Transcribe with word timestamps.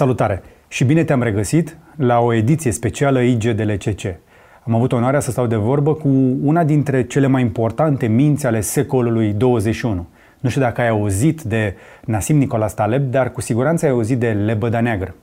Salutare 0.00 0.42
și 0.68 0.84
bine 0.84 1.04
te-am 1.04 1.22
regăsit 1.22 1.76
la 1.96 2.18
o 2.18 2.34
ediție 2.34 2.70
specială 2.70 3.20
IGDLCC. 3.20 4.04
Am 4.62 4.74
avut 4.74 4.92
onoarea 4.92 5.20
să 5.20 5.30
stau 5.30 5.46
de 5.46 5.56
vorbă 5.56 5.94
cu 5.94 6.08
una 6.42 6.64
dintre 6.64 7.02
cele 7.02 7.26
mai 7.26 7.42
importante 7.42 8.06
minți 8.06 8.46
ale 8.46 8.60
secolului 8.60 9.32
21. 9.32 10.06
Nu 10.40 10.48
știu 10.48 10.60
dacă 10.60 10.80
ai 10.80 10.88
auzit 10.88 11.42
de 11.42 11.76
Nasim 12.04 12.36
Nicolas 12.36 12.74
Taleb, 12.74 13.10
dar 13.10 13.32
cu 13.32 13.40
siguranță 13.40 13.84
ai 13.84 13.90
auzit 13.90 14.18
de 14.18 14.30
Lebăda 14.30 14.80
Neagră. 14.80 15.14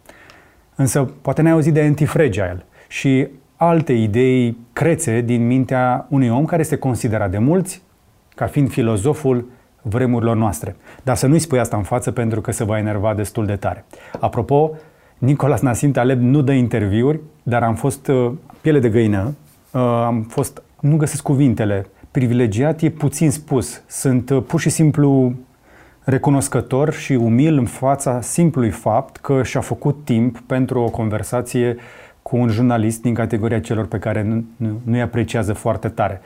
Însă 0.76 1.12
poate 1.22 1.42
n-ai 1.42 1.52
auzit 1.52 1.74
de 1.74 1.82
Antifragile 1.82 2.66
și 2.88 3.28
alte 3.56 3.94
idei 3.94 4.58
crețe 4.74 5.22
din 5.22 5.48
mintea 5.48 6.06
unui 6.10 6.30
om 6.30 6.46
care 6.46 6.62
este 6.62 6.76
considerat 6.76 7.32
de 7.32 7.38
mulți 7.38 7.82
ca 8.36 8.46
fiind 8.46 8.70
filozoful 8.70 9.50
vremurilor 9.90 10.36
noastre. 10.36 10.76
Dar 11.04 11.16
să 11.16 11.28
nu-i 11.28 11.40
spui 11.40 11.60
asta 11.60 11.78
în 11.78 11.84
față 11.84 12.12
pentru 12.12 12.42
că 12.42 12.52
se 12.52 12.64
va 12.64 12.78
enerva 12.78 13.14
destul 13.14 13.46
de 13.46 13.56
tare. 13.56 13.86
Apropo, 14.20 14.72
Nicolas 15.18 15.62
Nasim 15.62 15.92
Taleb 15.92 16.22
nu 16.22 16.42
dă 16.42 16.52
interviuri, 16.52 17.20
dar 17.44 17.64
am 17.64 17.76
fost 17.76 18.08
uh, 18.08 18.32
piele 18.62 18.80
de 18.80 18.90
găină, 18.90 19.36
uh, 19.72 19.82
am 19.82 20.22
fost, 20.22 20.62
nu 20.80 20.98
găsesc 20.98 21.24
cuvintele, 21.24 21.86
privilegiat 22.12 22.82
e 22.82 22.90
puțin 22.90 23.32
spus. 23.32 23.82
Sunt 23.88 24.30
uh, 24.30 24.44
pur 24.48 24.60
și 24.60 24.70
simplu 24.70 25.34
recunoscător 26.04 26.94
și 26.94 27.14
umil 27.14 27.58
în 27.58 27.66
fața 27.66 28.22
simplului 28.22 28.70
fapt 28.70 29.18
că 29.18 29.44
și-a 29.44 29.62
făcut 29.62 29.98
timp 30.04 30.40
pentru 30.40 30.80
o 30.80 30.90
conversație 30.90 31.76
cu 32.22 32.38
un 32.38 32.50
jurnalist 32.50 33.02
din 33.02 33.14
categoria 33.14 33.60
celor 33.60 33.86
pe 33.88 34.00
care 34.00 34.24
nu, 34.24 34.44
nu, 34.56 34.82
nu-i 34.84 35.02
apreciază 35.02 35.54
foarte 35.54 35.88
tare. 35.88 36.22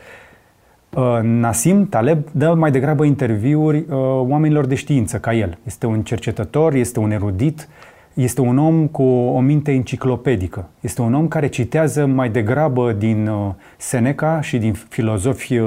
Uh, 0.95 1.19
Nasim 1.21 1.87
Taleb 1.87 2.27
dă 2.31 2.53
mai 2.53 2.71
degrabă 2.71 3.03
interviuri 3.03 3.77
uh, 3.77 3.85
oamenilor 4.27 4.65
de 4.65 4.75
știință 4.75 5.19
ca 5.19 5.33
el. 5.33 5.57
Este 5.63 5.85
un 5.85 6.01
cercetător, 6.01 6.73
este 6.73 6.99
un 6.99 7.11
erudit, 7.11 7.67
este 8.13 8.41
un 8.41 8.57
om 8.57 8.87
cu 8.87 9.03
o 9.03 9.39
minte 9.39 9.71
enciclopedică. 9.71 10.69
Este 10.79 11.01
un 11.01 11.13
om 11.13 11.27
care 11.27 11.47
citează 11.47 12.05
mai 12.05 12.29
degrabă 12.29 12.91
din 12.91 13.27
uh, 13.27 13.53
Seneca 13.77 14.41
și 14.41 14.57
din 14.57 14.73
filozofi 14.73 15.59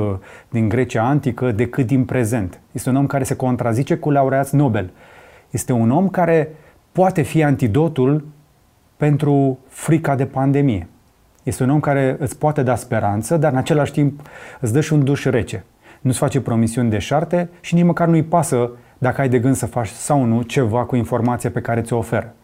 din 0.49 0.69
Grecia 0.69 1.03
antică 1.03 1.53
decât 1.53 1.87
din 1.87 2.05
prezent. 2.05 2.61
Este 2.73 2.89
un 2.89 2.97
om 2.97 3.07
care 3.07 3.25
se 3.25 3.37
contrazice 3.37 3.97
cu 3.97 4.11
laureați 4.11 4.57
Nobel. 4.57 4.91
Este 5.51 5.73
un 5.73 5.91
om 5.91 6.09
care 6.09 6.55
poate 6.93 7.23
fi 7.23 7.43
antidotul 7.43 8.25
pentru 8.97 9.59
frica 9.69 10.15
de 10.15 10.27
pandemie. 10.27 10.89
Este 11.45 11.63
un 11.63 11.71
om 11.71 11.81
care 11.81 12.17
îți 12.19 12.39
poate 12.39 12.63
da 12.63 12.75
speranță, 12.75 13.37
dar 13.37 13.53
în 13.53 13.59
același 13.59 13.93
timp 13.93 14.21
îți 14.61 14.73
dă 14.73 14.81
și 14.81 14.93
un 14.93 15.05
duș 15.05 15.25
rece. 15.25 15.65
Nu-ți 16.01 16.19
face 16.19 16.41
promisiuni 16.41 16.91
de 16.91 16.99
șarte 16.99 17.49
și 17.61 17.75
nici 17.75 17.85
măcar 17.85 18.09
nu-i 18.09 18.23
pasă 18.23 18.71
dacă 18.99 19.21
ai 19.21 19.29
de 19.29 19.39
gând 19.39 19.55
să 19.55 19.67
faci 19.67 19.89
sau 19.89 20.25
nu 20.25 20.43
ceva 20.43 20.85
cu 20.85 20.97
informația 20.97 21.51
pe 21.51 21.61
care 21.61 21.81
ți-o 21.81 21.97
oferă. 21.97 22.35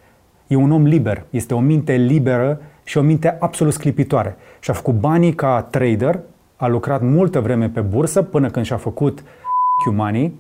E 0.47 0.57
un 0.57 0.71
om 0.71 0.85
liber, 0.85 1.23
este 1.31 1.55
o 1.55 1.61
minte 1.61 1.93
liberă 1.93 2.61
și 2.85 2.99
o 2.99 3.01
minte 3.01 3.37
absolut 3.41 3.73
sclipitoare. 3.73 4.37
Și-a 4.61 4.75
făcut 4.75 4.95
banii 4.95 5.35
ca 5.35 5.63
trader, 5.71 6.21
a 6.57 6.67
lucrat 6.67 7.03
multă 7.03 7.41
vreme 7.41 7.69
pe 7.69 7.81
bursă 7.81 8.23
până 8.23 8.51
când 8.51 8.65
și-a 8.65 8.77
făcut 8.77 9.23
money, 9.97 10.35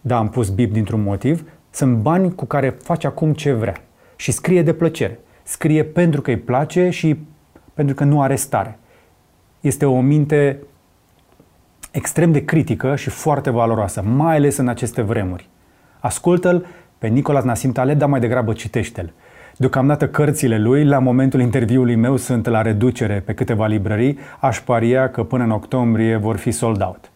da, 0.00 0.18
am 0.18 0.28
pus 0.28 0.48
bip 0.48 0.72
dintr-un 0.72 1.02
motiv, 1.02 1.50
sunt 1.70 1.96
bani 1.96 2.34
cu 2.34 2.44
care 2.44 2.76
face 2.82 3.06
acum 3.06 3.32
ce 3.32 3.52
vrea 3.52 3.76
și 4.16 4.32
scrie 4.32 4.62
de 4.62 4.72
plăcere. 4.72 5.18
Scrie 5.42 5.84
pentru 5.84 6.20
că 6.20 6.30
îi 6.30 6.36
place 6.36 6.90
și 6.90 7.18
pentru 7.78 7.94
că 7.94 8.04
nu 8.04 8.22
are 8.22 8.34
stare. 8.34 8.78
Este 9.60 9.86
o 9.86 10.00
minte 10.00 10.58
extrem 11.90 12.32
de 12.32 12.44
critică 12.44 12.96
și 12.96 13.10
foarte 13.10 13.50
valoroasă, 13.50 14.02
mai 14.02 14.36
ales 14.36 14.56
în 14.56 14.68
aceste 14.68 15.02
vremuri. 15.02 15.48
Ascultă-l 16.00 16.66
pe 16.98 17.06
Nicolas 17.06 17.44
Nasim 17.44 17.72
Taleb, 17.72 17.98
dar 17.98 18.08
mai 18.08 18.20
degrabă 18.20 18.52
citește-l. 18.52 19.12
Deocamdată 19.56 20.08
cărțile 20.08 20.58
lui, 20.58 20.84
la 20.84 20.98
momentul 20.98 21.40
interviului 21.40 21.94
meu, 21.94 22.16
sunt 22.16 22.46
la 22.46 22.62
reducere 22.62 23.22
pe 23.24 23.34
câteva 23.34 23.66
librării. 23.66 24.18
Aș 24.40 24.60
paria 24.60 25.10
că 25.10 25.22
până 25.22 25.44
în 25.44 25.50
octombrie 25.50 26.16
vor 26.16 26.36
fi 26.36 26.50
sold 26.50 26.82
out. 26.82 27.10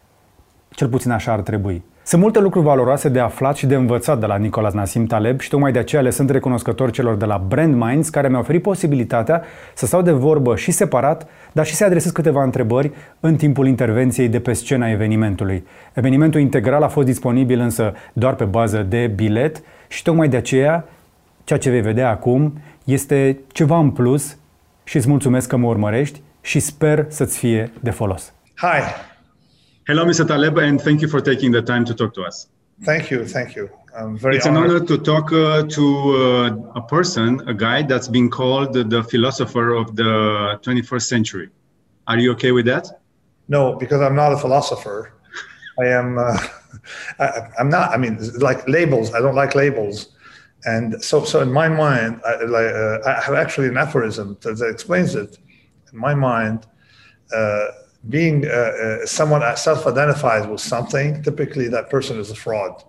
Cel 0.71 0.89
puțin 0.89 1.11
așa 1.11 1.33
ar 1.33 1.41
trebui. 1.41 1.83
Sunt 2.05 2.23
multe 2.23 2.41
lucruri 2.41 2.65
valoroase 2.65 3.09
de 3.09 3.21
aflat 3.21 3.57
și 3.57 3.67
de 3.67 3.75
învățat 3.75 4.19
de 4.19 4.27
la 4.27 4.37
Nicolas 4.37 4.73
Nassim 4.73 5.07
Taleb 5.07 5.41
și 5.41 5.49
tocmai 5.49 5.73
de 5.73 5.79
aceea 5.79 6.03
le 6.03 6.11
sunt 6.11 6.31
recunoscător 6.31 6.91
celor 6.91 7.15
de 7.15 7.25
la 7.25 7.45
Brand 7.49 7.75
Minds 7.75 8.09
care 8.09 8.29
mi-au 8.29 8.41
oferit 8.41 8.63
posibilitatea 8.63 9.43
să 9.75 9.87
stau 9.87 10.03
de 10.03 10.11
vorbă 10.11 10.57
și 10.57 10.71
separat, 10.71 11.27
dar 11.53 11.67
și 11.67 11.75
să 11.75 11.85
adresez 11.85 12.11
câteva 12.11 12.43
întrebări 12.43 12.93
în 13.21 13.37
timpul 13.37 13.67
intervenției 13.67 14.29
de 14.29 14.41
pe 14.41 14.53
scena 14.53 14.91
evenimentului. 14.91 15.67
Evenimentul 15.93 16.41
integral 16.41 16.83
a 16.83 16.89
fost 16.89 17.07
disponibil 17.07 17.61
însă 17.61 17.95
doar 18.13 18.35
pe 18.35 18.45
bază 18.45 18.83
de 18.83 19.07
bilet 19.07 19.63
și 19.89 20.03
tocmai 20.03 20.29
de 20.29 20.37
aceea 20.37 20.85
ceea 21.45 21.59
ce 21.59 21.71
vei 21.71 21.81
vedea 21.81 22.11
acum 22.11 22.61
este 22.85 23.39
ceva 23.53 23.79
în 23.79 23.91
plus 23.91 24.37
și 24.85 24.97
îți 24.97 25.09
mulțumesc 25.09 25.49
că 25.49 25.57
mă 25.57 25.67
urmărești 25.67 26.21
și 26.41 26.61
sper 26.61 27.07
să-ți 27.09 27.39
fie 27.39 27.73
de 27.81 27.91
folos. 27.91 28.33
Hi! 28.57 29.11
Hello, 29.89 30.05
Mr. 30.05 30.25
Taleb, 30.25 30.59
and 30.59 30.81
thank 30.81 31.03
you 31.03 31.09
for 31.09 31.21
taking 31.21 31.51
the 31.51 31.61
time 31.61 31.85
to 31.85 31.93
talk 31.93 32.15
to 32.15 32.23
us. 32.23 32.47
Thank 32.85 33.11
you, 33.11 33.27
thank 33.27 33.57
you. 33.57 33.69
I'm 33.97 34.17
very 34.17 34.37
it's 34.37 34.47
honored. 34.47 34.71
an 34.71 34.77
honor 34.77 34.87
to 34.87 34.99
talk 34.99 35.33
uh, 35.33 35.65
to 35.65 35.85
uh, 36.17 36.79
a 36.79 36.83
person, 36.83 37.41
a 37.49 37.55
guy 37.55 37.83
that's 37.83 38.07
been 38.07 38.31
called 38.31 38.75
the 38.75 39.03
philosopher 39.03 39.75
of 39.75 39.97
the 39.97 40.61
21st 40.63 41.03
century. 41.03 41.51
Are 42.07 42.17
you 42.17 42.31
okay 42.33 42.53
with 42.53 42.67
that? 42.67 43.01
No, 43.49 43.75
because 43.75 44.01
I'm 44.01 44.15
not 44.15 44.33
a 44.33 44.37
philosopher. 44.37 45.15
I 45.81 45.87
am. 45.87 46.17
Uh, 46.17 46.39
I, 47.19 47.49
am 47.59 47.69
not. 47.69 47.91
I 47.91 47.97
mean, 47.97 48.19
like 48.39 48.67
labels. 48.69 49.13
I 49.15 49.21
don't 49.21 49.35
like 49.35 49.57
labels. 49.57 50.15
And 50.65 51.03
so, 51.03 51.25
so 51.25 51.41
in 51.41 51.53
my 51.53 51.69
mind, 51.69 52.21
I, 52.25 52.45
like, 52.45 52.73
uh, 52.73 52.99
I 53.05 53.21
have 53.21 53.35
actually 53.35 53.67
an 53.67 53.77
aphorism 53.77 54.39
that, 54.43 54.59
that 54.59 54.69
explains 54.69 55.17
it. 55.17 55.39
In 55.93 55.99
my 55.99 56.15
mind, 56.15 56.67
uh, 57.35 57.67
being 58.09 58.47
uh, 58.47 58.51
uh, 58.51 59.07
someone 59.07 59.43
self-identifies 59.57 60.47
with 60.47 60.61
something, 60.61 61.23
typically 61.23 61.69
that 61.69 61.89
person 61.89 62.19
is 62.19 62.31
a 62.31 62.35
fraud, 62.35 62.83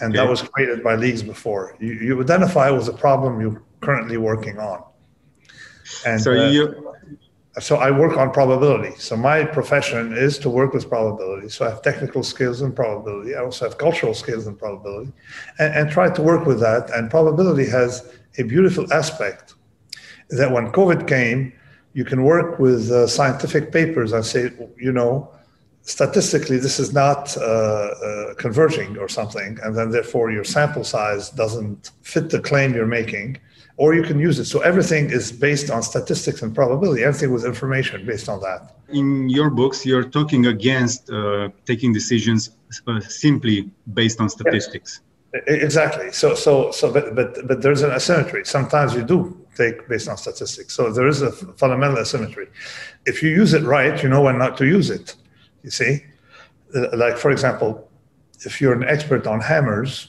and 0.00 0.12
okay. 0.12 0.22
that 0.22 0.28
was 0.28 0.42
created 0.42 0.82
by 0.84 0.94
leagues 0.94 1.22
before. 1.22 1.76
You, 1.80 1.92
you 1.92 2.20
identify 2.20 2.70
with 2.70 2.86
the 2.86 2.92
problem 2.92 3.40
you're 3.40 3.62
currently 3.80 4.18
working 4.18 4.58
on, 4.58 4.84
and 6.06 6.20
so 6.20 6.32
uh, 6.32 6.50
you. 6.50 6.90
So 7.60 7.76
I 7.76 7.92
work 7.92 8.16
on 8.16 8.32
probability. 8.32 8.96
So 8.98 9.16
my 9.16 9.44
profession 9.44 10.12
is 10.12 10.40
to 10.40 10.50
work 10.50 10.74
with 10.74 10.88
probability. 10.88 11.48
So 11.48 11.64
I 11.64 11.70
have 11.70 11.82
technical 11.82 12.24
skills 12.24 12.62
in 12.62 12.72
probability. 12.72 13.36
I 13.36 13.44
also 13.44 13.64
have 13.64 13.78
cultural 13.78 14.12
skills 14.12 14.48
in 14.48 14.56
probability, 14.56 15.12
and, 15.60 15.72
and 15.72 15.88
try 15.88 16.10
to 16.10 16.20
work 16.20 16.46
with 16.46 16.58
that. 16.60 16.90
And 16.90 17.08
probability 17.08 17.70
has 17.70 18.12
a 18.38 18.42
beautiful 18.42 18.92
aspect 18.92 19.54
that 20.30 20.50
when 20.50 20.72
COVID 20.72 21.06
came, 21.06 21.52
you 21.94 22.04
can 22.04 22.24
work 22.24 22.58
with 22.58 22.90
uh, 22.90 23.06
scientific 23.06 23.72
papers 23.72 24.12
and 24.12 24.24
say, 24.26 24.50
you 24.76 24.92
know, 24.92 25.30
statistically 25.82 26.58
this 26.58 26.78
is 26.80 26.92
not 26.92 27.36
uh, 27.36 27.40
uh, 27.40 28.34
converging 28.34 28.98
or 28.98 29.08
something, 29.08 29.58
and 29.62 29.76
then 29.76 29.90
therefore 29.90 30.30
your 30.30 30.44
sample 30.44 30.84
size 30.84 31.30
doesn't 31.30 31.92
fit 32.02 32.30
the 32.30 32.40
claim 32.40 32.74
you're 32.74 32.86
making, 32.86 33.38
or 33.76 33.94
you 33.94 34.02
can 34.02 34.18
use 34.18 34.38
it. 34.38 34.46
So 34.46 34.60
everything 34.60 35.10
is 35.10 35.30
based 35.30 35.70
on 35.70 35.82
statistics 35.82 36.42
and 36.42 36.54
probability. 36.54 37.04
Everything 37.04 37.32
with 37.32 37.44
information 37.44 38.04
based 38.04 38.28
on 38.28 38.40
that. 38.40 38.74
In 38.88 39.28
your 39.28 39.50
books, 39.50 39.86
you're 39.86 40.08
talking 40.18 40.46
against 40.46 41.10
uh, 41.10 41.50
taking 41.64 41.92
decisions 41.92 42.50
uh, 42.86 43.00
simply 43.00 43.70
based 43.92 44.20
on 44.20 44.28
statistics. 44.28 45.00
Exactly. 45.46 46.12
So, 46.12 46.34
so, 46.34 46.70
so, 46.70 46.92
but, 46.92 47.14
but, 47.14 47.46
but 47.48 47.60
there's 47.60 47.82
an 47.82 47.90
asymmetry. 47.90 48.44
Sometimes 48.44 48.94
you 48.94 49.02
do 49.02 49.43
take 49.54 49.88
based 49.88 50.08
on 50.08 50.16
statistics. 50.16 50.74
So 50.74 50.92
there 50.92 51.08
is 51.08 51.22
a 51.22 51.32
fundamental 51.32 51.98
asymmetry. 51.98 52.48
If 53.06 53.22
you 53.22 53.30
use 53.30 53.54
it 53.54 53.62
right, 53.62 54.02
you 54.02 54.08
know 54.08 54.22
when 54.22 54.38
not 54.38 54.56
to 54.58 54.66
use 54.66 54.90
it. 54.90 55.16
You 55.62 55.70
see, 55.70 56.04
uh, 56.74 56.96
like 56.96 57.16
for 57.16 57.30
example, 57.30 57.90
if 58.40 58.60
you're 58.60 58.74
an 58.74 58.84
expert 58.84 59.26
on 59.26 59.40
hammers, 59.40 60.08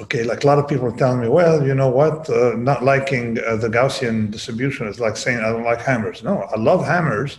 okay, 0.00 0.22
like 0.24 0.44
a 0.44 0.46
lot 0.46 0.58
of 0.58 0.68
people 0.68 0.86
are 0.86 0.96
telling 0.96 1.20
me, 1.20 1.28
well, 1.28 1.66
you 1.66 1.74
know 1.74 1.88
what, 1.88 2.28
uh, 2.28 2.54
not 2.56 2.84
liking 2.84 3.38
uh, 3.38 3.56
the 3.56 3.68
Gaussian 3.68 4.30
distribution 4.30 4.86
is 4.86 5.00
like 5.00 5.16
saying 5.16 5.38
I 5.38 5.50
don't 5.50 5.64
like 5.64 5.80
hammers. 5.80 6.22
No, 6.22 6.42
I 6.42 6.56
love 6.58 6.84
hammers, 6.84 7.38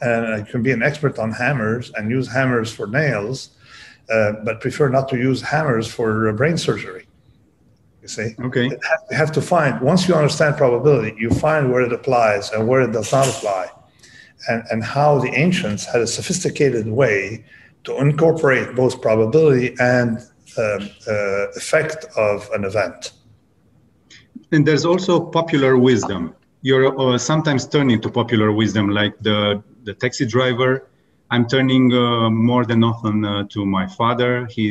and 0.00 0.26
I 0.26 0.42
can 0.42 0.62
be 0.62 0.72
an 0.72 0.82
expert 0.82 1.18
on 1.18 1.32
hammers 1.32 1.90
and 1.96 2.10
use 2.10 2.28
hammers 2.32 2.72
for 2.72 2.86
nails 2.86 3.50
uh, 4.10 4.32
but 4.44 4.60
prefer 4.60 4.88
not 4.88 5.08
to 5.08 5.16
use 5.16 5.40
hammers 5.40 5.86
for 5.86 6.28
uh, 6.28 6.32
brain 6.32 6.58
surgery. 6.58 7.06
You 8.02 8.08
see? 8.08 8.34
Okay. 8.40 8.64
You 8.64 9.16
have 9.16 9.30
to 9.32 9.40
find, 9.40 9.80
once 9.80 10.08
you 10.08 10.14
understand 10.14 10.56
probability, 10.56 11.14
you 11.18 11.30
find 11.30 11.70
where 11.70 11.82
it 11.82 11.92
applies 11.92 12.50
and 12.50 12.66
where 12.66 12.82
it 12.82 12.92
does 12.92 13.12
not 13.12 13.28
apply, 13.28 13.70
and, 14.48 14.64
and 14.72 14.82
how 14.82 15.20
the 15.20 15.30
ancients 15.44 15.84
had 15.84 16.00
a 16.00 16.06
sophisticated 16.06 16.88
way 16.88 17.44
to 17.84 17.96
incorporate 17.98 18.74
both 18.74 19.00
probability 19.00 19.76
and 19.78 20.18
uh, 20.58 20.62
uh, 20.62 21.46
effect 21.54 22.06
of 22.16 22.50
an 22.52 22.64
event. 22.64 23.12
And 24.50 24.66
there's 24.66 24.84
also 24.84 25.20
popular 25.20 25.78
wisdom. 25.78 26.34
You're 26.62 26.98
uh, 27.00 27.18
sometimes 27.18 27.66
turning 27.66 28.00
to 28.00 28.10
popular 28.10 28.50
wisdom, 28.50 28.88
like 28.88 29.16
the, 29.20 29.62
the 29.84 29.94
taxi 29.94 30.26
driver 30.26 30.88
I'm 31.32 31.46
turning 31.48 31.84
uh, 31.94 32.28
more 32.30 32.64
than 32.70 32.84
often 32.84 33.24
uh, 33.24 33.44
to 33.54 33.64
my 33.64 33.86
father. 34.00 34.46
He 34.54 34.64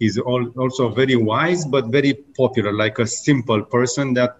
he's 0.00 0.16
all, 0.30 0.42
also 0.62 0.84
very 1.00 1.16
wise, 1.16 1.62
but 1.74 1.84
very 1.98 2.14
popular, 2.42 2.72
like 2.84 2.96
a 3.00 3.06
simple 3.06 3.60
person 3.76 4.14
that 4.14 4.30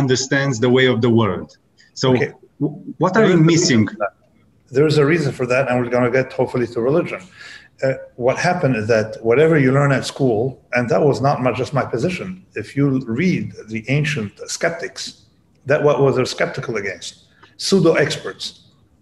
understands 0.00 0.54
the 0.64 0.70
way 0.76 0.86
of 0.94 1.00
the 1.04 1.10
world. 1.20 1.56
So, 1.94 2.06
Okay. 2.14 2.32
w- 2.60 2.76
what 3.02 3.16
are 3.16 3.26
you 3.30 3.38
missing? 3.52 3.86
There 4.76 4.86
is 4.92 4.98
a 4.98 5.06
reason 5.14 5.32
for 5.38 5.46
that, 5.52 5.62
and 5.68 5.74
we're 5.80 5.90
going 5.96 6.08
to 6.10 6.14
get 6.20 6.32
hopefully 6.32 6.66
to 6.74 6.80
religion. 6.80 7.20
Uh, 7.82 7.94
what 8.26 8.36
happened 8.36 8.74
is 8.76 8.86
that 8.88 9.08
whatever 9.28 9.54
you 9.64 9.70
learn 9.78 9.92
at 9.98 10.04
school, 10.14 10.40
and 10.74 10.88
that 10.92 11.02
was 11.10 11.20
not 11.28 11.36
much 11.46 11.56
just 11.62 11.72
my 11.80 11.84
position. 11.94 12.28
If 12.62 12.76
you 12.76 12.84
read 13.22 13.52
the 13.68 13.84
ancient 13.88 14.32
skeptics, 14.56 15.02
that 15.66 15.80
what 15.86 15.96
was 16.02 16.16
they're 16.16 16.24
skeptical 16.38 16.74
against? 16.76 17.10
Pseudo 17.56 17.92
experts, 17.94 18.44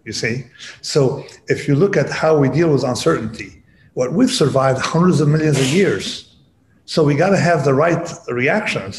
you 0.08 0.12
see. 0.12 0.34
So 0.80 1.24
if 1.46 1.68
you 1.68 1.74
look 1.76 1.94
at 2.02 2.08
how 2.10 2.32
we 2.42 2.48
deal 2.48 2.70
with 2.72 2.82
uncertainty, 2.82 3.62
what 3.94 4.12
we've 4.12 4.36
survived 4.44 4.80
hundreds 4.80 5.20
of 5.20 5.28
millions 5.28 5.58
of 5.60 5.66
years. 5.66 6.04
So 6.86 7.04
we 7.04 7.14
got 7.14 7.30
to 7.30 7.42
have 7.50 7.64
the 7.64 7.74
right 7.74 8.04
reactions 8.28 8.94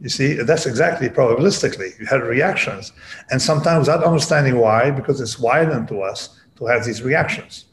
you 0.00 0.08
see, 0.08 0.34
that's 0.34 0.66
exactly 0.66 1.08
probabilistically. 1.08 1.98
You 1.98 2.06
had 2.06 2.22
reactions. 2.22 2.92
And 3.30 3.42
sometimes 3.42 3.88
without 3.88 4.04
understanding 4.04 4.58
why, 4.58 4.90
because 4.90 5.20
it's 5.20 5.38
widened 5.38 5.88
to 5.88 6.02
us 6.02 6.40
to 6.56 6.66
have 6.66 6.84
these 6.84 7.02
reactions. 7.02 7.64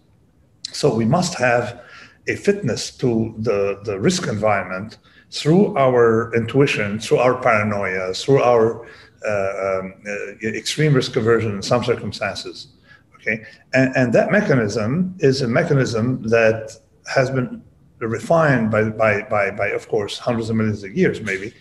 So 0.71 0.93
we 0.93 1.05
must 1.05 1.37
have 1.37 1.81
a 2.27 2.35
fitness 2.35 2.89
to 2.97 3.35
the, 3.37 3.79
the 3.83 3.99
risk 3.99 4.27
environment 4.27 4.97
through 5.29 5.77
our 5.77 6.33
intuition, 6.35 6.99
through 6.99 7.19
our 7.19 7.39
paranoia, 7.41 8.13
through 8.13 8.41
our 8.41 8.87
um, 9.27 9.93
uh, 10.07 10.47
extreme 10.47 10.93
risk 10.93 11.15
aversion 11.15 11.51
in 11.55 11.61
some 11.61 11.83
circumstances. 11.83 12.67
Okay. 13.15 13.43
And, 13.73 13.95
and 13.95 14.13
that 14.13 14.31
mechanism 14.31 15.15
is 15.19 15.41
a 15.41 15.47
mechanism 15.47 16.21
that 16.29 16.77
has 17.07 17.31
been 17.31 17.61
refined 17.99 18.69
by, 18.71 18.83
by, 18.89 19.21
by, 19.23 19.51
by, 19.51 19.67
of 19.69 19.87
course, 19.87 20.19
hundreds 20.19 20.49
of 20.49 20.55
millions 20.55 20.83
of 20.83 20.95
years, 20.95 21.21
maybe 21.21 21.53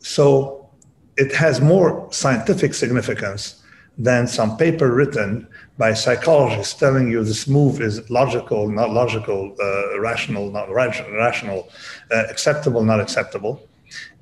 so 0.00 0.68
it 1.16 1.34
has 1.34 1.60
more 1.60 2.08
scientific 2.12 2.74
significance 2.74 3.62
than 3.96 4.26
some 4.26 4.56
paper 4.56 4.92
written 4.94 5.48
by 5.76 5.92
psychologists 5.92 6.74
telling 6.74 7.10
you 7.10 7.24
this 7.24 7.48
move 7.48 7.80
is 7.80 8.08
logical, 8.10 8.68
not 8.68 8.90
logical, 8.90 9.54
uh, 9.60 9.98
rational, 9.98 10.50
not 10.50 10.70
rational, 10.70 11.68
uh, 12.12 12.24
acceptable, 12.30 12.84
not 12.84 13.00
acceptable. 13.00 13.67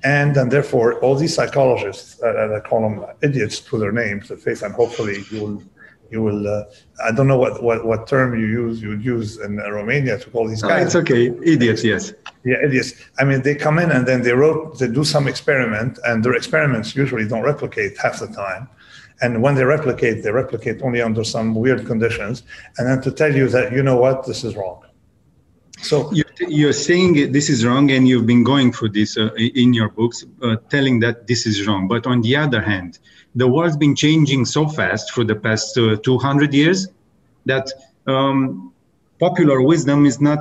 And 0.03 0.35
then, 0.35 0.49
therefore, 0.49 0.99
all 1.01 1.15
these 1.15 1.33
psychologists, 1.35 2.21
uh, 2.21 2.55
I 2.55 2.59
call 2.67 2.81
them 2.81 3.05
idiots 3.21 3.59
to 3.61 3.77
their 3.77 3.91
names, 3.91 4.29
the 4.29 4.37
faith, 4.37 4.61
and 4.63 4.73
hopefully 4.73 5.23
you 5.31 5.41
will, 5.43 5.63
you 6.11 6.21
will. 6.21 6.47
Uh, 6.47 6.63
I 7.03 7.11
don't 7.11 7.27
know 7.27 7.37
what, 7.37 7.61
what, 7.63 7.85
what 7.85 8.07
term 8.07 8.39
you 8.39 8.45
use. 8.45 8.81
You 8.81 8.89
would 8.89 9.03
use 9.03 9.37
in 9.39 9.57
Romania 9.57 10.17
to 10.19 10.29
call 10.29 10.47
these 10.47 10.63
Oh, 10.63 10.67
guys. 10.69 10.85
it's 10.87 10.95
okay, 10.95 11.27
idiots. 11.43 11.83
Yes. 11.83 12.13
Yeah, 12.45 12.57
it 12.63 12.73
is. 12.73 12.95
I 13.19 13.23
mean, 13.25 13.41
they 13.41 13.55
come 13.55 13.77
in 13.79 13.91
and 13.91 14.07
then 14.07 14.21
they 14.21 14.31
wrote, 14.33 14.79
they 14.79 14.87
do 14.87 15.03
some 15.03 15.27
experiment, 15.27 15.99
and 16.05 16.23
their 16.23 16.33
experiments 16.33 16.95
usually 16.95 17.27
don't 17.27 17.43
replicate 17.43 17.97
half 17.97 18.19
the 18.19 18.27
time. 18.27 18.69
And 19.19 19.41
when 19.41 19.55
they 19.55 19.63
replicate, 19.65 20.21
they 20.23 20.31
replicate 20.31 20.81
only 20.83 21.01
under 21.01 21.23
some 21.23 21.55
weird 21.55 21.85
conditions. 21.87 22.43
And 22.77 22.87
then 22.87 23.01
to 23.01 23.11
tell 23.11 23.35
you 23.35 23.47
that, 23.49 23.73
you 23.73 23.81
know 23.81 23.97
what, 23.97 24.25
this 24.27 24.43
is 24.43 24.55
wrong. 24.55 24.83
So 25.81 26.11
You- 26.13 26.23
You're 26.39 26.73
saying 26.73 27.31
this 27.31 27.49
is 27.49 27.65
wrong, 27.65 27.89
and 27.91 28.07
you've 28.07 28.27
been 28.27 28.43
going 28.43 28.71
through 28.71 28.89
this 28.89 29.17
uh, 29.17 29.33
in 29.35 29.73
your 29.73 29.89
books, 29.89 30.25
uh, 30.41 30.57
telling 30.69 30.99
that 30.99 31.27
this 31.27 31.45
is 31.45 31.65
wrong. 31.65 31.87
But 31.87 32.05
on 32.05 32.21
the 32.21 32.35
other 32.35 32.61
hand, 32.61 32.99
the 33.35 33.47
world's 33.47 33.77
been 33.77 33.95
changing 33.95 34.45
so 34.45 34.67
fast 34.67 35.11
for 35.11 35.23
the 35.23 35.35
past 35.35 35.77
uh, 35.77 35.97
200 35.97 36.53
years 36.53 36.87
that 37.45 37.71
um, 38.05 38.71
popular 39.19 39.61
wisdom 39.61 40.05
is 40.05 40.21
not 40.21 40.39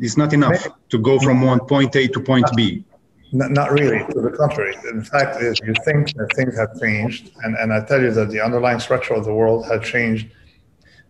is 0.00 0.16
not 0.16 0.32
enough 0.32 0.68
to 0.88 0.98
go 0.98 1.18
from 1.18 1.42
one 1.42 1.60
point 1.60 1.94
A 1.96 2.08
to 2.08 2.20
point 2.20 2.46
B. 2.56 2.84
Not, 3.32 3.50
not 3.50 3.72
really, 3.72 3.98
to 4.12 4.20
the 4.20 4.30
contrary. 4.30 4.76
In 4.88 5.02
fact, 5.02 5.42
is 5.42 5.58
you 5.60 5.74
think 5.84 6.14
that 6.14 6.28
things 6.36 6.56
have 6.56 6.80
changed, 6.80 7.32
and, 7.42 7.56
and 7.56 7.72
I 7.72 7.84
tell 7.84 8.00
you 8.00 8.12
that 8.12 8.30
the 8.30 8.40
underlying 8.40 8.78
structure 8.78 9.14
of 9.14 9.24
the 9.24 9.34
world 9.34 9.66
has 9.66 9.82
changed 9.82 10.28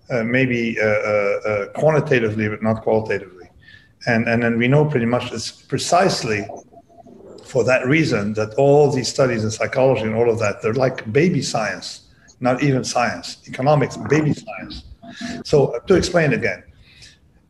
uh, 0.09 0.23
maybe 0.23 0.81
uh, 0.81 0.85
uh, 0.87 1.67
quantitatively, 1.75 2.49
but 2.49 2.63
not 2.63 2.83
qualitatively. 2.83 3.36
And, 4.07 4.29
and 4.29 4.43
then 4.43 4.57
we 4.59 4.69
know 4.69 4.85
pretty 4.85 5.07
much 5.07 5.33
it's 5.33 5.51
precisely 5.51 6.47
for 7.45 7.65
that 7.65 7.87
reason 7.87 8.35
that 8.35 8.55
all 8.55 8.91
these 8.91 9.09
studies 9.09 9.45
in 9.45 9.51
psychology 9.51 10.03
and 10.03 10.15
all 10.15 10.31
of 10.31 10.39
that, 10.39 10.63
they're 10.63 10.75
like 10.75 11.11
baby 11.13 11.43
science, 11.43 12.03
not 12.41 12.63
even 12.63 12.85
science, 12.85 13.39
economics, 13.49 13.97
baby 13.97 14.33
science. 14.33 14.85
So 15.45 15.67
uh, 15.67 15.81
to 15.81 15.95
explain 15.95 16.33
again, 16.33 16.63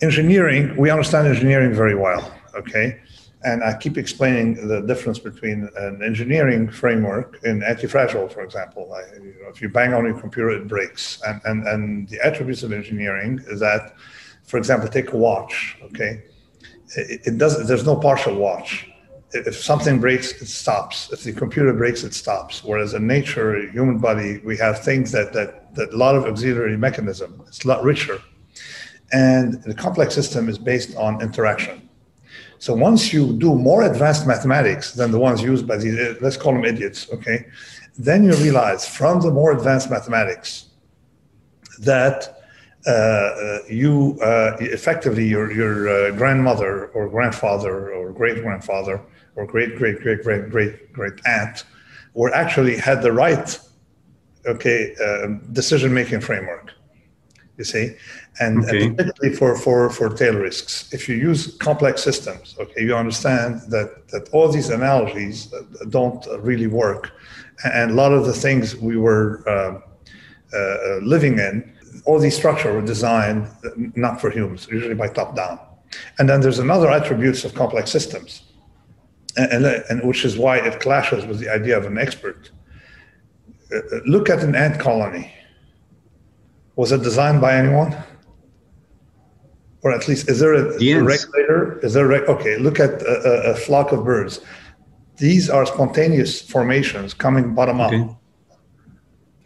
engineering, 0.02 0.76
we 0.76 0.90
understand 0.90 1.26
engineering 1.26 1.72
very 1.72 1.94
well, 1.94 2.34
okay? 2.54 3.00
And 3.44 3.62
I 3.62 3.76
keep 3.76 3.96
explaining 3.96 4.68
the 4.68 4.80
difference 4.80 5.18
between 5.18 5.68
an 5.76 6.02
engineering 6.02 6.70
framework 6.70 7.38
and 7.44 7.62
anti-fragile, 7.62 8.28
for 8.28 8.42
example. 8.42 8.92
I, 8.92 9.14
you 9.16 9.34
know, 9.42 9.48
if 9.48 9.62
you 9.62 9.68
bang 9.68 9.94
on 9.94 10.04
your 10.04 10.18
computer, 10.18 10.50
it 10.50 10.68
breaks. 10.68 11.20
And, 11.26 11.40
and, 11.44 11.66
and 11.66 12.08
the 12.08 12.24
attributes 12.24 12.62
of 12.62 12.72
engineering 12.72 13.40
is 13.46 13.60
that, 13.60 13.94
for 14.44 14.56
example, 14.58 14.88
take 14.88 15.12
a 15.12 15.16
watch, 15.16 15.76
okay? 15.82 16.24
It, 16.94 17.38
doesn't, 17.38 17.66
there's 17.66 17.84
no 17.84 17.96
partial 17.96 18.34
watch. 18.36 18.88
If 19.32 19.56
something 19.56 20.00
breaks, 20.00 20.40
it 20.40 20.46
stops. 20.46 21.12
If 21.12 21.24
the 21.24 21.32
computer 21.32 21.72
breaks, 21.72 22.04
it 22.04 22.14
stops. 22.14 22.62
Whereas 22.62 22.94
in 22.94 23.06
nature, 23.06 23.68
human 23.70 23.98
body, 23.98 24.38
we 24.44 24.56
have 24.58 24.84
things 24.84 25.10
that, 25.12 25.32
that, 25.32 25.74
that 25.74 25.92
a 25.92 25.96
lot 25.96 26.14
of 26.14 26.24
auxiliary 26.24 26.76
mechanism. 26.76 27.42
It's 27.48 27.64
a 27.64 27.68
lot 27.68 27.82
richer. 27.82 28.20
And 29.12 29.62
the 29.64 29.74
complex 29.74 30.14
system 30.14 30.48
is 30.48 30.58
based 30.58 30.96
on 30.96 31.20
interaction. 31.20 31.88
So 32.58 32.74
once 32.74 33.12
you 33.12 33.34
do 33.34 33.54
more 33.54 33.82
advanced 33.82 34.26
mathematics 34.26 34.92
than 34.92 35.10
the 35.10 35.18
ones 35.18 35.42
used 35.42 35.66
by 35.66 35.76
the, 35.76 36.16
let's 36.20 36.36
call 36.36 36.52
them 36.54 36.64
idiots, 36.64 37.08
okay, 37.12 37.46
then 37.98 38.24
you 38.24 38.34
realize 38.34 38.86
from 38.86 39.20
the 39.20 39.30
more 39.30 39.52
advanced 39.52 39.90
mathematics 39.90 40.66
that 41.80 42.35
uh, 42.86 42.90
uh, 42.90 43.58
you 43.68 44.18
uh, 44.22 44.56
effectively 44.60 45.26
your, 45.26 45.52
your 45.52 45.88
uh, 45.88 46.10
grandmother 46.12 46.86
or 46.88 47.08
grandfather 47.08 47.92
or 47.92 48.12
great 48.12 48.42
grandfather 48.42 49.00
or 49.34 49.46
great 49.46 49.76
great 49.76 50.00
great 50.00 50.22
great 50.22 50.50
great 50.50 50.92
great 50.92 51.14
aunt 51.26 51.64
were 52.14 52.32
actually 52.34 52.76
had 52.76 53.02
the 53.02 53.12
right 53.12 53.58
okay 54.46 54.94
decision 55.52 55.92
making 55.92 56.20
framework 56.20 56.72
you 57.58 57.64
see 57.64 57.94
and, 58.40 58.64
Okay. 58.64 58.86
and 58.86 58.96
particularly 58.96 59.36
for, 59.36 59.56
for, 59.56 59.90
for 59.90 60.10
tail 60.10 60.34
risks. 60.34 60.92
If 60.92 61.08
you 61.08 61.16
use 61.16 61.56
complex 61.56 62.02
systems, 62.02 62.54
okay, 62.58 62.82
you 62.82 62.94
understand 62.94 63.62
that, 63.70 64.08
that 64.08 64.28
all 64.32 64.48
these 64.48 64.68
analogies 64.68 65.52
uh, 65.52 65.62
don't 65.88 66.26
really 66.40 66.66
work. 66.66 67.12
And 67.64 67.92
a 67.92 67.94
lot 67.94 68.12
of 68.12 68.26
the 68.26 68.34
things 68.34 68.76
we 68.76 68.96
were 68.96 69.42
uh, 69.48 69.80
uh, 70.54 70.98
living 71.02 71.38
in, 71.38 71.72
all 72.06 72.18
these 72.18 72.36
structures 72.36 72.74
were 72.74 72.86
designed 72.86 73.48
not 73.94 74.20
for 74.20 74.30
humans, 74.30 74.68
usually 74.70 74.94
by 74.94 75.08
top 75.08 75.36
down. 75.36 75.58
And 76.18 76.28
then 76.28 76.40
there's 76.40 76.58
another 76.58 76.90
attributes 76.90 77.44
of 77.44 77.54
complex 77.54 77.90
systems, 77.90 78.42
and, 79.36 79.52
and, 79.52 79.84
and 79.90 80.02
which 80.08 80.24
is 80.24 80.38
why 80.38 80.58
it 80.58 80.80
clashes 80.80 81.26
with 81.26 81.40
the 81.40 81.48
idea 81.48 81.76
of 81.76 81.84
an 81.84 81.98
expert. 81.98 82.50
Uh, 83.74 83.80
look 84.06 84.30
at 84.30 84.42
an 84.42 84.54
ant 84.54 84.78
colony. 84.80 85.32
Was 86.76 86.92
it 86.92 87.02
designed 87.02 87.40
by 87.40 87.54
anyone? 87.56 87.96
or 89.86 89.92
at 89.92 90.08
least 90.08 90.28
is 90.28 90.40
there 90.40 90.54
a, 90.54 90.82
Yes. 90.82 91.00
a 91.00 91.04
regulator? 91.04 91.78
Is 91.86 91.92
there 91.94 92.10
a 92.10 92.18
okay? 92.34 92.58
Look 92.58 92.80
at 92.80 93.00
a, 93.02 93.52
a, 93.52 93.54
flock 93.54 93.92
of 93.92 94.04
birds. 94.04 94.40
These 95.18 95.48
are 95.48 95.64
spontaneous 95.64 96.42
formations 96.42 97.14
coming 97.14 97.54
bottom 97.54 97.80
up 97.80 97.92
Okay. 97.92 98.04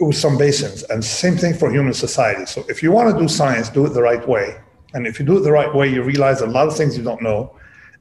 With 0.08 0.16
some 0.16 0.38
basins, 0.38 0.82
and 0.84 1.04
same 1.04 1.36
thing 1.36 1.54
for 1.54 1.70
human 1.70 1.94
society. 1.94 2.46
So 2.46 2.64
if 2.68 2.82
you 2.82 2.92
want 2.92 3.14
to 3.14 3.20
do 3.20 3.28
science, 3.28 3.68
do 3.68 3.86
it 3.86 3.90
the 3.90 4.02
right 4.02 4.26
way, 4.26 4.60
and 4.94 5.06
if 5.06 5.18
you 5.18 5.26
do 5.26 5.36
it 5.38 5.40
the 5.40 5.52
right 5.52 5.72
way, 5.74 5.88
you 5.88 6.02
realize 6.02 6.40
a 6.40 6.46
lot 6.46 6.66
of 6.68 6.76
things 6.76 6.96
you 6.96 7.04
don't 7.04 7.22
know, 7.22 7.54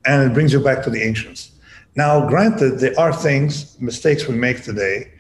and 0.06 0.32
it 0.32 0.34
brings 0.34 0.53
you 0.53 0.60
back 0.60 0.84
to 0.84 0.89
the 0.89 1.01
ancients. 1.01 1.51
Now, 1.96 2.27
granted, 2.27 2.79
there 2.79 2.98
are 3.00 3.13
things, 3.13 3.79
mistakes 3.79 4.27
we 4.27 4.36
make 4.36 4.63
today, 4.63 5.12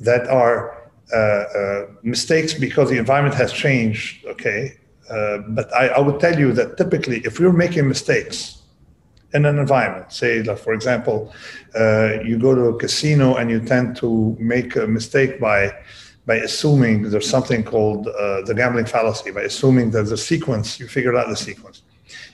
that 0.00 0.26
are 0.28 0.90
uh, 1.12 1.16
uh, 1.16 1.86
mistakes 2.02 2.54
because 2.54 2.90
the 2.90 2.98
environment 2.98 3.34
has 3.34 3.52
changed. 3.52 4.24
Okay, 4.26 4.78
uh, 5.10 5.38
but 5.48 5.72
I, 5.74 5.88
I 5.88 6.00
would 6.00 6.20
tell 6.20 6.38
you 6.38 6.52
that 6.52 6.76
typically, 6.76 7.18
if 7.24 7.38
you're 7.40 7.52
making 7.52 7.88
mistakes 7.88 8.62
in 9.32 9.44
an 9.44 9.58
environment, 9.58 10.12
say, 10.12 10.42
like, 10.42 10.58
for 10.58 10.72
example, 10.72 11.34
uh, 11.74 12.20
you 12.24 12.38
go 12.38 12.54
to 12.54 12.64
a 12.66 12.78
casino 12.78 13.34
and 13.34 13.50
you 13.50 13.60
tend 13.60 13.96
to 13.96 14.36
make 14.38 14.76
a 14.76 14.86
mistake 14.86 15.40
by 15.40 15.72
by 16.26 16.36
assuming 16.36 17.10
there's 17.10 17.28
something 17.28 17.62
called 17.62 18.08
uh, 18.08 18.42
the 18.42 18.54
gambling 18.54 18.86
fallacy, 18.86 19.30
by 19.30 19.42
assuming 19.42 19.90
that 19.90 20.04
the 20.04 20.16
sequence, 20.16 20.80
you 20.80 20.88
figured 20.88 21.16
out 21.16 21.28
the 21.28 21.36
sequence. 21.36 21.82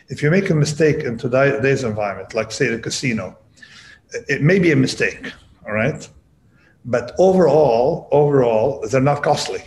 If 0.08 0.22
you 0.22 0.30
make 0.30 0.50
a 0.50 0.54
mistake 0.54 0.98
in 1.04 1.18
today's 1.18 1.84
environment, 1.84 2.34
like 2.34 2.52
say 2.52 2.68
the 2.68 2.78
casino, 2.78 3.36
it 4.28 4.42
may 4.42 4.58
be 4.58 4.72
a 4.72 4.76
mistake, 4.76 5.32
all 5.66 5.72
right? 5.72 6.08
But 6.84 7.14
overall, 7.18 8.08
overall, 8.10 8.86
they're 8.90 9.00
not 9.00 9.22
costly. 9.22 9.62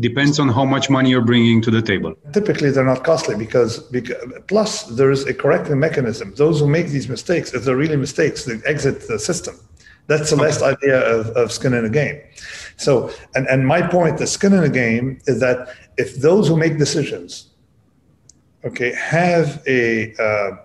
Depends 0.00 0.38
on 0.38 0.48
how 0.48 0.64
much 0.64 0.88
money 0.88 1.10
you're 1.10 1.24
bringing 1.24 1.60
to 1.62 1.70
the 1.70 1.82
table. 1.82 2.14
Typically, 2.32 2.70
they're 2.70 2.84
not 2.84 3.04
costly 3.04 3.36
because, 3.36 3.78
because 3.90 4.16
plus 4.48 4.84
there 4.84 5.10
is 5.10 5.26
a 5.26 5.34
correcting 5.34 5.78
mechanism. 5.78 6.34
Those 6.34 6.60
who 6.60 6.66
make 6.66 6.88
these 6.88 7.08
mistakes, 7.08 7.52
if 7.52 7.64
they're 7.64 7.76
really 7.76 7.96
mistakes, 7.96 8.44
they 8.44 8.58
exit 8.64 9.06
the 9.06 9.18
system. 9.18 9.58
That's 10.06 10.30
the 10.30 10.36
last 10.36 10.62
idea 10.62 10.98
of, 11.00 11.28
of 11.30 11.52
skin 11.52 11.74
in 11.74 11.84
the 11.84 11.90
game. 11.90 12.20
So, 12.76 13.10
and, 13.34 13.46
and 13.46 13.66
my 13.66 13.82
point, 13.82 14.18
the 14.18 14.26
skin 14.26 14.52
in 14.52 14.60
the 14.60 14.68
game 14.68 15.18
is 15.26 15.40
that 15.40 15.74
if 15.96 16.16
those 16.16 16.48
who 16.48 16.56
make 16.56 16.78
decisions, 16.78 17.50
okay, 18.64 18.92
have 18.94 19.62
a, 19.66 20.14
uh, 20.16 20.56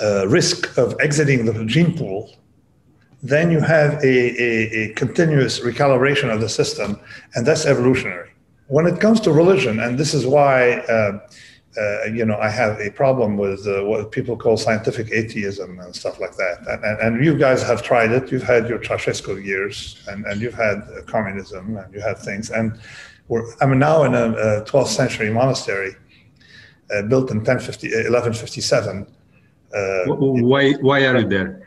a 0.00 0.28
risk 0.28 0.76
of 0.78 0.96
exiting 1.00 1.44
the 1.44 1.64
gene 1.64 1.96
pool, 1.96 2.30
then 3.22 3.50
you 3.50 3.60
have 3.60 3.94
a, 4.04 4.06
a, 4.06 4.82
a, 4.82 4.92
continuous 4.94 5.60
recalibration 5.60 6.32
of 6.32 6.40
the 6.42 6.48
system, 6.48 7.00
and 7.34 7.46
that's 7.46 7.64
evolutionary. 7.64 8.30
When 8.66 8.86
it 8.86 9.00
comes 9.00 9.18
to 9.20 9.32
religion, 9.32 9.80
and 9.80 9.98
this 9.98 10.12
is 10.12 10.26
why 10.26 10.80
uh, 10.80 11.26
uh, 11.80 12.04
you 12.04 12.24
know 12.24 12.36
I 12.38 12.48
have 12.48 12.80
a 12.80 12.90
problem 12.90 13.36
with 13.36 13.66
uh, 13.66 13.84
what 13.84 14.10
people 14.10 14.36
call 14.36 14.56
scientific 14.56 15.10
atheism 15.10 15.80
and 15.80 15.94
stuff 15.94 16.20
like 16.20 16.36
that. 16.36 16.58
And, 16.68 16.84
and, 16.84 17.00
and, 17.00 17.24
you 17.24 17.36
guys 17.36 17.62
have 17.62 17.82
tried 17.82 18.12
it. 18.12 18.30
You've 18.30 18.42
had 18.42 18.68
your 18.68 18.78
Ceausescu 18.78 19.44
years, 19.44 20.02
and, 20.08 20.24
and 20.26 20.40
you've 20.40 20.54
had 20.54 20.82
communism, 21.06 21.76
and 21.76 21.92
you 21.92 22.00
have 22.00 22.20
things. 22.20 22.50
And 22.50 22.78
we're, 23.28 23.44
I'm 23.60 23.78
now 23.78 24.04
in 24.04 24.14
a, 24.14 24.30
a 24.30 24.64
12th 24.64 24.88
century 24.88 25.30
monastery 25.30 25.96
uh, 26.94 27.02
built 27.02 27.30
in 27.30 27.38
1050, 27.38 27.88
1157. 27.88 29.06
Uh, 29.74 30.04
why 30.06 30.72
why 30.72 31.04
are 31.06 31.18
you 31.18 31.28
there? 31.28 31.64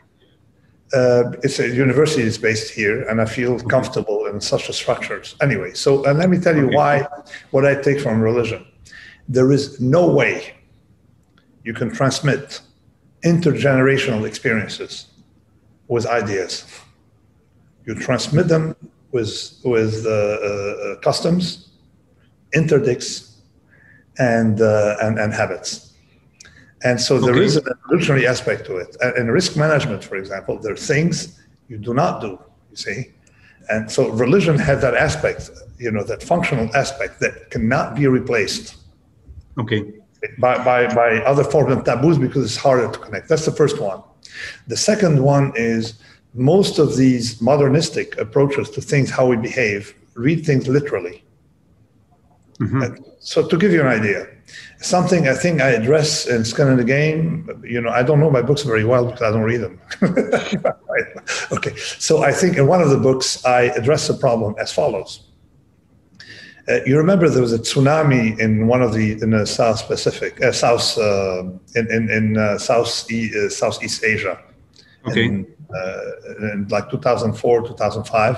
uh, 0.94 1.32
it's 1.42 1.58
a 1.58 1.68
university 1.68 2.22
is 2.22 2.38
based 2.38 2.72
here, 2.72 3.02
and 3.08 3.20
I 3.20 3.26
feel 3.26 3.58
comfortable 3.60 4.26
in 4.26 4.40
such 4.40 4.68
a 4.68 4.72
structures. 4.72 5.36
Anyway, 5.40 5.74
so 5.74 6.06
uh, 6.06 6.14
let 6.14 6.30
me 6.30 6.38
tell 6.38 6.56
you 6.56 6.66
okay. 6.66 6.76
why 6.76 7.06
what 7.50 7.66
I 7.66 7.74
take 7.74 8.00
from 8.00 8.20
religion. 8.20 8.66
There 9.28 9.52
is 9.52 9.80
no 9.80 10.06
way 10.08 10.54
you 11.64 11.74
can 11.74 11.90
transmit 11.90 12.60
intergenerational 13.24 14.26
experiences 14.26 15.08
with 15.88 16.06
ideas. 16.06 16.64
You 17.86 17.94
transmit 17.94 18.48
them 18.48 18.74
with 19.12 19.60
with 19.64 20.06
uh, 20.06 20.10
uh 20.10 20.96
customs, 21.00 21.68
interdicts, 22.54 23.36
and, 24.18 24.60
uh, 24.60 24.96
and 25.02 25.18
and 25.18 25.32
habits. 25.32 25.88
And 26.84 27.00
so 27.00 27.18
there 27.18 27.34
okay. 27.34 27.44
is 27.44 27.56
an 27.56 27.64
evolutionary 27.84 28.26
aspect 28.26 28.64
to 28.66 28.76
it. 28.76 28.96
In 29.16 29.30
risk 29.30 29.56
management, 29.56 30.04
for 30.04 30.16
example, 30.16 30.58
there 30.58 30.72
are 30.72 30.76
things 30.76 31.40
you 31.68 31.76
do 31.76 31.92
not 31.92 32.20
do, 32.20 32.38
you 32.70 32.76
see. 32.76 33.10
And 33.68 33.90
so 33.90 34.08
religion 34.10 34.58
had 34.58 34.80
that 34.80 34.94
aspect, 34.94 35.50
you 35.78 35.90
know, 35.90 36.04
that 36.04 36.22
functional 36.22 36.74
aspect 36.76 37.20
that 37.20 37.50
cannot 37.50 37.96
be 37.96 38.06
replaced. 38.06 38.76
Okay. 39.58 39.92
By, 40.38 40.62
by, 40.64 40.92
by 40.94 41.18
other 41.22 41.44
forms 41.44 41.72
of 41.72 41.84
taboos 41.84 42.18
because 42.18 42.44
it's 42.44 42.56
harder 42.56 42.90
to 42.90 42.98
connect. 42.98 43.28
That's 43.28 43.44
the 43.44 43.52
first 43.52 43.80
one. 43.80 44.02
The 44.66 44.76
second 44.76 45.22
one 45.22 45.52
is 45.54 45.94
most 46.34 46.78
of 46.78 46.96
these 46.96 47.40
modernistic 47.40 48.18
approaches 48.18 48.70
to 48.70 48.80
things, 48.80 49.10
how 49.10 49.26
we 49.26 49.36
behave, 49.36 49.94
read 50.14 50.44
things 50.44 50.66
literally. 50.68 51.24
Mm-hmm. 52.60 53.02
So 53.20 53.46
to 53.46 53.56
give 53.56 53.72
you 53.72 53.80
an 53.80 53.86
idea, 53.86 54.26
something 54.80 55.28
I 55.28 55.34
think 55.34 55.60
I 55.60 55.70
address 55.70 56.26
in 56.26 56.44
Skin 56.44 56.68
in 56.68 56.76
the 56.76 56.84
Game. 56.84 57.62
You 57.64 57.80
know, 57.80 57.90
I 57.90 58.02
don't 58.02 58.20
know 58.20 58.30
my 58.30 58.42
books 58.42 58.62
very 58.62 58.84
well 58.84 59.06
because 59.06 59.22
I 59.22 59.30
don't 59.30 59.42
read 59.42 59.60
them. 59.60 59.80
okay, 61.52 61.76
so 61.76 62.22
I 62.22 62.32
think 62.32 62.56
in 62.56 62.66
one 62.66 62.80
of 62.80 62.90
the 62.90 62.98
books 62.98 63.44
I 63.44 63.62
address 63.62 64.08
the 64.08 64.14
problem 64.14 64.54
as 64.58 64.72
follows. 64.72 65.27
Uh, 66.68 66.80
you 66.84 66.98
remember 66.98 67.28
there 67.30 67.40
was 67.40 67.54
a 67.54 67.58
tsunami 67.58 68.38
in 68.38 68.66
one 68.66 68.82
of 68.82 68.92
the 68.92 69.12
in 69.22 69.30
the 69.30 69.46
South 69.46 69.86
Pacific, 69.86 70.42
uh, 70.42 70.52
South 70.52 70.98
uh, 70.98 71.44
in 71.74 71.90
in, 71.90 72.10
in 72.10 72.36
uh, 72.36 72.58
South 72.58 72.88
uh, 73.10 73.48
Southeast 73.48 74.04
Asia. 74.04 74.38
Okay. 75.06 75.24
In, 75.24 75.46
uh, 75.74 76.52
in 76.52 76.66
like 76.68 76.90
2004, 76.90 77.68
2005. 77.68 78.36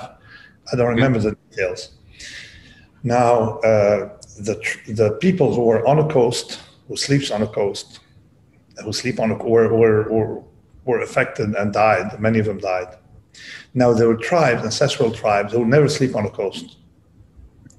I 0.71 0.75
don't 0.75 0.87
remember 0.87 1.19
okay. 1.19 1.29
the 1.29 1.37
details. 1.49 1.91
Now 3.03 3.59
the, 3.61 4.59
the 4.87 5.17
people 5.19 5.53
who 5.53 5.63
were 5.63 5.85
on 5.87 5.99
a 5.99 6.07
coast, 6.07 6.59
who 6.87 6.95
sleeps 6.95 7.31
on 7.31 7.41
a 7.41 7.47
coast, 7.47 7.99
who 8.83 8.93
sleep 8.93 9.19
on 9.19 9.31
a, 9.31 9.35
were, 9.35 9.73
were, 9.73 10.09
were, 10.09 10.43
were 10.85 11.01
affected 11.01 11.53
and 11.55 11.73
died. 11.73 12.19
Many 12.19 12.39
of 12.39 12.45
them 12.45 12.59
died. 12.59 12.97
Now 13.73 13.93
there 13.93 14.07
were 14.07 14.17
tribes, 14.17 14.63
ancestral 14.63 15.11
tribes, 15.11 15.53
who 15.53 15.65
never 15.65 15.87
sleep 15.87 16.15
on 16.15 16.25
a 16.25 16.29
coast. 16.29 16.77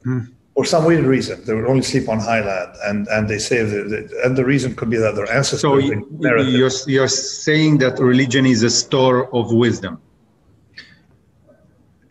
Mm. 0.04 0.32
For 0.54 0.66
some 0.66 0.84
weird 0.84 1.04
reason, 1.04 1.42
they 1.44 1.54
would 1.54 1.64
only 1.64 1.82
sleep 1.82 2.08
on 2.10 2.18
highland, 2.18 2.74
and, 2.84 3.08
and 3.08 3.26
they 3.26 3.38
say 3.38 3.62
that, 3.62 4.20
and 4.24 4.36
the 4.36 4.44
reason 4.44 4.74
could 4.74 4.90
be 4.90 4.98
that 4.98 5.14
their 5.14 5.30
ancestors. 5.32 5.62
So 5.62 5.78
you, 5.78 6.06
you're 6.20 6.70
you're 6.86 7.08
saying 7.08 7.78
that 7.78 7.98
religion 7.98 8.44
is 8.44 8.62
a 8.62 8.68
store 8.68 9.34
of 9.34 9.50
wisdom. 9.50 9.98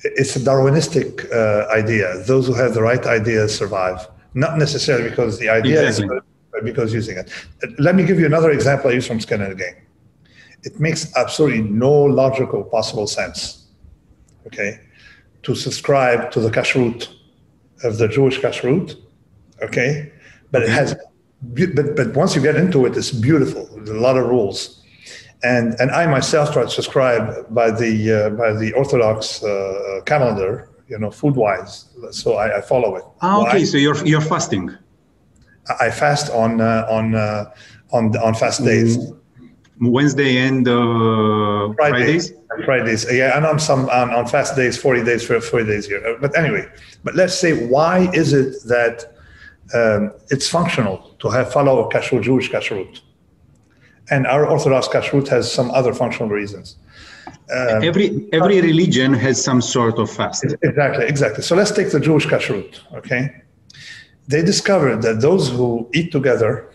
It's 0.03 0.35
a 0.35 0.39
Darwinistic 0.39 1.31
uh, 1.31 1.67
idea. 1.71 2.23
Those 2.25 2.47
who 2.47 2.55
have 2.55 2.73
the 2.73 2.81
right 2.81 3.05
ideas 3.05 3.55
survive 3.55 4.07
not 4.33 4.57
necessarily 4.57 5.09
because 5.09 5.39
the 5.39 5.49
idea 5.49 5.87
exactly. 5.87 6.17
is 6.17 6.23
but 6.51 6.65
because 6.65 6.93
using 6.93 7.17
it. 7.17 7.31
Let 7.79 7.95
me 7.95 8.03
give 8.03 8.19
you 8.19 8.25
another 8.25 8.51
example 8.51 8.89
I 8.89 8.93
use 8.93 9.07
from 9.07 9.19
Skin 9.19 9.41
in 9.41 9.57
the 9.57 9.73
It 10.63 10.79
makes 10.79 11.15
absolutely 11.15 11.61
no 11.61 11.91
logical 11.91 12.63
possible 12.63 13.07
sense, 13.07 13.67
okay, 14.47 14.79
to 15.43 15.55
subscribe 15.55 16.31
to 16.31 16.39
the 16.41 16.49
kashrut 16.49 17.07
of 17.83 17.97
the 17.97 18.07
Jewish 18.07 18.39
kashrut, 18.39 18.95
okay, 19.61 20.11
but 20.51 20.63
it 20.63 20.69
has, 20.69 20.95
but 21.41 21.95
but 21.95 22.13
once 22.13 22.35
you 22.35 22.41
get 22.41 22.55
into 22.55 22.85
it, 22.85 22.97
it's 22.97 23.11
beautiful. 23.11 23.69
There's 23.75 23.89
a 23.89 23.93
lot 23.99 24.17
of 24.17 24.25
rules, 24.27 24.83
and 25.43 25.75
and 25.79 25.91
I 25.91 26.05
myself 26.07 26.53
try 26.53 26.63
to 26.63 26.69
subscribe 26.69 27.53
by 27.53 27.71
the 27.71 28.11
uh, 28.11 28.29
by 28.31 28.53
the 28.53 28.73
Orthodox 28.73 29.43
uh, 29.43 30.01
calendar 30.05 30.71
you 30.91 30.99
know, 30.99 31.09
food 31.09 31.35
wise. 31.37 31.85
So 32.11 32.35
I, 32.35 32.57
I 32.57 32.61
follow 32.61 32.97
it. 32.97 33.05
Ah, 33.21 33.41
okay. 33.41 33.59
Why? 33.59 33.63
So 33.63 33.77
you're 33.77 34.05
you're 34.05 34.21
fasting. 34.21 34.69
I 35.79 35.89
fast 35.89 36.29
on 36.31 36.59
uh, 36.59 36.85
on 36.89 37.15
uh, 37.15 37.45
on 37.93 38.15
on 38.17 38.35
fast 38.35 38.63
days. 38.63 38.97
Wednesday 39.81 40.37
and 40.37 40.67
uh, 40.67 41.73
Fridays. 41.73 42.33
Fridays, 42.65 43.11
yeah, 43.11 43.35
and 43.35 43.45
on 43.45 43.59
some 43.59 43.89
on, 43.89 44.13
on 44.13 44.27
fast 44.27 44.55
days, 44.55 44.77
forty 44.77 45.03
days 45.03 45.25
for 45.25 45.41
forty 45.41 45.65
days 45.65 45.87
here. 45.87 46.05
Uh, 46.05 46.17
but 46.21 46.37
anyway, 46.37 46.67
but 47.03 47.15
let's 47.15 47.37
say 47.37 47.65
why 47.67 48.09
is 48.13 48.33
it 48.33 48.61
that 48.67 49.13
um, 49.73 50.11
it's 50.29 50.47
functional 50.47 51.15
to 51.19 51.29
have 51.29 51.51
follow 51.51 51.87
a 51.87 51.91
kashrut 51.91 52.21
Jewish 52.21 52.51
kashrut, 52.51 53.01
and 54.11 54.27
our 54.27 54.45
Orthodox 54.45 54.87
kashrut 54.87 55.27
has 55.29 55.51
some 55.51 55.71
other 55.71 55.93
functional 55.93 56.29
reasons. 56.29 56.75
Um, 57.27 57.83
every 57.83 58.27
every 58.33 58.61
religion 58.61 59.13
has 59.13 59.43
some 59.43 59.61
sort 59.61 59.97
of 59.97 60.11
fast. 60.11 60.45
Exactly, 60.61 61.05
exactly. 61.05 61.43
So 61.43 61.55
let's 61.55 61.71
take 61.71 61.89
the 61.91 61.99
Jewish 61.99 62.27
kashrut. 62.27 62.79
Okay, 62.93 63.41
they 64.27 64.43
discovered 64.43 65.01
that 65.01 65.21
those 65.21 65.49
who 65.49 65.89
eat 65.93 66.11
together, 66.11 66.69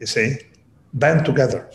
you 0.00 0.06
see, 0.06 0.38
band 0.94 1.24
together. 1.24 1.70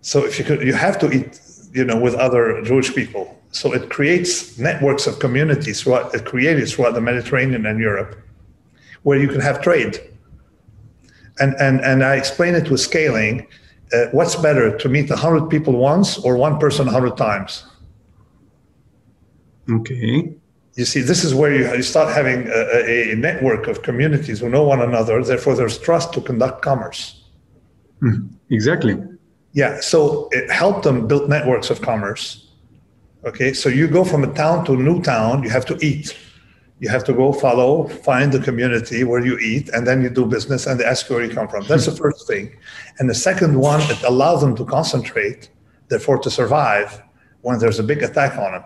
So 0.00 0.24
if 0.24 0.38
you 0.38 0.44
could, 0.44 0.62
you 0.62 0.74
have 0.74 0.98
to 1.00 1.10
eat, 1.10 1.40
you 1.72 1.84
know, 1.84 1.98
with 1.98 2.14
other 2.14 2.62
Jewish 2.62 2.94
people. 2.94 3.36
So 3.50 3.72
it 3.72 3.90
creates 3.90 4.58
networks 4.58 5.06
of 5.06 5.18
communities 5.18 5.82
throughout. 5.82 6.14
It 6.14 6.24
created 6.24 6.68
throughout 6.68 6.94
the 6.94 7.00
Mediterranean 7.00 7.66
and 7.66 7.80
Europe, 7.80 8.16
where 9.02 9.18
you 9.18 9.28
can 9.28 9.40
have 9.40 9.60
trade. 9.60 10.00
And 11.40 11.54
and 11.60 11.80
and 11.80 12.04
I 12.04 12.16
explain 12.16 12.54
it 12.54 12.70
with 12.70 12.80
scaling 12.80 13.46
uh, 13.92 14.06
what's 14.12 14.36
better 14.36 14.76
to 14.76 14.88
meet 14.88 15.08
100 15.08 15.48
people 15.48 15.74
once 15.74 16.18
or 16.18 16.36
one 16.36 16.58
person 16.58 16.86
100 16.86 17.16
times 17.16 17.64
okay 19.70 20.30
you 20.74 20.84
see 20.84 21.00
this 21.00 21.24
is 21.24 21.34
where 21.34 21.54
you, 21.54 21.74
you 21.74 21.82
start 21.82 22.14
having 22.14 22.48
a, 22.48 23.12
a, 23.12 23.14
network 23.16 23.66
of 23.66 23.82
communities 23.82 24.40
who 24.40 24.48
know 24.48 24.62
one 24.62 24.80
another 24.80 25.22
therefore 25.22 25.54
there's 25.54 25.78
trust 25.78 26.12
to 26.12 26.20
conduct 26.20 26.62
commerce 26.62 27.02
mm, 27.02 27.17
Mm-hmm. 28.02 28.26
exactly 28.50 28.96
yeah 29.52 29.80
so 29.80 30.28
it 30.30 30.50
helped 30.50 30.84
them 30.84 31.06
build 31.06 31.28
networks 31.28 31.70
of 31.70 31.82
commerce 31.82 32.52
okay 33.24 33.52
so 33.52 33.68
you 33.68 33.88
go 33.88 34.04
from 34.04 34.22
a 34.24 34.32
town 34.34 34.64
to 34.66 34.72
a 34.74 34.76
new 34.76 35.02
town 35.02 35.42
you 35.42 35.50
have 35.50 35.66
to 35.66 35.76
eat 35.84 36.16
you 36.80 36.88
have 36.88 37.04
to 37.04 37.12
go 37.12 37.32
follow, 37.32 37.88
find 37.88 38.32
the 38.32 38.38
community 38.38 39.02
where 39.02 39.24
you 39.24 39.36
eat, 39.38 39.68
and 39.70 39.86
then 39.86 40.02
you 40.02 40.10
do 40.10 40.24
business 40.24 40.66
and 40.66 40.78
they 40.78 40.84
ask 40.84 41.08
you 41.08 41.16
where 41.16 41.24
you 41.24 41.34
come 41.34 41.48
from. 41.48 41.66
That's 41.66 41.86
the 41.86 41.90
hmm. 41.92 41.98
first 41.98 42.26
thing. 42.26 42.56
And 42.98 43.10
the 43.10 43.14
second 43.14 43.58
one, 43.58 43.80
it 43.82 44.02
allows 44.04 44.40
them 44.42 44.54
to 44.56 44.64
concentrate, 44.64 45.50
therefore 45.88 46.18
to 46.18 46.30
survive 46.30 47.02
when 47.40 47.58
there's 47.58 47.78
a 47.78 47.82
big 47.82 48.02
attack 48.02 48.38
on 48.38 48.52
them. 48.52 48.64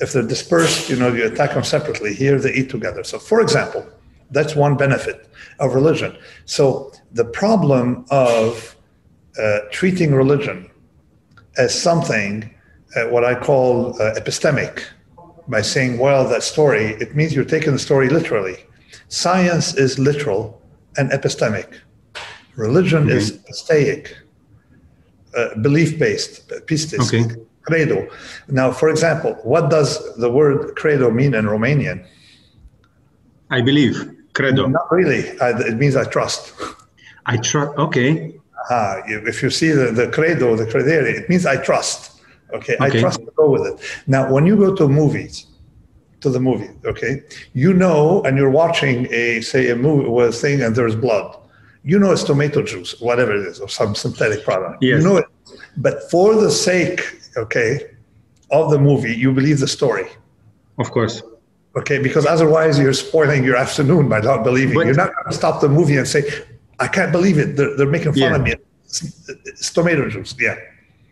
If 0.00 0.12
they're 0.12 0.26
dispersed, 0.26 0.90
you 0.90 0.96
know, 0.96 1.12
you 1.12 1.24
attack 1.24 1.54
them 1.54 1.64
separately. 1.64 2.14
Here 2.14 2.38
they 2.38 2.52
eat 2.52 2.68
together. 2.68 3.04
So, 3.04 3.18
for 3.18 3.40
example, 3.40 3.86
that's 4.34 4.54
one 4.54 4.76
benefit 4.76 5.28
of 5.60 5.74
religion. 5.74 6.16
So, 6.44 6.92
the 7.12 7.24
problem 7.24 8.04
of 8.10 8.76
uh, 9.40 9.60
treating 9.70 10.14
religion 10.14 10.70
as 11.56 11.70
something, 11.80 12.52
uh, 12.96 13.04
what 13.04 13.24
I 13.24 13.34
call 13.34 13.94
uh, 14.02 14.14
epistemic, 14.20 14.82
by 15.48 15.62
saying, 15.62 15.98
well, 15.98 16.28
that 16.28 16.42
story, 16.42 16.86
it 17.00 17.14
means 17.14 17.34
you're 17.34 17.44
taking 17.44 17.72
the 17.72 17.78
story 17.78 18.08
literally. 18.08 18.56
Science 19.08 19.74
is 19.74 19.98
literal 19.98 20.60
and 20.96 21.10
epistemic. 21.10 21.68
Religion 22.56 23.04
Okay. 23.04 23.16
is 23.16 23.32
episteic, 23.38 24.12
uh, 25.36 25.54
belief 25.60 25.98
based, 25.98 26.48
pistis, 26.66 27.00
Okay. 27.06 27.24
credo. 27.62 28.08
Now, 28.48 28.72
for 28.72 28.88
example, 28.88 29.36
what 29.42 29.70
does 29.70 29.98
the 30.16 30.30
word 30.30 30.74
credo 30.76 31.10
mean 31.10 31.34
in 31.34 31.44
Romanian? 31.46 32.04
I 33.50 33.60
believe. 33.60 34.13
Credo. 34.34 34.66
Not 34.66 34.90
really. 34.90 35.38
I, 35.40 35.50
it 35.50 35.76
means 35.76 35.96
I 35.96 36.04
trust. 36.04 36.52
I 37.26 37.36
trust. 37.38 37.78
Okay. 37.78 38.34
Ah, 38.70 39.02
if 39.06 39.42
you 39.42 39.50
see 39.50 39.70
the, 39.70 39.92
the 39.92 40.08
credo, 40.08 40.56
the 40.56 40.66
credere, 40.66 41.06
it 41.06 41.28
means 41.28 41.46
I 41.46 41.56
trust. 41.62 42.20
Okay, 42.52 42.76
I 42.80 42.88
trust 42.88 43.20
to 43.20 43.32
go 43.36 43.50
with 43.50 43.66
it. 43.66 44.02
Now, 44.06 44.32
when 44.32 44.46
you 44.46 44.56
go 44.56 44.74
to 44.74 44.88
movies, 44.88 45.46
to 46.20 46.30
the 46.30 46.40
movie, 46.40 46.70
okay, 46.84 47.22
you 47.52 47.74
know, 47.74 48.22
and 48.22 48.38
you're 48.38 48.50
watching 48.50 49.06
a 49.12 49.40
say 49.40 49.70
a 49.70 49.76
movie 49.76 50.08
with 50.08 50.40
thing, 50.40 50.62
and 50.62 50.74
there's 50.74 50.96
blood. 50.96 51.36
You 51.82 51.98
know 51.98 52.12
it's 52.12 52.22
tomato 52.22 52.62
juice, 52.62 52.98
whatever 53.00 53.34
it 53.34 53.46
is, 53.46 53.60
or 53.60 53.68
some 53.68 53.94
synthetic 53.94 54.44
product. 54.44 54.82
Yes. 54.82 55.02
You 55.02 55.08
know 55.08 55.16
it, 55.18 55.26
but 55.76 56.10
for 56.10 56.34
the 56.34 56.50
sake, 56.50 57.00
okay, 57.36 57.90
of 58.50 58.70
the 58.70 58.78
movie, 58.78 59.14
you 59.14 59.32
believe 59.32 59.60
the 59.60 59.68
story. 59.68 60.06
Of 60.78 60.90
course. 60.90 61.22
Okay, 61.76 61.98
because 61.98 62.24
otherwise 62.24 62.78
you're 62.78 62.92
spoiling 62.92 63.42
your 63.42 63.56
afternoon 63.56 64.08
by 64.08 64.20
not 64.20 64.44
believing. 64.44 64.74
But- 64.74 64.86
you're 64.86 64.94
not 65.04 65.12
going 65.14 65.26
to 65.30 65.32
stop 65.42 65.60
the 65.60 65.68
movie 65.68 65.96
and 65.96 66.06
say, 66.06 66.22
"I 66.78 66.86
can't 66.88 67.12
believe 67.12 67.38
it. 67.38 67.56
They're, 67.56 67.76
they're 67.76 67.94
making 67.98 68.12
fun 68.12 68.22
Yeah. 68.22 68.36
of 68.36 68.42
me." 68.42 68.54
It's, 68.84 69.28
it's 69.44 69.72
tomato 69.72 70.08
juice. 70.08 70.34
Yeah. 70.38 70.56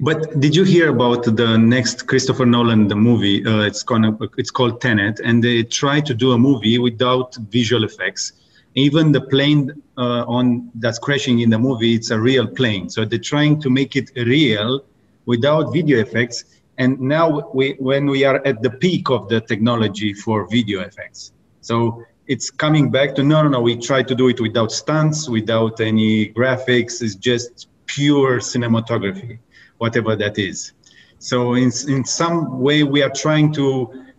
But 0.00 0.40
did 0.40 0.54
you 0.56 0.64
hear 0.64 0.88
about 0.88 1.22
the 1.24 1.56
next 1.58 2.06
Christopher 2.06 2.46
Nolan 2.46 2.88
the 2.88 2.96
movie? 2.96 3.44
Uh, 3.44 3.60
it's 3.70 3.82
gonna 3.82 4.16
it's 4.36 4.50
called 4.50 4.80
Tenet, 4.80 5.20
and 5.20 5.42
they 5.44 5.62
try 5.64 6.00
to 6.00 6.14
do 6.14 6.32
a 6.32 6.38
movie 6.38 6.78
without 6.78 7.34
visual 7.50 7.84
effects. 7.84 8.32
Even 8.74 9.12
the 9.12 9.20
plane 9.20 9.70
uh, 9.98 10.24
on 10.36 10.70
that's 10.76 10.98
crashing 10.98 11.40
in 11.40 11.50
the 11.50 11.58
movie, 11.58 11.94
it's 11.94 12.10
a 12.10 12.18
real 12.18 12.46
plane. 12.46 12.88
So 12.88 13.04
they're 13.04 13.18
trying 13.34 13.60
to 13.60 13.68
make 13.70 13.94
it 13.96 14.10
real 14.16 14.84
without 15.26 15.72
video 15.72 15.98
effects. 16.00 16.44
And 16.78 16.98
now 17.00 17.50
we 17.52 17.76
when 17.78 18.06
we 18.06 18.24
are 18.24 18.40
at 18.46 18.62
the 18.62 18.70
peak 18.70 19.10
of 19.10 19.28
the 19.28 19.40
technology 19.40 20.14
for 20.14 20.48
video 20.48 20.80
effects, 20.80 21.32
so 21.60 22.02
it's 22.26 22.50
coming 22.50 22.90
back 22.90 23.14
to 23.16 23.22
no 23.22 23.42
no 23.42 23.48
no. 23.48 23.60
We 23.60 23.76
try 23.76 24.02
to 24.02 24.14
do 24.14 24.28
it 24.28 24.40
without 24.40 24.72
stunts, 24.72 25.28
without 25.28 25.80
any 25.80 26.32
graphics. 26.32 27.02
It's 27.02 27.14
just 27.14 27.68
pure 27.86 28.40
cinematography 28.40 29.38
whatever 29.82 30.14
that 30.14 30.38
is. 30.38 30.72
So 31.18 31.54
in, 31.54 31.70
in 31.88 32.04
some 32.04 32.60
way, 32.60 32.84
we 32.84 33.02
are 33.02 33.10
trying 33.10 33.52
to 33.54 33.66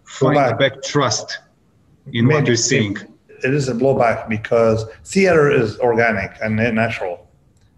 find 0.03 0.35
back. 0.35 0.59
back 0.59 0.83
trust 0.83 1.39
in 2.11 2.27
what 2.27 2.45
you're 2.47 2.57
seeing. 2.57 2.97
It 3.47 3.53
is 3.53 3.69
a 3.69 3.73
blowback 3.73 4.27
because 4.27 4.85
theater 5.05 5.49
is 5.49 5.79
organic 5.79 6.31
and 6.41 6.57
natural. 6.83 7.15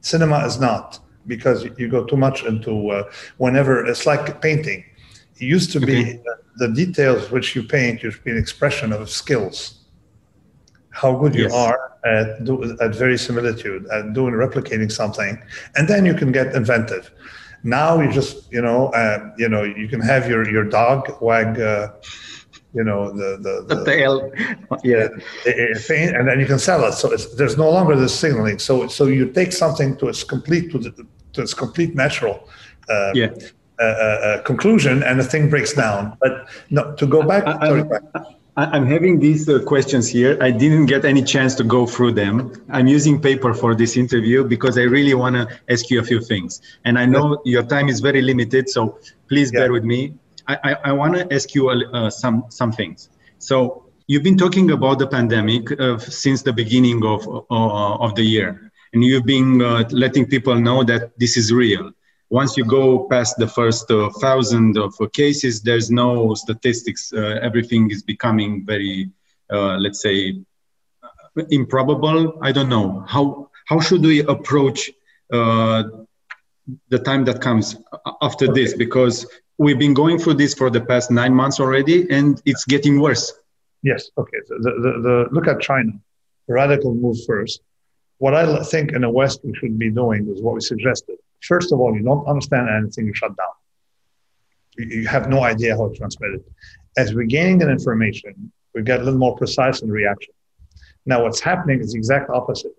Cinema 0.02 0.40
is 0.50 0.60
not 0.60 1.00
because 1.28 1.66
you 1.78 1.88
go 1.88 2.04
too 2.06 2.18
much 2.18 2.44
into 2.46 2.90
uh, 2.90 3.10
whenever 3.38 3.86
it's 3.86 4.06
like 4.06 4.42
painting. 4.42 4.84
It 5.38 5.46
used 5.46 5.72
to 5.74 5.80
be 5.80 6.00
Okay. 6.00 6.22
the 6.58 6.70
details 6.70 7.32
which 7.32 7.56
you 7.56 7.64
paint 7.64 8.04
used 8.04 8.18
to 8.18 8.24
be 8.24 8.32
an 8.32 8.38
expression 8.38 8.94
of 8.94 9.10
skills. 9.10 9.82
How 10.92 11.14
good 11.18 11.36
you 11.36 11.50
are 11.50 11.78
at 12.06 12.46
do, 12.46 12.64
at 12.80 12.96
verisimilitude, 12.96 13.86
at 13.88 14.14
doing 14.14 14.34
replicating 14.34 14.90
something, 14.92 15.42
and 15.76 15.88
then 15.90 16.06
you 16.06 16.14
can 16.14 16.32
get 16.32 16.56
inventive. 16.56 17.12
Now 17.64 18.00
you 18.00 18.12
just 18.12 18.50
you 18.52 18.62
know 18.62 18.88
uh, 18.90 19.32
you 19.38 19.50
know 19.50 19.64
you 19.64 19.88
can 19.90 20.00
have 20.00 20.30
your 20.30 20.50
your 20.50 20.64
dog 20.64 21.22
wag 21.22 21.60
uh, 21.60 21.92
you 22.74 22.84
know 22.84 23.12
the 23.12 23.38
the, 23.46 23.54
the 23.76 23.84
tail. 23.86 24.32
Yeah. 24.84 25.08
it 25.46 26.16
and 26.16 26.28
then 26.28 26.40
you 26.40 26.46
can 26.46 26.60
sell 26.60 26.84
it. 26.86 26.94
So 26.94 27.12
it's, 27.12 27.34
there's 27.36 27.58
no 27.58 27.70
longer 27.72 27.96
the 27.96 28.08
signaling. 28.08 28.60
So 28.60 28.88
so 28.88 29.08
you 29.08 29.32
take 29.32 29.52
something 29.52 29.98
to 29.98 30.10
its 30.10 30.24
complete 30.24 30.72
to, 30.72 30.78
the, 30.78 31.08
its 31.42 31.54
complete 31.54 31.96
natural 31.96 32.48
uh, 32.90 33.12
Yeah. 33.14 33.30
uh, 33.80 33.84
uh, 33.84 33.86
uh, 33.86 34.42
conclusion, 34.44 35.04
and 35.04 35.20
the 35.20 35.24
thing 35.24 35.50
breaks 35.50 35.74
down. 35.74 36.18
But 36.22 36.48
no, 36.70 36.94
to 36.96 37.06
go 37.06 37.22
back. 37.24 37.44
I- 37.46 37.68
sorry. 37.68 37.84
I- 38.58 38.68
I'm 38.76 38.86
having 38.86 39.20
these 39.20 39.50
uh, 39.50 39.60
questions 39.64 40.08
here. 40.08 40.38
I 40.40 40.50
didn't 40.50 40.86
get 40.86 41.04
any 41.04 41.22
chance 41.22 41.56
to 41.56 41.64
go 41.66 41.86
through 41.86 42.14
them. 42.14 42.54
I'm 42.70 42.88
using 42.88 43.20
paper 43.22 43.54
for 43.54 43.76
this 43.76 43.98
interview 43.98 44.46
because 44.46 44.78
I 44.78 44.84
really 44.84 45.14
want 45.14 45.36
to 45.36 45.44
ask 45.70 45.90
you 45.90 46.00
a 46.00 46.04
few 46.04 46.22
things. 46.22 46.62
And 46.86 46.98
I 46.98 47.06
know 47.06 47.42
your 47.44 47.64
time 47.64 47.90
is 47.90 48.00
very 48.00 48.22
limited, 48.22 48.70
so 48.70 48.98
please 49.28 49.52
Yeah. 49.52 49.60
bear 49.60 49.74
with 49.74 49.84
me. 49.84 50.14
I, 50.48 50.56
I, 50.64 50.76
I 50.86 50.92
want 50.94 51.16
to 51.16 51.34
ask 51.34 51.54
you 51.54 51.68
uh, 51.70 52.10
some, 52.10 52.46
some 52.48 52.72
things. 52.72 53.10
So 53.40 53.84
you've 54.08 54.24
been 54.24 54.38
talking 54.38 54.72
about 54.72 55.00
the 55.00 55.08
pandemic 55.08 55.78
uh, 55.78 55.98
since 55.98 56.42
the 56.44 56.54
beginning 56.54 57.04
of, 57.06 57.28
uh, 57.28 58.06
of 58.06 58.16
the 58.16 58.24
year, 58.24 58.65
and 58.96 59.04
you've 59.04 59.26
been 59.26 59.62
uh, 59.62 59.84
letting 59.92 60.26
people 60.26 60.56
know 60.56 60.84
that 60.84 61.12
this 61.20 61.38
is 61.38 61.54
real 61.54 61.92
once 62.30 62.58
you 62.58 62.66
go 62.66 63.08
past 63.08 63.38
the 63.38 63.48
first 63.48 63.90
uh, 63.92 64.10
thousand 64.20 64.78
of 64.78 64.94
uh, 65.00 65.08
cases, 65.14 65.62
there's 65.62 65.92
no 65.92 66.34
statistics. 66.34 67.14
Uh, 67.14 67.40
everything 67.42 67.92
is 67.92 68.02
becoming 68.02 68.66
very, 68.66 69.10
uh, 69.52 69.78
let's 69.78 70.02
say, 70.02 70.42
improbable. 71.50 72.40
I 72.42 72.52
don't 72.52 72.70
know 72.70 73.06
how 73.08 73.50
how 73.66 73.80
should 73.80 74.02
we 74.02 74.20
approach 74.22 74.92
uh, 75.32 75.84
the 76.90 77.00
time 77.00 77.26
that 77.26 77.42
comes 77.42 77.78
after 78.22 78.48
this 78.52 78.74
because 78.74 79.26
we've 79.58 79.80
been 79.80 79.94
going 79.94 80.18
through 80.18 80.36
this 80.36 80.54
for 80.54 80.70
the 80.70 80.82
past 80.82 81.12
nine 81.12 81.34
months 81.34 81.60
already, 81.60 82.10
and 82.10 82.42
it's 82.46 82.66
getting 82.66 83.00
worse. 83.00 83.34
Yes. 83.84 84.10
Okay. 84.18 84.40
The, 84.48 84.72
the, 84.86 84.92
the 85.08 85.16
look 85.32 85.48
at 85.48 85.62
China. 85.62 85.92
Radical 86.48 86.94
move 86.94 87.18
first. 87.28 87.62
What 88.18 88.34
I 88.34 88.64
think 88.64 88.94
in 88.94 89.02
the 89.02 89.10
West 89.10 89.42
we 89.44 89.54
should 89.56 89.78
be 89.78 89.92
doing 89.92 90.28
is 90.30 90.42
what 90.42 90.54
we 90.54 90.62
suggested. 90.62 91.18
First 91.42 91.72
of 91.72 91.80
all, 91.80 91.96
you 91.96 92.04
don't 92.04 92.26
understand 92.28 92.70
anything, 92.70 93.06
you 93.08 93.14
shut 93.14 93.36
down. 93.36 93.56
You, 94.78 95.08
have 95.08 95.30
no 95.30 95.44
idea 95.44 95.76
how 95.78 95.88
to 95.90 95.96
transmit 95.96 96.32
it. 96.36 96.46
As 96.98 97.14
we're 97.14 97.26
gaining 97.26 97.60
the 97.60 97.70
information, 97.70 98.52
we 98.74 98.82
get 98.82 99.00
a 99.00 99.04
little 99.04 99.20
more 99.20 99.36
precise 99.36 99.82
in 99.82 99.90
reaction. 99.90 100.34
Now, 101.06 101.24
what's 101.24 101.40
happening 101.40 101.80
is 101.80 101.94
the 101.94 101.98
exact 101.98 102.30
opposite. 102.30 102.74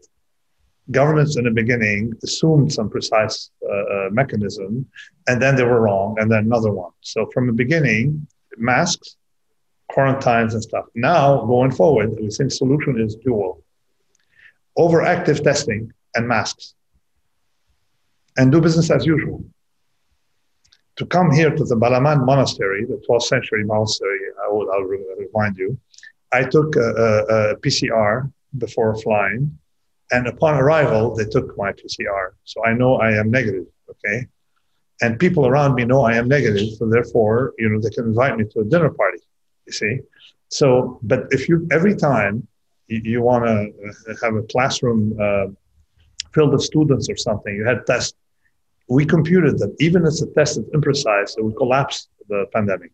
Governments 0.91 1.37
in 1.37 1.45
the 1.45 1.51
beginning 1.51 2.13
assumed 2.23 2.73
some 2.73 2.91
precise 2.91 3.51
uh, 3.69 3.73
uh, 3.73 4.09
mechanism, 4.11 4.87
and 5.27 5.41
then 5.41 5.57
they 5.57 5.65
were 5.65 5.81
wrong, 5.81 6.17
and 6.19 6.31
then 6.31 6.45
another 6.45 6.71
one. 6.71 6.93
So 7.01 7.29
from 7.33 7.47
the 7.47 7.53
beginning, 7.53 8.27
masks, 8.57 9.17
quarantines, 9.89 10.55
and 10.55 10.63
stuff. 10.63 10.87
Now, 10.95 11.45
going 11.45 11.73
forward, 11.73 12.17
we 12.21 12.31
think 12.31 12.53
solution 12.53 13.01
is 13.01 13.17
dual: 13.17 13.65
overactive 14.79 15.43
testing 15.43 15.93
and 16.15 16.27
masks, 16.29 16.75
and 18.37 18.53
do 18.53 18.61
business 18.61 18.91
as 18.91 19.07
usual. 19.07 19.45
To 20.97 21.07
come 21.07 21.31
here 21.31 21.51
to 21.55 21.65
the 21.65 21.77
Balamand 21.77 22.25
Monastery, 22.25 22.85
the 22.87 23.03
12th 23.09 23.23
century 23.23 23.65
monastery, 23.65 24.19
I 24.43 24.49
will, 24.49 24.71
I'll 24.73 24.83
remind 24.83 25.57
you, 25.57 25.79
I 26.33 26.43
took 26.43 26.75
a, 26.77 26.81
a, 26.81 27.51
a 27.53 27.57
PCR 27.57 28.33
before 28.59 28.97
flying, 28.97 29.59
and 30.13 30.27
upon 30.27 30.55
arrival, 30.55 31.15
they 31.15 31.25
took 31.25 31.57
my 31.59 31.73
PCR. 31.73 32.31
So 32.45 32.65
I 32.65 32.73
know 32.73 32.97
I 32.97 33.13
am 33.13 33.31
negative, 33.31 33.67
okay? 33.91 34.27
And 35.03 35.19
people 35.19 35.47
around 35.47 35.75
me 35.75 35.85
know 35.85 36.03
I 36.03 36.15
am 36.15 36.29
negative, 36.29 36.69
so 36.79 36.89
therefore, 36.89 37.53
you 37.59 37.69
know, 37.69 37.81
they 37.81 37.91
can 37.91 38.05
invite 38.05 38.37
me 38.39 38.45
to 38.53 38.61
a 38.61 38.65
dinner 38.65 38.91
party, 38.91 39.19
you 39.67 39.73
see? 39.73 40.01
So, 40.49 40.99
but 41.03 41.25
if 41.31 41.49
you, 41.49 41.67
every 41.71 41.95
time 41.95 42.47
you, 42.89 43.01
you 43.05 43.23
want 43.23 43.45
to 43.45 44.17
have 44.23 44.35
a 44.35 44.43
classroom 44.43 45.17
uh, 45.21 45.47
filled 46.33 46.53
with 46.53 46.63
students 46.63 47.09
or 47.09 47.17
something, 47.17 47.55
you 47.55 47.65
had 47.65 47.87
tests, 47.87 48.15
we 48.89 49.05
computed 49.05 49.59
that 49.59 49.75
even 49.81 50.05
if 50.07 50.15
the 50.21 50.31
test 50.37 50.59
is 50.59 50.65
imprecise, 50.67 51.37
it 51.37 51.45
would 51.45 51.57
collapse 51.57 52.09
the 52.29 52.47
pandemic. 52.53 52.93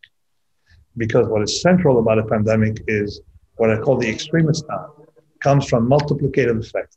Because 0.97 1.27
what 1.29 1.43
is 1.43 1.61
central 1.61 1.99
about 1.99 2.19
a 2.19 2.25
pandemic 2.25 2.83
is 2.87 3.21
what 3.57 3.71
I 3.71 3.79
call 3.79 3.97
the 3.97 4.13
Extremistan, 4.15 4.91
comes 5.43 5.69
from 5.69 5.89
multiplicative 5.89 6.59
effect. 6.61 6.97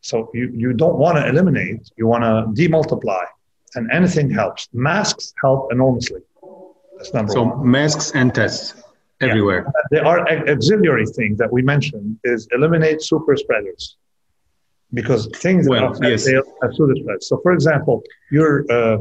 So 0.00 0.30
you, 0.34 0.50
you 0.54 0.72
don't 0.72 0.98
want 0.98 1.16
to 1.18 1.28
eliminate, 1.28 1.88
you 1.96 2.06
want 2.06 2.24
to 2.24 2.62
demultiply, 2.62 3.24
and 3.74 3.90
anything 3.92 4.28
helps. 4.30 4.68
Masks 4.72 5.32
help 5.40 5.72
enormously. 5.72 6.20
That's 6.96 7.14
number 7.14 7.32
So 7.32 7.42
one. 7.44 7.70
masks 7.70 8.12
and 8.14 8.34
tests 8.34 8.81
everywhere. 9.22 9.62
The 9.90 10.02
our 10.10 10.20
auxiliary 10.54 11.06
thing 11.06 11.36
that 11.36 11.50
we 11.56 11.62
mentioned 11.62 12.18
is 12.24 12.48
eliminate 12.52 13.02
super 13.02 13.36
spreaders. 13.36 13.96
Because 14.94 15.22
things 15.36 15.68
Well, 15.68 15.92
that 15.94 16.10
yes. 16.10 16.24
super 16.24 16.94
spreads. 17.00 17.26
So, 17.28 17.40
for 17.44 17.52
example, 17.52 18.02
your 18.30 18.50
uh, 18.70 18.98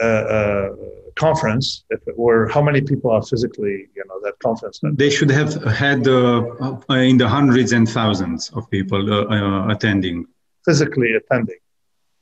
uh, 0.00 0.04
uh, 0.04 0.68
conference, 1.14 1.84
if 1.90 2.00
it 2.06 2.16
were, 2.18 2.48
how 2.48 2.62
many 2.62 2.80
people 2.80 3.10
are 3.10 3.22
physically, 3.22 3.76
you 3.96 4.04
know, 4.08 4.18
that 4.24 4.34
conference? 4.40 4.80
They 4.94 5.10
should 5.10 5.30
have 5.30 5.52
had 5.84 6.06
uh, 6.08 6.44
uh, 6.90 6.94
in 6.94 7.18
the 7.18 7.28
hundreds 7.28 7.70
and 7.72 7.88
thousands 7.88 8.50
of 8.56 8.68
people 8.70 9.02
uh, 9.12 9.24
uh, 9.26 9.68
attending. 9.74 10.26
Physically 10.64 11.10
attending. 11.14 11.58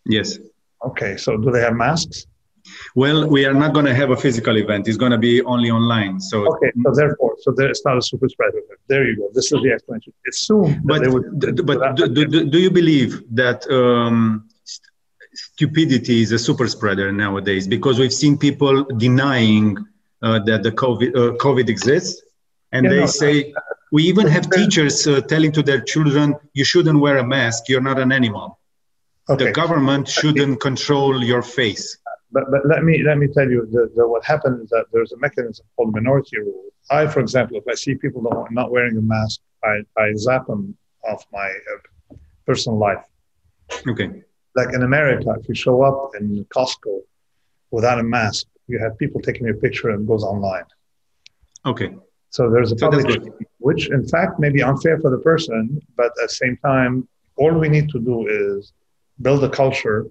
Yes. 0.05 0.39
Okay, 0.85 1.17
so 1.17 1.37
do 1.37 1.51
they 1.51 1.61
have 1.61 1.75
masks? 1.75 2.27
Well, 2.95 3.29
we 3.29 3.45
are 3.45 3.55
not 3.55 3.75
going 3.75 3.87
to 3.87 3.95
have 3.95 4.11
a 4.11 4.17
physical 4.17 4.57
event. 4.57 4.89
It's 4.89 4.97
going 4.97 5.13
to 5.13 5.19
be 5.19 5.43
only 5.43 5.71
online. 5.71 6.21
So 6.21 6.47
okay, 6.55 6.73
so 6.83 6.93
therefore, 6.95 7.37
so 7.41 7.53
there, 7.53 7.69
it's 7.69 7.85
not 7.85 7.99
a 7.99 8.03
super 8.03 8.29
spreader. 8.29 8.61
There 8.89 9.05
you 9.07 9.17
go. 9.17 9.29
This 9.35 9.53
is 9.53 9.63
the 9.63 9.73
explanation. 9.73 10.13
Assume, 10.29 10.83
but 10.85 11.07
would, 11.07 11.67
but 11.67 11.97
do, 11.97 12.09
do, 12.09 12.45
do, 12.51 12.59
you 12.59 12.71
believe 12.71 13.23
that 13.35 13.71
um, 13.71 14.49
stupidity 15.35 16.23
is 16.23 16.33
a 16.33 16.39
super 16.39 16.69
spreader 16.69 17.13
nowadays? 17.13 17.67
Because 17.69 17.99
we've 17.99 18.15
seen 18.15 18.39
people 18.39 18.85
denying 18.85 19.77
uh, 20.23 20.39
that 20.41 20.63
the 20.63 20.73
COVID 20.73 21.11
uh, 21.15 21.37
COVID 21.37 21.69
exists, 21.69 22.23
and 22.73 22.85
yeah, 22.85 22.91
they 22.91 23.01
no, 23.01 23.07
say 23.07 23.55
we 23.93 24.05
even 24.05 24.27
have 24.27 24.51
teachers 24.51 25.07
uh, 25.07 25.21
telling 25.21 25.53
to 25.53 25.63
their 25.63 25.81
children, 25.81 26.35
"You 26.55 26.65
shouldn't 26.65 26.99
wear 26.99 27.19
a 27.19 27.27
mask. 27.27 27.69
You're 27.69 27.87
not 27.91 27.99
an 27.99 28.13
animal." 28.13 28.59
Okay. 29.29 29.47
The 29.47 29.53
government 29.53 30.07
shouldn't 30.09 30.61
control 30.61 31.23
your 31.23 31.43
face 31.43 31.99
but, 32.37 32.51
but 32.51 32.67
let 32.73 32.85
me 32.85 33.03
let 33.03 33.17
me 33.23 33.29
tell 33.37 33.49
you 33.49 33.67
the, 33.75 33.91
the, 33.97 34.07
what 34.07 34.23
happened 34.33 34.57
is 34.63 34.69
that 34.69 34.85
there's 34.93 35.13
a 35.13 35.19
mechanism 35.27 35.65
called 35.75 35.95
minority 35.95 36.39
rule. 36.39 36.65
I, 36.91 37.07
for 37.07 37.21
example, 37.21 37.57
if 37.57 37.65
I 37.67 37.75
see 37.75 37.95
people 37.95 38.21
not 38.51 38.71
wearing 38.71 38.97
a 38.99 39.01
mask, 39.01 39.41
I, 39.65 39.75
I 39.97 40.13
zap 40.15 40.47
them 40.47 40.77
off 41.09 41.25
my 41.33 41.49
uh, 41.73 42.17
personal 42.47 42.79
life. 42.79 43.05
Okay. 43.89 44.09
Like 44.55 44.71
in 44.75 44.83
America, 44.83 45.35
if 45.41 45.49
you 45.49 45.55
show 45.55 45.83
up 45.83 46.11
in 46.21 46.45
Costco 46.55 47.01
without 47.71 47.99
a 47.99 48.03
mask, 48.03 48.47
you 48.69 48.79
have 48.79 48.97
people 48.99 49.21
taking 49.21 49.47
your 49.47 49.57
picture 49.57 49.91
and 49.91 50.07
goes 50.07 50.23
online. 50.23 50.69
Okay. 51.65 51.91
So 52.31 52.51
there's 52.51 52.71
a 52.73 52.79
so 52.79 52.91
public, 52.91 53.23
which 53.59 53.89
in 53.91 54.07
fact 54.07 54.39
may 54.39 54.51
be 54.51 54.63
unfair 54.63 55.01
for 55.01 55.11
the 55.11 55.19
person, 55.31 55.81
but 55.97 56.07
at 56.07 56.13
the 56.17 56.29
same 56.29 56.57
time, 56.59 57.09
all 57.37 57.53
we 57.53 57.69
need 57.69 57.89
to 57.95 57.99
do 57.99 58.27
is 58.29 58.73
build 59.23 59.43
a 59.43 59.49
culture 59.49 60.07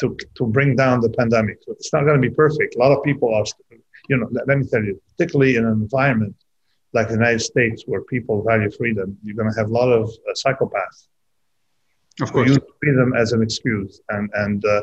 to, 0.00 0.16
to 0.36 0.46
bring 0.46 0.76
down 0.76 1.00
the 1.00 1.10
pandemic. 1.10 1.58
So 1.64 1.72
it's 1.72 1.92
not 1.92 2.04
going 2.04 2.20
to 2.20 2.28
be 2.28 2.34
perfect. 2.34 2.76
A 2.76 2.78
lot 2.78 2.92
of 2.96 3.02
people 3.04 3.34
are, 3.34 3.44
you 4.08 4.16
know, 4.16 4.28
let, 4.30 4.48
let 4.48 4.58
me 4.58 4.66
tell 4.66 4.82
you, 4.82 5.00
particularly 5.10 5.56
in 5.56 5.64
an 5.64 5.72
environment 5.72 6.34
like 6.92 7.08
the 7.08 7.14
United 7.14 7.40
States 7.40 7.84
where 7.86 8.02
people 8.02 8.42
value 8.42 8.70
freedom, 8.70 9.16
you're 9.22 9.36
going 9.36 9.50
to 9.52 9.58
have 9.58 9.68
a 9.68 9.72
lot 9.72 9.90
of 9.90 10.04
uh, 10.08 10.32
psychopaths. 10.32 11.08
Of 12.20 12.32
course. 12.32 12.48
Use 12.48 12.58
freedom 12.80 13.12
as 13.14 13.32
an 13.32 13.42
excuse. 13.42 14.00
And, 14.08 14.30
and 14.34 14.64
uh, 14.64 14.82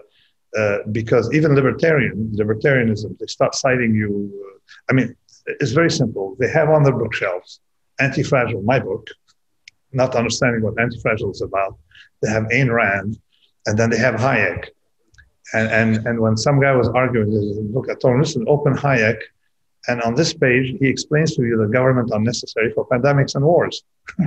uh, 0.58 0.78
because 0.92 1.34
even 1.34 1.56
libertarian, 1.56 2.32
libertarianism, 2.36 3.18
they 3.20 3.26
start 3.26 3.56
citing 3.56 3.94
you. 3.94 4.32
Uh, 4.46 4.60
I 4.90 4.94
mean, 4.94 5.16
it's 5.48 5.72
very 5.72 5.92
simple. 5.92 6.36
They 6.40 6.50
have 6.50 6.70
on 6.70 6.84
their 6.84 6.94
bookshelves 6.94 7.60
Anti-Fragile, 8.00 8.62
my 8.62 8.80
book, 8.80 9.08
not 9.92 10.16
understanding 10.16 10.62
what 10.62 10.80
Anti-Fragile 10.80 11.32
is 11.32 11.42
about. 11.42 11.78
They 12.22 12.30
have 12.30 12.44
Ayn 12.46 12.74
Rand, 12.74 13.20
and 13.66 13.78
then 13.78 13.90
they 13.90 13.98
have 13.98 14.16
Hayek. 14.16 14.70
And, 15.54 15.70
and, 15.70 16.08
and 16.08 16.20
when 16.20 16.38
some 16.38 16.60
guy 16.60 16.76
was 16.76 16.88
arguing, 16.90 17.30
look, 17.74 17.90
I 17.90 17.96
told 17.96 18.16
him, 18.16 18.22
listen, 18.22 18.46
open 18.48 18.74
Hayek. 18.74 19.20
And 19.88 20.02
on 20.02 20.16
this 20.16 20.34
page, 20.34 20.76
he 20.80 20.88
explains 20.88 21.36
to 21.36 21.44
you 21.44 21.58
the 21.58 21.72
government 21.72 22.12
are 22.12 22.20
necessary 22.20 22.72
for 22.74 22.88
pandemics 22.88 23.36
and 23.36 23.46
wars 23.46 23.84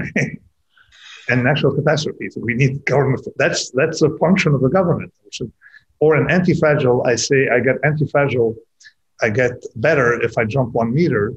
and 1.29 1.45
natural 1.45 1.75
catastrophes. 1.75 2.39
We 2.41 2.55
need 2.55 2.85
government. 2.85 3.27
That's, 3.37 3.71
that's 3.71 4.03
a 4.03 4.17
function 4.19 4.55
of 4.55 4.61
the 4.61 4.69
government. 4.69 5.13
Or 6.01 6.15
an 6.15 6.31
anti-fragile, 6.31 7.05
I 7.05 7.17
say 7.17 7.49
I 7.49 7.59
get 7.59 7.77
anti-fragile, 7.83 8.55
I 9.21 9.31
get 9.31 9.53
better 9.75 10.23
if 10.23 10.39
I 10.39 10.45
jump 10.45 10.75
one 10.75 10.95
meter, 10.95 11.35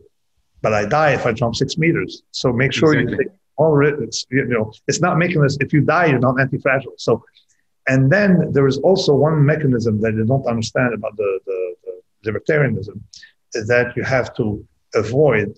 but 0.62 0.74
I 0.74 0.86
die 0.86 1.14
if 1.14 1.26
I 1.26 1.34
jump 1.34 1.56
six 1.56 1.80
meters. 1.80 2.22
So 2.32 2.54
make 2.54 2.72
sure 2.72 2.94
exactly. 2.94 3.26
you 3.26 3.30
take 3.30 3.38
all 3.58 4.04
it's 4.04 4.26
you 4.32 4.46
know 4.46 4.72
it's 4.88 5.02
not 5.02 5.18
making 5.18 5.42
this 5.42 5.58
if 5.60 5.72
you 5.74 5.82
die 5.82 6.08
you're 6.08 6.20
not 6.20 6.40
anti-fragile. 6.40 6.94
So 6.98 7.24
and 7.88 8.12
then 8.12 8.52
there 8.52 8.68
is 8.68 8.78
also 8.80 9.14
one 9.14 9.46
mechanism 9.46 10.00
that 10.02 10.14
you 10.14 10.26
don't 10.26 10.46
understand 10.46 10.94
about 10.94 11.16
the, 11.18 11.40
the, 11.46 11.76
the 12.24 12.32
libertarianism 12.32 13.00
is 13.54 13.68
that 13.68 13.96
you 13.96 14.04
have 14.04 14.34
to 14.36 14.66
avoid 14.96 15.58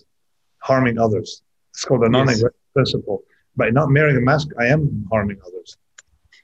harming 0.60 0.98
others. 0.98 1.42
It's 1.72 1.84
called 1.84 2.04
the 2.04 2.10
non-aggression 2.10 2.50
yes. 2.54 2.74
principle. 2.74 3.24
By 3.56 3.70
not 3.70 3.92
wearing 3.92 4.18
a 4.18 4.22
mask, 4.22 4.48
I 4.60 4.68
am 4.68 5.06
harming 5.12 5.40
others. 5.46 5.78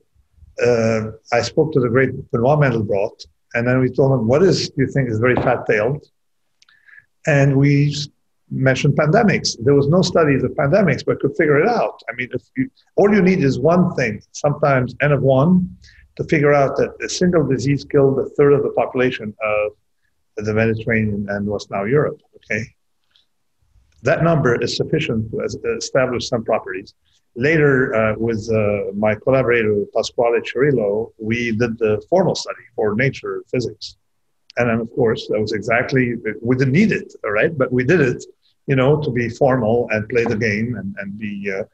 uh, 0.63 1.11
I 1.33 1.43
spoke 1.43 1.73
to 1.73 1.81
the 1.81 1.89
great 1.89 2.11
Benoit 2.31 2.59
Mandelbrot, 2.59 3.27
and 3.55 3.67
then 3.67 3.81
we 3.81 3.91
told 3.91 4.13
him, 4.13 4.29
"What 4.29 4.43
is 4.43 4.69
do 4.71 4.83
you 4.83 4.89
think 4.89 5.11
is 5.11 5.19
very 5.19 5.35
fat-tailed?" 5.37 6.07
And 7.27 7.57
we 7.57 7.97
mentioned 8.55 8.95
pandemics. 8.97 9.57
There 9.63 9.75
was 9.75 9.89
no 9.89 10.03
studies 10.03 10.43
of 10.43 10.53
pandemics, 10.53 11.05
but 11.05 11.21
could 11.21 11.37
figure 11.37 11.59
it 11.61 11.69
out. 11.69 12.01
I 12.09 12.15
mean, 12.15 12.29
if 12.33 12.43
you, 12.57 12.71
all 12.97 13.13
you 13.13 13.23
need 13.23 13.43
is 13.43 13.59
one 13.59 13.95
thing, 13.95 14.23
sometimes 14.33 14.95
n 15.01 15.13
of 15.13 15.23
one, 15.23 15.77
to 16.17 16.25
figure 16.25 16.53
out 16.53 16.77
that 16.77 16.91
a 17.05 17.09
single 17.09 17.47
disease 17.47 17.85
killed 17.85 18.19
a 18.19 18.27
third 18.37 18.53
of 18.53 18.63
the 18.63 18.71
population 18.71 19.35
of 19.43 19.73
the 20.37 20.55
Mediterranean 20.55 21.27
and 21.29 21.47
what's 21.47 21.71
now 21.71 21.85
Europe. 21.85 22.21
Okay, 22.37 22.65
that 24.03 24.23
number 24.23 24.61
is 24.61 24.77
sufficient 24.77 25.31
to 25.33 25.77
establish 25.77 26.29
some 26.29 26.45
properties. 26.45 26.95
Later, 27.37 27.95
uh, 27.95 28.15
with 28.17 28.49
uh, 28.53 28.93
my 28.95 29.17
collaborator 29.17 29.85
Pasquale 29.95 30.41
Cirillo, 30.41 31.13
we 31.19 31.51
did 31.51 31.79
the 31.79 32.01
formal 32.09 32.37
study 32.37 32.65
for 32.77 32.95
Nature 32.95 33.43
physics, 33.51 33.97
and 34.57 34.69
then 34.69 34.79
of 34.79 34.89
course 34.93 35.27
that 35.31 35.41
was 35.41 35.53
exactly 35.53 36.15
we 36.41 36.55
didn't 36.57 36.75
need 36.75 36.93
it, 36.93 37.13
all 37.25 37.33
right, 37.33 37.57
but 37.59 37.73
we 37.73 37.83
did 37.83 38.01
it, 38.01 38.25
you 38.67 38.77
know, 38.77 39.01
to 39.03 39.11
be 39.11 39.29
formal 39.29 39.89
and 39.91 40.09
play 40.09 40.25
the 40.25 40.37
game 40.37 40.77
and 40.77 40.95
and 40.99 41.19
be. 41.19 41.53
Uh, 41.53 41.65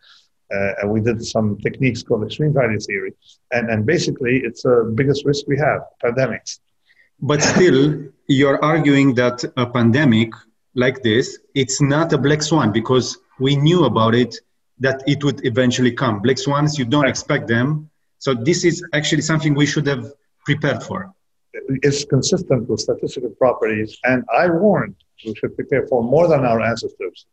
uh, 0.53 0.73
and 0.83 0.91
we 0.91 1.01
did 1.01 1.25
some 1.25 1.57
techniques 1.59 2.03
called 2.03 2.25
extreme 2.25 2.53
value 2.53 2.81
theory. 2.81 3.13
And, 3.53 3.71
and 3.71 3.87
basically, 3.87 4.39
it's 4.39 4.63
the 4.65 4.93
biggest 4.97 5.25
risk 5.25 5.47
we 5.47 5.57
have 5.59 5.83
pandemics. 6.03 6.59
But 7.21 7.41
still, 7.41 8.05
you're 8.27 8.61
arguing 8.65 9.15
that 9.15 9.45
a 9.57 9.67
pandemic 9.67 10.33
like 10.75 11.03
this, 11.03 11.39
it's 11.55 11.81
not 11.81 12.13
a 12.13 12.19
black 12.19 12.43
swan 12.43 12.73
because 12.73 13.19
we 13.39 13.57
knew 13.57 13.85
about 13.85 14.15
it 14.15 14.35
that 14.79 15.03
it 15.07 15.23
would 15.23 15.45
eventually 15.45 15.93
come. 15.93 16.21
Black 16.21 16.39
swans, 16.39 16.79
you 16.79 16.85
don't 16.85 17.07
expect 17.07 17.47
them. 17.47 17.91
So 18.19 18.35
this 18.35 18.65
is 18.65 18.85
actually 18.93 19.23
something 19.23 19.55
we 19.55 19.67
should 19.67 19.87
have 19.87 20.13
prepared 20.45 20.83
for. 20.83 21.13
It's 21.53 22.05
consistent 22.05 22.69
with 22.69 22.81
statistical 22.81 23.31
properties, 23.31 23.99
and 24.05 24.25
I 24.33 24.49
warned 24.49 24.95
we 25.25 25.35
should 25.35 25.55
prepare 25.57 25.87
for 25.87 26.03
more 26.03 26.29
than 26.29 26.45
our 26.45 26.61
ancestors. 26.61 27.27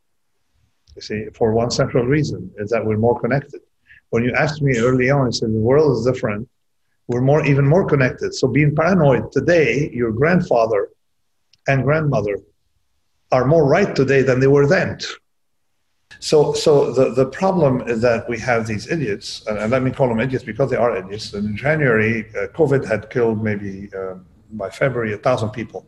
You 0.96 1.02
see, 1.02 1.26
for 1.34 1.54
one 1.54 1.72
central 1.72 2.06
reason 2.06 2.52
is 2.58 2.70
that 2.72 2.86
we're 2.86 2.98
more 2.98 3.20
connected. 3.20 3.62
When 4.10 4.24
you 4.24 4.34
asked 4.34 4.62
me 4.62 4.78
early 4.78 5.10
on, 5.10 5.28
you 5.28 5.32
said 5.32 5.54
the 5.54 5.60
world 5.60 5.98
is 5.98 6.06
different. 6.06 6.48
We're 7.08 7.22
more, 7.22 7.46
even 7.46 7.66
more 7.66 7.86
connected. 7.86 8.34
So 8.34 8.48
being 8.48 8.76
paranoid 8.76 9.32
today, 9.32 9.90
your 9.94 10.12
grandfather 10.12 10.90
and 11.68 11.84
grandmother 11.84 12.40
are 13.32 13.46
more 13.46 13.66
right 13.66 13.96
today 13.96 14.22
than 14.22 14.40
they 14.40 14.48
were 14.48 14.68
then. 14.68 15.00
So, 16.20 16.54
so 16.54 16.92
the, 16.92 17.14
the 17.14 17.26
problem 17.26 17.82
is 17.82 18.02
that 18.02 18.28
we 18.28 18.40
have 18.40 18.66
these 18.66 18.90
idiots, 18.90 19.46
and 19.48 19.70
let 19.72 19.84
me 19.84 19.92
call 19.92 20.08
them 20.08 20.20
idiots 20.20 20.44
because 20.44 20.70
they 20.72 20.78
are 20.78 20.96
idiots. 20.98 21.34
And 21.34 21.50
in 21.50 21.58
January, 21.58 22.30
uh, 22.30 22.48
COVID 22.48 22.88
had 22.88 23.10
killed 23.10 23.44
maybe 23.44 23.90
uh, 23.96 24.16
by 24.52 24.70
February 24.70 25.14
a 25.14 25.18
thousand 25.18 25.50
people. 25.50 25.86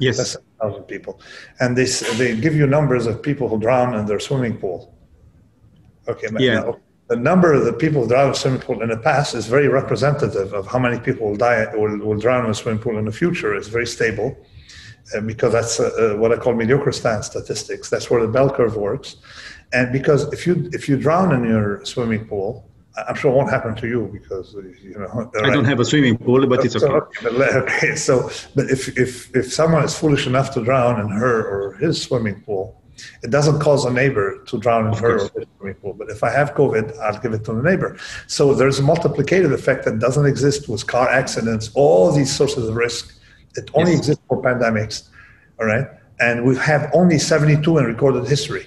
Yes. 0.00 0.18
Less 0.18 0.32
than 0.34 0.44
thousand 0.60 0.84
people. 0.84 1.20
And 1.60 1.76
they, 1.76 1.84
they 1.84 2.36
give 2.36 2.54
you 2.54 2.66
numbers 2.66 3.06
of 3.06 3.22
people 3.22 3.48
who 3.48 3.58
drown 3.58 3.94
in 3.94 4.06
their 4.06 4.20
swimming 4.20 4.56
pool. 4.56 4.94
Okay. 6.08 6.28
Yeah. 6.38 6.54
Now, 6.54 6.80
the 7.08 7.16
number 7.16 7.52
of 7.52 7.64
the 7.64 7.72
people 7.72 8.02
who 8.02 8.08
drown 8.08 8.26
in 8.26 8.32
a 8.32 8.34
swimming 8.34 8.60
pool 8.60 8.82
in 8.82 8.88
the 8.88 8.96
past 8.96 9.34
is 9.34 9.46
very 9.46 9.68
representative 9.68 10.52
of 10.52 10.66
how 10.66 10.78
many 10.78 10.98
people 11.00 11.28
will 11.28 11.36
die 11.36 11.66
will, 11.74 11.98
will 11.98 12.18
drown 12.18 12.44
in 12.44 12.50
a 12.50 12.54
swimming 12.54 12.80
pool 12.80 12.98
in 12.98 13.04
the 13.04 13.12
future. 13.12 13.54
It's 13.54 13.68
very 13.68 13.86
stable 13.86 14.36
uh, 15.14 15.20
because 15.20 15.52
that's 15.52 15.80
uh, 15.80 15.90
uh, 16.14 16.18
what 16.20 16.32
I 16.32 16.36
call 16.36 16.54
mediocre 16.54 16.92
statistics. 16.92 17.90
That's 17.90 18.08
where 18.10 18.22
the 18.22 18.28
bell 18.28 18.48
curve 18.48 18.76
works. 18.76 19.16
And 19.72 19.92
because 19.92 20.32
if 20.32 20.46
you 20.46 20.70
if 20.72 20.88
you 20.88 20.96
drown 20.96 21.34
in 21.34 21.44
your 21.44 21.84
swimming 21.84 22.26
pool, 22.26 22.69
I'm 23.08 23.14
sure 23.14 23.32
it 23.32 23.36
won't 23.36 23.50
happen 23.50 23.74
to 23.76 23.86
you 23.86 24.10
because 24.12 24.54
uh, 24.56 24.62
you 24.82 24.98
know. 24.98 25.30
I 25.42 25.50
don't 25.50 25.64
have 25.64 25.80
a 25.80 25.84
swimming 25.84 26.18
pool, 26.18 26.46
but 26.46 26.64
it's 26.64 26.76
okay. 26.76 26.86
okay, 27.26 27.56
okay, 27.58 27.94
so 27.94 28.30
but 28.54 28.68
if 28.70 28.98
if 28.98 29.34
if 29.34 29.52
someone 29.52 29.84
is 29.84 29.96
foolish 29.96 30.26
enough 30.26 30.52
to 30.54 30.64
drown 30.64 31.00
in 31.00 31.08
her 31.08 31.46
or 31.46 31.74
his 31.74 32.02
swimming 32.02 32.40
pool, 32.42 32.80
it 33.22 33.30
doesn't 33.30 33.60
cause 33.60 33.84
a 33.84 33.92
neighbor 33.92 34.42
to 34.46 34.58
drown 34.58 34.86
in 34.86 34.92
of 34.92 35.00
her 35.00 35.18
course. 35.18 35.30
or 35.34 35.40
his 35.40 35.48
swimming 35.56 35.74
pool. 35.76 35.92
But 35.94 36.10
if 36.10 36.22
I 36.24 36.30
have 36.30 36.54
COVID, 36.54 36.98
I'll 36.98 37.18
give 37.20 37.32
it 37.32 37.44
to 37.44 37.52
the 37.52 37.62
neighbor. 37.62 37.96
So 38.26 38.54
there's 38.54 38.78
a 38.78 38.82
multiplicative 38.82 39.52
effect 39.52 39.84
that 39.84 39.98
doesn't 39.98 40.26
exist 40.26 40.68
with 40.68 40.86
car 40.86 41.08
accidents, 41.08 41.70
all 41.74 42.12
these 42.12 42.34
sources 42.34 42.68
of 42.68 42.74
risk. 42.74 43.14
It 43.56 43.70
only 43.74 43.92
yes. 43.92 44.00
exists 44.00 44.22
for 44.28 44.42
pandemics. 44.42 45.08
All 45.58 45.66
right. 45.66 45.86
And 46.20 46.44
we 46.44 46.56
have 46.56 46.90
only 46.92 47.18
72 47.18 47.78
in 47.78 47.84
recorded 47.84 48.26
history. 48.28 48.66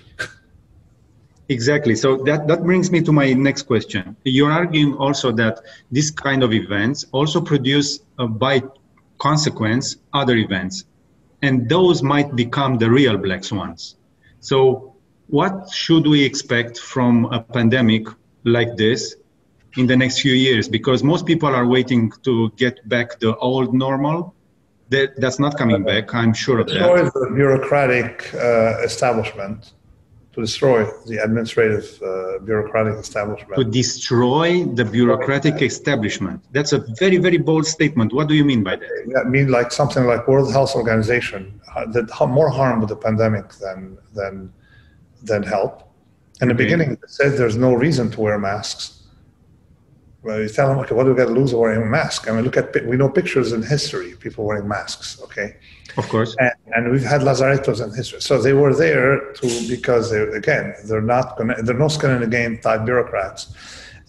Exactly. 1.50 1.96
So 1.96 2.18
that, 2.24 2.48
that 2.48 2.64
brings 2.64 2.92
me 2.92 3.02
to 3.02 3.12
my 3.12 3.34
next 3.34 3.64
question. 3.64 4.16
You're 4.24 4.52
arguing 4.52 4.96
also 4.96 5.32
that 5.34 5.60
this 5.92 6.10
kind 6.10 6.44
of 6.44 6.54
events 6.54 7.06
also 7.12 7.42
produce, 7.42 8.00
uh, 8.18 8.28
by 8.28 8.64
consequence, 9.20 9.98
other 10.14 10.36
events. 10.38 10.86
And 11.42 11.68
those 11.68 12.02
might 12.02 12.36
become 12.36 12.78
the 12.78 12.90
real 12.90 13.18
black 13.18 13.44
swans. 13.44 13.98
So, 14.40 14.96
what 15.28 15.70
should 15.72 16.06
we 16.08 16.24
expect 16.24 16.78
from 16.80 17.26
a 17.26 17.42
pandemic 17.42 18.08
like 18.44 18.78
this 18.78 19.16
in 19.78 19.88
the 19.88 19.98
next 19.98 20.22
few 20.22 20.34
years? 20.34 20.70
Because 20.70 21.04
most 21.04 21.26
people 21.26 21.50
are 21.50 21.68
waiting 21.68 22.12
to 22.24 22.52
get 22.52 22.88
back 22.88 23.20
the 23.20 23.36
old 23.38 23.74
normal. 23.74 24.36
That, 24.90 25.20
that's 25.20 25.40
not 25.40 25.58
coming 25.58 25.84
back, 25.84 26.14
I'm 26.14 26.34
sure 26.34 26.60
of 26.60 26.68
that. 26.68 26.74
Destroy 26.74 27.04
the 27.04 27.32
bureaucratic 27.34 28.34
uh, 28.36 28.84
establishment 28.84 29.74
to 30.34 30.42
destroy 30.42 30.84
the 31.06 31.18
administrative 31.24 32.02
uh, 32.02 32.40
bureaucratic 32.40 32.96
establishment. 32.96 33.56
To 33.56 33.64
destroy 33.64 34.66
the 34.66 34.84
bureaucratic 34.84 35.62
establishment. 35.62 36.44
That's 36.52 36.74
a 36.74 36.80
very, 37.00 37.18
very 37.18 37.38
bold 37.38 37.68
statement. 37.68 38.14
What 38.14 38.28
do 38.28 38.34
you 38.34 38.44
mean 38.44 38.64
by 38.64 38.78
that? 38.78 39.24
I 39.24 39.30
mean, 39.30 39.50
like 39.50 39.72
something 39.72 40.06
like 40.06 40.28
World 40.28 40.52
Health 40.52 40.76
Organization 40.76 41.62
uh, 41.76 41.86
did 41.86 42.10
more 42.28 42.50
harm 42.50 42.80
with 42.80 42.90
the 42.90 42.96
pandemic 42.96 43.54
than 43.54 43.98
than 44.14 44.52
than 45.22 45.44
help. 45.44 45.90
In 46.42 46.48
the 46.48 46.56
okay. 46.56 46.64
beginning, 46.64 46.92
it 46.94 47.10
said 47.10 47.38
there's 47.38 47.56
no 47.56 47.74
reason 47.74 48.10
to 48.12 48.22
wear 48.22 48.40
masks. 48.40 49.03
Well, 50.24 50.42
you 50.42 50.48
tell 50.48 50.70
them, 50.70 50.80
okay, 50.80 50.96
what 50.96 51.04
do 51.04 51.10
we 51.12 51.18
got 51.18 51.26
to 51.26 51.34
lose 51.34 51.54
wearing 51.54 51.82
a 51.82 51.86
mask? 51.86 52.30
I 52.30 52.32
mean, 52.32 52.46
look 52.46 52.56
at 52.56 52.74
we 52.86 52.96
know 52.96 53.10
pictures 53.10 53.52
in 53.52 53.62
history, 53.62 54.16
people 54.16 54.46
wearing 54.46 54.70
masks. 54.70 55.22
Okay, 55.22 55.58
of 55.98 56.08
course, 56.08 56.34
and, 56.40 56.52
and 56.74 56.92
we've 56.92 57.04
had 57.04 57.22
lazarettos 57.22 57.84
in 57.84 57.94
history, 57.94 58.22
so 58.22 58.42
they 58.42 58.54
were 58.54 58.74
there 58.74 59.34
to 59.34 59.68
because 59.68 60.10
they 60.12 60.22
again 60.22 60.74
they're 60.86 61.02
not 61.02 61.38
gonna, 61.38 61.62
they're 61.64 61.78
no 61.78 61.90
skin 61.90 62.12
in 62.12 62.22
the 62.22 62.28
game 62.28 62.58
type 62.60 62.86
bureaucrats, 62.86 63.54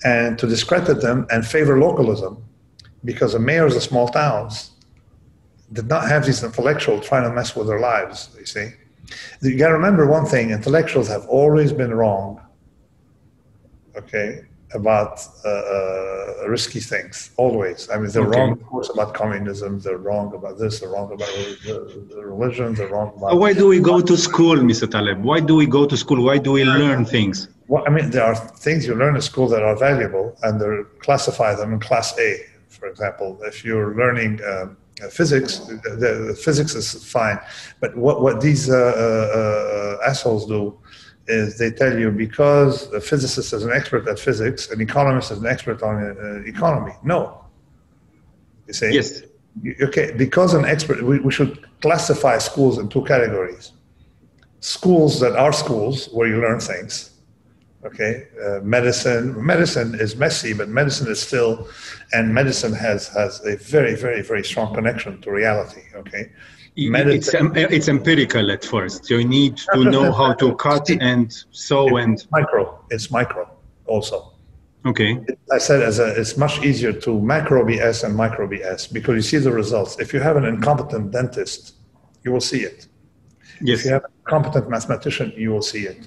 and 0.04 0.38
to 0.38 0.46
discredit 0.46 1.00
them 1.00 1.26
and 1.32 1.44
favor 1.44 1.80
localism, 1.80 2.44
because 3.04 3.32
the 3.32 3.40
mayors 3.40 3.74
of 3.74 3.82
small 3.82 4.06
towns 4.06 4.70
did 5.72 5.88
not 5.88 6.06
have 6.08 6.24
these 6.24 6.44
intellectuals 6.44 7.04
trying 7.04 7.28
to 7.28 7.34
mess 7.34 7.56
with 7.56 7.66
their 7.66 7.80
lives. 7.80 8.30
You 8.38 8.46
see, 8.46 8.68
you 9.42 9.58
got 9.58 9.68
to 9.68 9.74
remember 9.74 10.06
one 10.06 10.26
thing: 10.26 10.50
intellectuals 10.50 11.08
have 11.08 11.26
always 11.26 11.72
been 11.72 11.92
wrong. 11.92 12.40
Okay, 13.96 14.44
about 14.74 15.26
uh, 15.44 15.48
uh, 15.48 16.48
risky 16.48 16.80
things 16.80 17.30
always. 17.36 17.88
I 17.90 17.96
mean, 17.98 18.10
they're 18.10 18.26
okay. 18.26 18.38
wrong, 18.38 18.52
of 18.52 18.62
course, 18.66 18.90
about 18.90 19.14
communism. 19.14 19.80
They're 19.80 19.98
wrong 19.98 20.34
about 20.34 20.58
this. 20.58 20.80
They're 20.80 20.90
wrong 20.90 21.12
about 21.12 21.30
religion. 22.16 22.74
They're 22.74 22.88
wrong 22.88 23.12
about. 23.16 23.38
Why 23.38 23.52
do 23.52 23.66
we 23.68 23.80
go 23.80 24.00
to 24.00 24.16
school, 24.16 24.56
Mr. 24.56 24.90
Taleb? 24.90 25.22
Why 25.22 25.40
do 25.40 25.54
we 25.54 25.66
go 25.66 25.86
to 25.86 25.96
school? 25.96 26.22
Why 26.24 26.38
do 26.38 26.52
we 26.52 26.64
learn 26.64 27.04
things? 27.04 27.48
Well, 27.68 27.84
I 27.86 27.90
mean, 27.90 28.10
there 28.10 28.24
are 28.24 28.34
things 28.34 28.86
you 28.86 28.94
learn 28.94 29.14
in 29.14 29.22
school 29.22 29.48
that 29.48 29.62
are 29.62 29.76
valuable, 29.76 30.36
and 30.42 30.60
they 30.60 30.82
classify 31.00 31.54
them 31.54 31.72
in 31.72 31.80
class 31.80 32.18
A. 32.18 32.44
For 32.68 32.88
example, 32.88 33.38
if 33.42 33.64
you're 33.64 33.94
learning. 33.94 34.42
Uh, 34.42 34.66
physics, 35.10 35.58
the, 35.58 36.24
the, 36.28 36.34
physics 36.34 36.74
is 36.76 37.04
fine, 37.04 37.38
but 37.80 37.96
what 37.96 38.22
what 38.22 38.40
these 38.40 38.70
uh, 38.70 38.76
uh, 38.76 39.38
uh 39.38 40.08
assholes 40.08 40.46
do 40.46 40.78
is 41.26 41.58
they 41.58 41.70
tell 41.70 41.98
you 41.98 42.10
because 42.10 42.92
a 42.92 43.00
physicist 43.00 43.52
is 43.52 43.64
an 43.64 43.72
expert 43.72 44.06
at 44.08 44.18
physics, 44.18 44.70
an 44.70 44.80
economist 44.80 45.30
is 45.30 45.38
an 45.38 45.46
expert 45.46 45.82
on 45.82 45.96
uh, 45.96 46.42
economy. 46.46 46.92
No. 47.02 47.44
You 48.66 48.74
say? 48.74 48.92
Yes. 48.92 49.22
Okay, 49.82 50.12
because 50.16 50.52
an 50.54 50.64
expert, 50.64 51.02
we, 51.02 51.20
we 51.20 51.30
should 51.30 51.64
classify 51.80 52.38
schools 52.38 52.78
in 52.78 52.88
two 52.88 53.04
categories. 53.04 53.72
Schools 54.60 55.20
that 55.20 55.36
are 55.36 55.52
schools 55.52 56.08
where 56.12 56.26
you 56.28 56.40
learn 56.40 56.58
things. 56.58 57.10
Okay, 57.84 58.26
uh, 58.42 58.60
medicine. 58.60 59.44
Medicine 59.44 59.94
is 59.94 60.16
messy, 60.16 60.54
but 60.54 60.70
medicine 60.70 61.06
is 61.06 61.20
still, 61.20 61.68
and 62.14 62.32
medicine 62.32 62.72
has 62.72 63.08
has 63.08 63.44
a 63.44 63.56
very, 63.56 63.94
very, 63.94 64.22
very 64.22 64.42
strong 64.42 64.74
connection 64.74 65.20
to 65.20 65.30
reality. 65.30 65.82
Okay, 65.94 66.32
it's, 66.76 67.30
it's 67.34 67.88
empirical 67.88 68.50
at 68.50 68.64
first. 68.64 69.08
You 69.10 69.24
need 69.24 69.56
to 69.72 69.84
know 69.84 70.12
how 70.12 70.34
to 70.34 70.54
cut 70.56 70.90
and 70.90 71.32
sew 71.50 71.96
and 71.96 72.24
micro. 72.30 72.84
It's 72.90 73.10
micro 73.10 73.48
also. 73.86 74.32
Okay. 74.86 75.18
I 75.50 75.58
said 75.58 75.82
as 75.82 75.98
a, 75.98 76.20
it's 76.20 76.36
much 76.36 76.62
easier 76.62 76.92
to 76.92 77.20
macro 77.20 77.64
BS 77.64 78.04
and 78.04 78.14
micro 78.14 78.46
BS 78.46 78.92
because 78.92 79.14
you 79.14 79.22
see 79.22 79.38
the 79.38 79.52
results. 79.52 79.98
If 79.98 80.12
you 80.12 80.20
have 80.20 80.36
an 80.36 80.44
incompetent 80.44 81.10
dentist, 81.10 81.76
you 82.22 82.32
will 82.32 82.40
see 82.40 82.60
it. 82.60 82.88
Yes. 83.60 83.80
If 83.80 83.84
you 83.86 83.92
have 83.92 84.04
a 84.04 84.28
competent 84.28 84.68
mathematician, 84.68 85.32
you 85.36 85.50
will 85.50 85.62
see 85.62 85.86
it. 85.86 86.06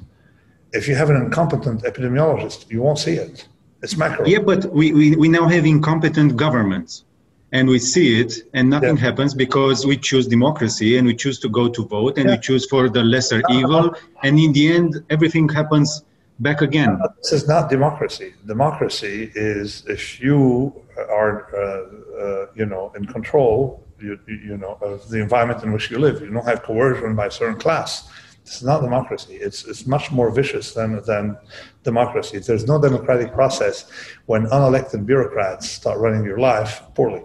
If 0.74 0.88
you 0.88 0.96
have 0.96 1.10
an 1.10 1.16
incompetent 1.16 1.84
epidemiologist, 1.84 2.70
you 2.70 2.82
won't 2.82 3.00
see 3.00 3.14
it. 3.14 3.48
It's 3.82 3.98
macro. 3.98 4.26
Yeah, 4.28 4.40
but 4.40 4.66
we, 4.72 4.92
we, 4.92 5.16
we 5.16 5.28
now 5.28 5.48
have 5.48 5.66
incompetent 5.66 6.36
governments 6.36 7.06
and 7.52 7.68
we 7.68 7.80
see 7.80 8.20
it 8.20 8.34
and 8.54 8.70
nothing 8.70 8.98
yeah. 8.98 9.04
happens 9.04 9.34
because 9.34 9.86
we 9.86 9.96
choose 9.96 10.28
democracy 10.28 10.98
and 10.98 11.08
we 11.08 11.16
choose 11.16 11.40
to 11.40 11.50
go 11.50 11.70
to 11.70 11.86
vote 11.86 12.18
and 12.18 12.28
yeah. 12.28 12.36
we 12.36 12.42
choose 12.42 12.66
for 12.66 12.90
the 12.90 13.04
lesser 13.04 13.42
evil 13.50 13.96
and 14.24 14.40
in 14.40 14.52
the 14.52 14.74
end 14.74 14.96
everything 15.10 15.48
happens 15.48 16.04
back 16.40 16.62
again 16.62 17.00
this 17.22 17.32
is 17.32 17.48
not 17.48 17.70
democracy 17.70 18.34
democracy 18.46 19.32
is 19.36 19.84
if 19.88 20.20
you 20.20 20.74
are 21.10 21.36
uh, 21.56 22.22
uh, 22.22 22.46
you 22.54 22.66
know 22.66 22.92
in 22.96 23.06
control 23.06 23.84
you, 24.00 24.20
you 24.28 24.58
know 24.58 24.78
of 24.82 25.10
the 25.10 25.20
environment 25.20 25.64
in 25.64 25.72
which 25.72 25.90
you 25.90 25.98
live 25.98 26.22
you 26.22 26.30
don't 26.30 26.46
have 26.46 26.62
coercion 26.64 27.16
by 27.16 27.28
a 27.28 27.32
certain 27.32 27.58
class 27.58 28.10
it's 28.48 28.64
not 28.64 28.82
democracy. 28.82 29.36
It's, 29.36 29.66
it's 29.66 29.86
much 29.86 30.10
more 30.10 30.32
vicious 30.32 30.74
than, 30.74 31.04
than 31.04 31.38
democracy. 31.84 32.40
There's 32.40 32.66
no 32.66 32.82
democratic 32.82 33.34
process 33.34 33.92
when 34.26 34.46
unelected 34.46 35.06
bureaucrats 35.06 35.70
start 35.70 36.00
running 36.00 36.24
your 36.24 36.40
life 36.40 36.82
poorly. 36.96 37.24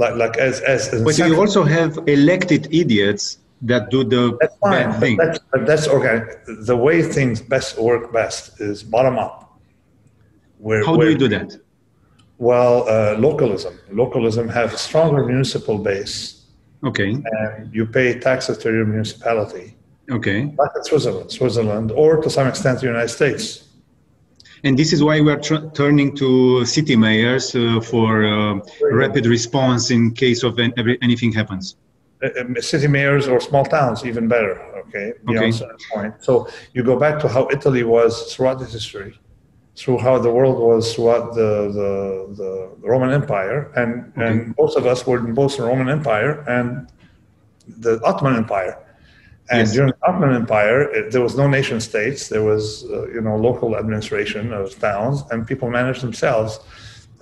Like, 0.00 0.14
like 0.16 0.36
as, 0.38 0.60
as 0.62 0.80
but 1.04 1.18
you 1.18 1.38
also 1.38 1.62
have 1.62 1.92
elected 2.06 2.62
idiots 2.82 3.38
that 3.70 3.90
do 3.90 4.00
the 4.02 4.22
that's 4.40 4.56
fine, 4.56 4.72
bad 4.72 5.00
thing. 5.00 5.16
That's, 5.16 5.38
that's 5.68 5.86
organic. 5.86 6.26
The 6.70 6.76
way 6.86 7.02
things 7.02 7.36
best 7.54 7.78
work 7.78 8.12
best 8.12 8.60
is 8.60 8.82
bottom 8.82 9.18
up. 9.18 9.60
Where, 10.58 10.84
How 10.86 10.96
do 10.96 11.08
you 11.08 11.18
do 11.18 11.28
that? 11.28 11.48
Well, 12.38 12.88
uh, 12.88 13.18
localism. 13.18 13.74
Localism 13.92 14.48
have 14.48 14.72
a 14.72 14.78
stronger 14.78 15.22
municipal 15.32 15.76
base. 15.78 16.46
Okay. 16.82 17.10
And 17.38 17.74
you 17.74 17.84
pay 17.84 18.18
taxes 18.18 18.56
to 18.62 18.72
your 18.72 18.86
municipality 18.86 19.76
Okay. 20.10 20.52
Like 20.58 20.70
in 20.76 20.84
Switzerland, 20.84 21.30
Switzerland, 21.30 21.92
or 21.92 22.20
to 22.20 22.28
some 22.28 22.48
extent 22.48 22.80
the 22.80 22.86
United 22.86 23.08
States. 23.08 23.68
And 24.64 24.78
this 24.78 24.92
is 24.92 25.02
why 25.02 25.20
we 25.20 25.30
are 25.32 25.40
tr- 25.40 25.68
turning 25.74 26.14
to 26.16 26.64
city 26.64 26.96
mayors 26.96 27.54
uh, 27.54 27.80
for 27.80 28.24
uh, 28.24 28.60
rapid 28.82 29.26
response 29.26 29.90
in 29.90 30.12
case 30.12 30.42
of 30.42 30.58
an, 30.58 30.72
every, 30.76 30.98
anything 31.02 31.32
happens. 31.32 31.76
Uh, 32.22 32.28
um, 32.40 32.56
city 32.60 32.86
mayors 32.86 33.26
or 33.26 33.40
small 33.40 33.64
towns, 33.64 34.04
even 34.04 34.28
better. 34.28 34.60
Okay. 34.88 35.12
Beyond 35.24 35.54
okay. 35.54 35.84
point. 35.92 36.14
So 36.20 36.48
you 36.74 36.82
go 36.82 36.98
back 36.98 37.20
to 37.20 37.28
how 37.28 37.48
Italy 37.50 37.84
was 37.84 38.34
throughout 38.34 38.58
the 38.58 38.66
history, 38.66 39.18
through 39.76 39.98
how 39.98 40.18
the 40.18 40.30
world 40.30 40.58
was 40.58 40.94
throughout 40.94 41.34
the 41.34 41.70
the, 41.78 42.34
the 42.34 42.88
Roman 42.88 43.10
Empire, 43.10 43.70
and 43.76 44.12
okay. 44.12 44.26
and 44.26 44.54
most 44.58 44.76
of 44.76 44.84
us 44.86 45.06
were 45.06 45.18
in 45.18 45.32
both 45.32 45.56
the 45.56 45.62
Roman 45.62 45.88
Empire 45.88 46.44
and 46.48 46.90
the 47.68 48.00
Ottoman 48.04 48.36
Empire. 48.36 48.76
And 49.50 49.66
yes. 49.66 49.72
during 49.72 49.90
the 49.90 50.08
Ottoman 50.08 50.34
Empire, 50.34 50.82
it, 50.82 51.10
there 51.10 51.20
was 51.20 51.36
no 51.36 51.48
nation 51.48 51.80
states. 51.80 52.28
There 52.28 52.44
was, 52.44 52.84
uh, 52.84 53.08
you 53.08 53.20
know, 53.20 53.36
local 53.36 53.76
administration 53.76 54.52
of 54.52 54.78
towns, 54.78 55.24
and 55.30 55.46
people 55.46 55.68
managed 55.70 56.02
themselves. 56.02 56.60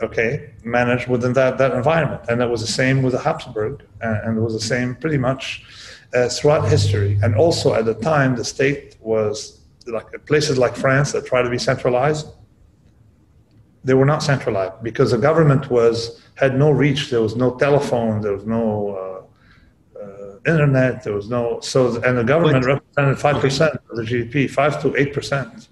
Okay, 0.00 0.50
managed 0.62 1.08
within 1.08 1.32
that 1.32 1.58
that 1.58 1.72
environment, 1.72 2.22
and 2.28 2.40
that 2.40 2.48
was 2.48 2.60
the 2.60 2.72
same 2.82 3.02
with 3.02 3.14
the 3.14 3.18
Habsburg, 3.18 3.82
and, 4.00 4.16
and 4.24 4.38
it 4.38 4.40
was 4.40 4.54
the 4.54 4.60
same 4.74 4.94
pretty 4.94 5.18
much 5.18 5.64
uh, 6.14 6.28
throughout 6.28 6.68
history. 6.68 7.18
And 7.22 7.34
also 7.34 7.74
at 7.74 7.84
the 7.84 7.94
time, 7.94 8.36
the 8.36 8.44
state 8.44 8.96
was 9.00 9.58
like 9.86 10.06
places 10.26 10.56
like 10.56 10.76
France 10.76 11.12
that 11.12 11.26
try 11.26 11.42
to 11.42 11.50
be 11.50 11.58
centralized. 11.58 12.26
They 13.84 13.94
were 13.94 14.04
not 14.04 14.22
centralized 14.22 14.82
because 14.82 15.10
the 15.10 15.18
government 15.18 15.70
was 15.70 16.20
had 16.36 16.56
no 16.56 16.70
reach. 16.70 17.10
There 17.10 17.22
was 17.22 17.34
no 17.34 17.56
telephone. 17.56 18.20
There 18.20 18.34
was 18.38 18.46
no 18.46 18.64
uh, 18.94 19.08
internet. 20.48 21.02
There 21.04 21.14
was 21.14 21.28
no 21.28 21.61
so, 21.61 22.00
and 22.02 22.18
the 22.18 22.24
government 22.24 22.64
but, 22.64 22.74
represented 22.74 23.18
five 23.18 23.40
percent 23.40 23.74
okay. 23.74 23.84
of 23.90 23.96
the 23.96 24.04
GDP, 24.04 24.50
five 24.50 24.80
to 24.82 24.96
eight 24.96 25.12
percent. 25.12 25.68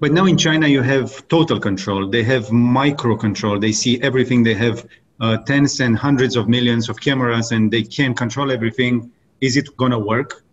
But 0.00 0.12
now 0.12 0.26
in 0.26 0.36
China, 0.36 0.66
you 0.66 0.82
have 0.82 1.26
total 1.28 1.60
control. 1.60 2.08
They 2.08 2.24
have 2.24 2.50
micro 2.50 3.16
control. 3.16 3.60
They 3.60 3.72
see 3.72 4.02
everything. 4.02 4.42
They 4.42 4.54
have 4.54 4.84
uh, 5.20 5.36
tens 5.38 5.78
and 5.80 5.96
hundreds 5.96 6.34
of 6.34 6.48
millions 6.48 6.88
of 6.88 7.00
cameras, 7.00 7.52
and 7.52 7.70
they 7.70 7.82
can 7.82 8.14
control 8.14 8.50
everything. 8.50 9.12
Is 9.40 9.56
it 9.56 9.76
gonna 9.76 9.98
work? 9.98 10.44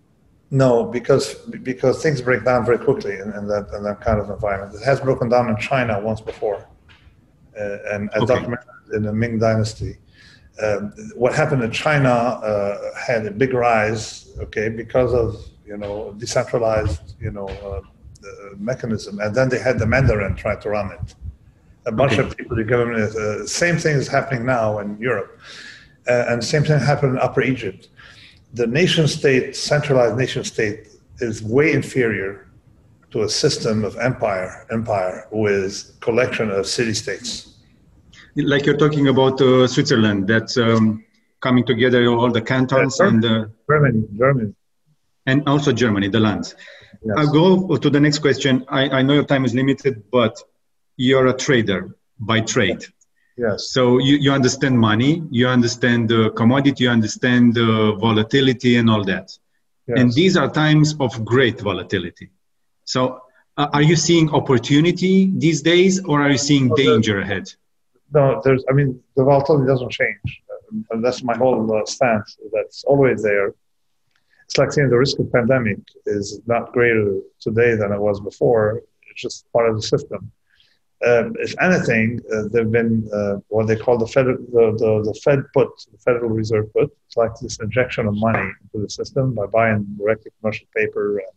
No, 0.52 0.84
because 0.84 1.36
because 1.69 2.02
things 2.04 2.21
break 2.21 2.43
down 2.43 2.65
very 2.65 2.80
quickly 2.80 3.13
in, 3.13 3.32
in 3.34 3.47
that 3.47 3.69
in 3.75 3.84
that 3.84 4.02
kind 4.02 4.19
of 4.19 4.30
environment. 4.30 4.75
It 4.75 4.84
has 4.84 4.99
broken 4.99 5.30
down 5.30 5.49
in 5.49 5.58
China 5.58 5.99
once 5.99 6.21
before, 6.21 6.67
uh, 7.60 7.93
and 7.93 8.10
as 8.15 8.23
okay. 8.23 8.34
documented 8.34 8.67
in 8.93 9.04
the 9.04 9.13
Ming 9.13 9.39
Dynasty 9.39 9.97
Um, 10.62 10.93
what 11.15 11.34
happened 11.34 11.63
in 11.63 11.72
China 11.72 12.10
uh, 12.10 12.93
had 12.95 13.26
a 13.26 13.32
big 13.32 13.54
rise, 13.54 14.32
okay, 14.39 14.67
because 14.67 15.13
of 15.13 15.36
you 15.65 15.78
know 15.78 16.13
decentralized 16.17 17.15
you 17.19 17.32
know 17.32 17.48
uh, 17.48 17.82
mechanism, 18.58 19.19
and 19.19 19.34
then 19.34 19.50
they 19.50 19.60
had 19.60 19.80
the 19.80 19.86
Mandarin 19.86 20.36
try 20.36 20.56
to 20.56 20.69
run 20.69 20.91
it. 20.91 21.15
A 21.86 21.91
bunch 21.91 22.13
okay. 22.13 22.24
of 22.24 22.36
people, 22.36 22.58
the 22.58 22.63
government, 22.63 23.15
uh, 23.15 23.48
same 23.48 23.78
thing 23.78 23.95
is 23.95 24.08
happening 24.08 24.45
now 24.45 24.80
in 24.80 24.98
Europe, 25.00 25.39
uh, 26.08 26.26
and 26.28 26.43
same 26.43 26.63
thing 26.63 26.80
happened 26.80 27.13
in 27.13 27.19
Upper 27.19 27.41
Egypt. 27.41 27.88
The 28.54 28.67
nation 28.67 29.08
state, 29.08 29.56
centralized 29.56 30.17
nation 30.17 30.43
state, 30.43 30.88
is 31.19 31.41
way 31.41 31.72
inferior 31.72 32.50
to 33.12 33.24
a 33.24 33.30
system 33.30 33.84
of 33.84 33.98
empire, 33.98 34.67
empire 34.72 35.28
with 35.32 36.00
collection 36.00 36.52
of 36.52 36.67
city 36.67 36.93
states. 36.93 37.49
Like 38.36 38.65
you're 38.65 38.78
talking 38.78 39.08
about 39.08 39.42
uh, 39.42 39.68
Switzerland, 39.68 40.28
that's 40.28 40.58
um, 40.58 41.04
coming 41.42 41.65
together 41.65 42.08
all 42.08 42.32
the 42.32 42.42
cantons 42.42 42.98
yeah, 43.00 43.08
and 43.08 43.26
uh, 43.26 43.46
Germany, 43.70 44.08
Germany, 44.18 44.54
and 45.26 45.48
also 45.48 45.72
Germany, 45.72 46.10
the 46.10 46.20
lands. 46.20 46.56
Yes. 47.04 47.15
I'll 47.18 47.32
go 47.32 47.78
to 47.78 47.89
the 47.89 48.00
next 48.00 48.20
question. 48.20 48.65
I, 48.68 48.89
I 48.89 49.02
know 49.02 49.13
your 49.13 49.26
time 49.26 49.46
is 49.46 49.54
limited, 49.54 50.04
but 50.12 50.38
you're 50.98 51.28
a 51.28 51.34
trader 51.34 51.96
by 52.20 52.42
trade. 52.42 52.86
Yes. 53.38 53.70
So 53.72 54.00
you, 54.00 54.18
you 54.18 54.32
understand 54.34 54.78
money, 54.78 55.24
you 55.32 55.48
understand 55.48 56.10
the 56.10 56.32
commodity, 56.32 56.84
you 56.84 56.89
understand 56.89 57.54
the 57.54 57.96
volatility 57.98 58.76
and 58.76 58.89
all 58.89 59.04
that. 59.06 59.32
Yes. 59.88 60.00
And 60.00 60.13
these 60.13 60.36
are 60.36 60.50
times 60.52 60.96
of 61.00 61.24
great 61.24 61.62
volatility. 61.62 62.32
So 62.84 63.22
uh, 63.56 63.68
are 63.72 63.82
you 63.82 63.96
seeing 63.96 64.30
opportunity 64.32 65.32
these 65.34 65.62
days 65.62 66.04
or 66.04 66.22
are 66.22 66.32
you 66.32 66.38
seeing 66.38 66.68
well, 66.68 66.78
danger 66.78 67.22
ahead? 67.22 67.54
No, 68.13 68.41
there's, 68.43 68.63
I 68.69 68.74
mean, 68.74 69.02
the 69.15 69.24
volatility 69.24 69.67
doesn't 69.67 69.91
change. 69.91 70.41
And 70.91 71.04
that's 71.04 71.24
my 71.24 71.36
whole 71.36 71.76
uh, 71.76 71.86
stance. 71.86 72.38
That's 72.54 72.84
always 72.84 73.24
there 73.24 73.54
it's 74.50 74.58
like 74.58 74.72
saying 74.72 74.89
the 74.89 74.98
risk 74.98 75.19
of 75.19 75.32
pandemic 75.32 75.78
is 76.08 76.41
not 76.48 76.74
greater 76.74 77.19
today 77.39 77.76
than 77.76 77.91
it 77.91 78.00
was 78.00 78.19
before. 78.19 78.82
It's 79.12 79.22
just 79.22 79.45
part 79.54 79.69
of 79.69 79.76
the 79.76 79.82
system. 79.84 80.32
Um, 81.06 81.36
if 81.38 81.54
anything, 81.62 82.19
uh, 82.34 82.45
there've 82.52 82.72
been 82.72 83.08
uh, 83.13 83.36
what 83.50 83.67
they 83.67 83.76
call 83.76 84.00
the 84.00 84.08
Fed, 84.08 84.26
the, 84.26 84.76
the, 84.82 85.04
the 85.06 85.19
Fed 85.24 85.43
put, 85.54 85.69
the 85.91 86.00
Federal 86.00 86.32
Reserve 86.32 86.74
put. 86.74 86.89
It's 87.06 87.15
like 87.15 87.30
this 87.39 87.60
injection 87.60 88.08
of 88.08 88.15
money 88.15 88.39
into 88.39 88.84
the 88.84 88.89
system 88.89 89.36
by 89.36 89.45
buying 89.45 89.86
directly 90.00 90.32
commercial 90.41 90.65
paper 90.76 91.19
and 91.19 91.28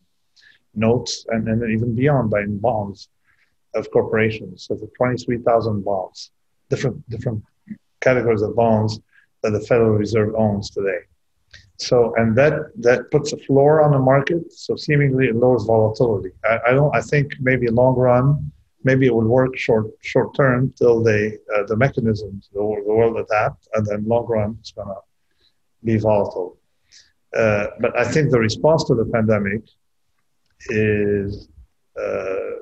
notes, 0.75 1.27
and, 1.29 1.47
and 1.49 1.71
even 1.71 1.95
beyond 1.95 2.31
buying 2.31 2.57
bonds 2.57 3.11
of 3.75 3.91
corporations. 3.91 4.65
So 4.69 4.75
the 4.75 4.91
23,000 4.97 5.85
bonds, 5.85 6.31
different 6.73 6.97
different 7.15 7.41
categories 8.07 8.43
of 8.47 8.51
bonds 8.63 8.93
that 9.43 9.51
the 9.57 9.65
Federal 9.71 9.95
Reserve 10.05 10.31
owns 10.45 10.67
today. 10.71 11.01
So, 11.89 11.97
and 12.19 12.29
that 12.41 12.55
that 12.87 13.11
puts 13.15 13.29
a 13.33 13.39
floor 13.47 13.73
on 13.85 13.91
the 13.97 14.03
market. 14.13 14.43
So, 14.65 14.71
seemingly 14.87 15.25
it 15.31 15.37
lowers 15.43 15.65
volatility. 15.75 16.31
I, 16.51 16.55
I 16.69 16.71
don't. 16.77 16.93
I 17.01 17.03
think 17.11 17.27
maybe 17.49 17.67
long 17.83 17.95
run, 18.09 18.27
maybe 18.89 19.05
it 19.07 19.15
will 19.17 19.33
work 19.41 19.53
short 19.67 19.87
short 20.13 20.31
term 20.41 20.73
till 20.79 20.97
they 21.09 21.23
uh, 21.55 21.65
the 21.71 21.77
mechanisms 21.77 22.43
the, 22.53 22.61
the 22.87 22.95
world 22.99 23.17
adapt, 23.25 23.63
and 23.75 23.83
then 23.87 23.99
long 24.13 24.27
run 24.37 24.51
it's 24.61 24.73
gonna 24.79 25.01
be 25.89 25.97
volatile. 25.99 26.51
Uh, 27.41 27.67
but 27.83 27.93
I 28.03 28.05
think 28.13 28.25
the 28.31 28.43
response 28.49 28.85
to 28.89 28.95
the 29.01 29.07
pandemic 29.17 29.63
is 30.69 31.49
uh, 32.05 32.55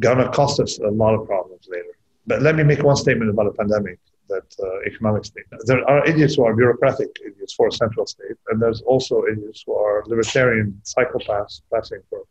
gonna 0.00 0.28
cost 0.40 0.56
us 0.64 0.72
a 0.78 0.92
lot 1.02 1.12
of 1.14 1.26
problems 1.32 1.64
later. 1.74 1.93
But 2.26 2.42
let 2.42 2.56
me 2.56 2.64
make 2.64 2.82
one 2.82 2.96
statement 2.96 3.30
about 3.30 3.44
the 3.44 3.52
pandemic 3.52 3.98
that 4.28 4.46
uh, 4.62 4.80
economic. 4.86 5.24
There 5.66 5.88
are 5.88 6.04
idiots 6.06 6.36
who 6.36 6.44
are 6.44 6.54
bureaucratic 6.56 7.10
idiots 7.26 7.54
for 7.54 7.68
a 7.68 7.72
central 7.72 8.06
state, 8.06 8.36
and 8.48 8.60
there's 8.60 8.80
also 8.82 9.24
idiots 9.30 9.64
who 9.66 9.74
are 9.74 10.02
libertarian 10.06 10.80
psychopaths 10.84 11.60
passing 11.72 12.00
for. 12.08 12.22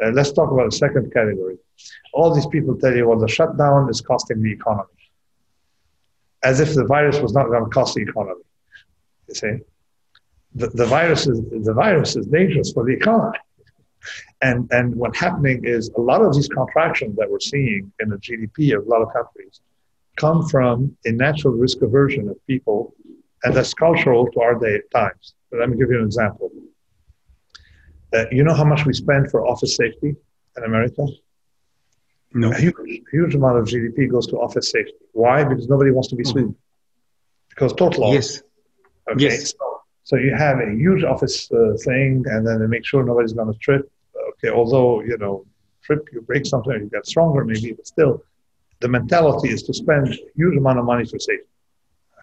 And 0.00 0.14
let's 0.14 0.32
talk 0.32 0.50
about 0.52 0.70
the 0.70 0.76
second 0.76 1.12
category. 1.12 1.56
All 2.12 2.34
these 2.34 2.46
people 2.46 2.76
tell 2.76 2.94
you, 2.94 3.08
well, 3.08 3.18
the 3.18 3.28
shutdown 3.28 3.88
is 3.90 4.00
costing 4.00 4.42
the 4.42 4.52
economy, 4.52 4.88
as 6.42 6.60
if 6.60 6.74
the 6.74 6.84
virus 6.84 7.18
was 7.18 7.32
not 7.32 7.46
going 7.48 7.64
to 7.64 7.70
cost 7.70 7.94
the 7.94 8.02
economy. 8.02 8.42
You 9.28 9.34
see, 9.34 9.56
the, 10.54 10.68
the 10.68 10.86
virus 10.86 11.26
is 11.26 11.40
the 11.50 11.74
virus 11.74 12.16
is 12.16 12.26
dangerous 12.26 12.72
for 12.72 12.84
the 12.84 12.92
economy. 12.92 13.38
And, 14.42 14.68
and 14.70 14.94
what's 14.94 15.18
happening 15.18 15.64
is 15.64 15.90
a 15.96 16.00
lot 16.00 16.22
of 16.22 16.34
these 16.34 16.48
contractions 16.48 17.16
that 17.16 17.30
we're 17.30 17.40
seeing 17.40 17.92
in 18.00 18.10
the 18.10 18.16
GDP 18.16 18.76
of 18.76 18.86
a 18.86 18.90
lot 18.90 19.02
of 19.02 19.12
countries 19.12 19.60
come 20.16 20.46
from 20.48 20.96
a 21.04 21.12
natural 21.12 21.54
risk 21.54 21.82
aversion 21.82 22.28
of 22.28 22.36
people, 22.46 22.94
and 23.44 23.54
that's 23.54 23.74
cultural 23.74 24.26
to 24.32 24.40
our 24.40 24.58
day 24.58 24.80
times. 24.94 25.34
But 25.50 25.60
let 25.60 25.70
me 25.70 25.76
give 25.76 25.90
you 25.90 25.98
an 25.98 26.04
example. 26.04 26.50
Uh, 28.12 28.24
you 28.30 28.42
know 28.42 28.54
how 28.54 28.64
much 28.64 28.86
we 28.86 28.92
spend 28.92 29.30
for 29.30 29.46
office 29.46 29.76
safety 29.76 30.16
in 30.56 30.64
America? 30.64 31.06
No. 32.32 32.50
A 32.50 32.54
huge, 32.54 32.74
huge 33.12 33.34
amount 33.34 33.58
of 33.58 33.64
GDP 33.66 34.10
goes 34.10 34.26
to 34.28 34.36
office 34.36 34.70
safety. 34.70 34.92
Why? 35.12 35.44
Because 35.44 35.68
nobody 35.68 35.90
wants 35.90 36.08
to 36.08 36.16
be 36.16 36.24
sued. 36.24 36.36
Mm-hmm. 36.36 36.50
Because 37.50 37.72
total 37.72 38.02
loss. 38.02 38.14
Yes. 38.14 38.42
Okay. 39.10 39.24
Yes. 39.24 39.50
So, 39.50 39.80
so 40.04 40.16
you 40.16 40.34
have 40.34 40.58
a 40.60 40.70
huge 40.70 41.02
office 41.02 41.50
uh, 41.52 41.76
thing, 41.84 42.24
and 42.26 42.46
then 42.46 42.60
they 42.60 42.66
make 42.66 42.84
sure 42.84 43.02
nobody's 43.04 43.32
going 43.32 43.52
to 43.52 43.58
trip. 43.58 43.90
Okay. 44.38 44.54
Although 44.54 45.02
you 45.02 45.16
know, 45.18 45.46
trip, 45.82 46.06
you 46.12 46.20
break 46.20 46.46
something, 46.46 46.72
you 46.72 46.90
get 46.90 47.06
stronger, 47.06 47.44
maybe, 47.44 47.72
but 47.72 47.86
still, 47.86 48.22
the 48.80 48.88
mentality 48.88 49.48
is 49.48 49.62
to 49.64 49.74
spend 49.74 50.08
a 50.08 50.16
huge 50.34 50.56
amount 50.56 50.78
of 50.78 50.84
money 50.84 51.04
for 51.04 51.18
safety. 51.18 51.46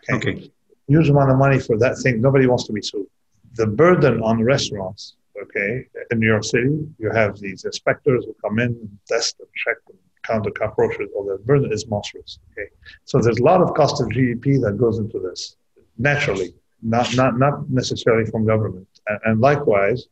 Okay. 0.10 0.32
okay. 0.32 0.52
Huge 0.88 1.10
amount 1.10 1.32
of 1.32 1.38
money 1.38 1.60
for 1.60 1.78
that 1.78 1.98
thing. 1.98 2.22
Nobody 2.22 2.46
wants 2.46 2.66
to 2.66 2.74
be 2.74 2.82
sued. 2.82 3.08
The 3.56 3.68
burden 3.68 4.22
on 4.22 4.44
restaurants, 4.44 5.16
okay, 5.42 5.86
in 6.12 6.20
New 6.20 6.28
York 6.28 6.44
City, 6.44 6.88
you 7.00 7.10
have 7.12 7.40
these 7.40 7.66
inspectors 7.66 8.26
who 8.26 8.36
come 8.44 8.60
in 8.60 8.70
and 8.70 8.98
test 9.08 9.38
and 9.40 9.48
check 9.56 9.78
and 9.90 9.98
count 10.24 10.44
the 10.44 10.52
cockroaches. 10.52 11.10
All 11.16 11.26
that 11.26 11.46
burden 11.46 11.72
is 11.72 11.88
monstrous. 11.88 12.40
Okay. 12.52 12.70
So 13.06 13.20
there's 13.20 13.40
a 13.40 13.44
lot 13.44 13.62
of 13.62 13.74
cost 13.74 14.02
of 14.02 14.08
GDP 14.10 14.62
that 14.62 14.78
goes 14.78 15.00
into 15.00 15.20
this 15.20 15.56
naturally, 15.98 16.54
not 16.82 17.16
not 17.16 17.38
not 17.38 17.70
necessarily 17.70 18.26
from 18.30 18.46
government. 18.46 18.88
And, 19.08 19.20
and 19.26 19.42
likewise, 19.42 20.08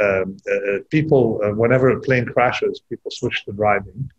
um, 0.00 0.36
uh, 0.50 0.78
people, 0.90 1.40
uh, 1.42 1.52
whenever 1.52 1.90
a 1.90 2.00
plane 2.00 2.26
crashes, 2.26 2.80
people 2.88 3.10
switch 3.10 3.44
to 3.44 3.52
driving. 3.52 4.10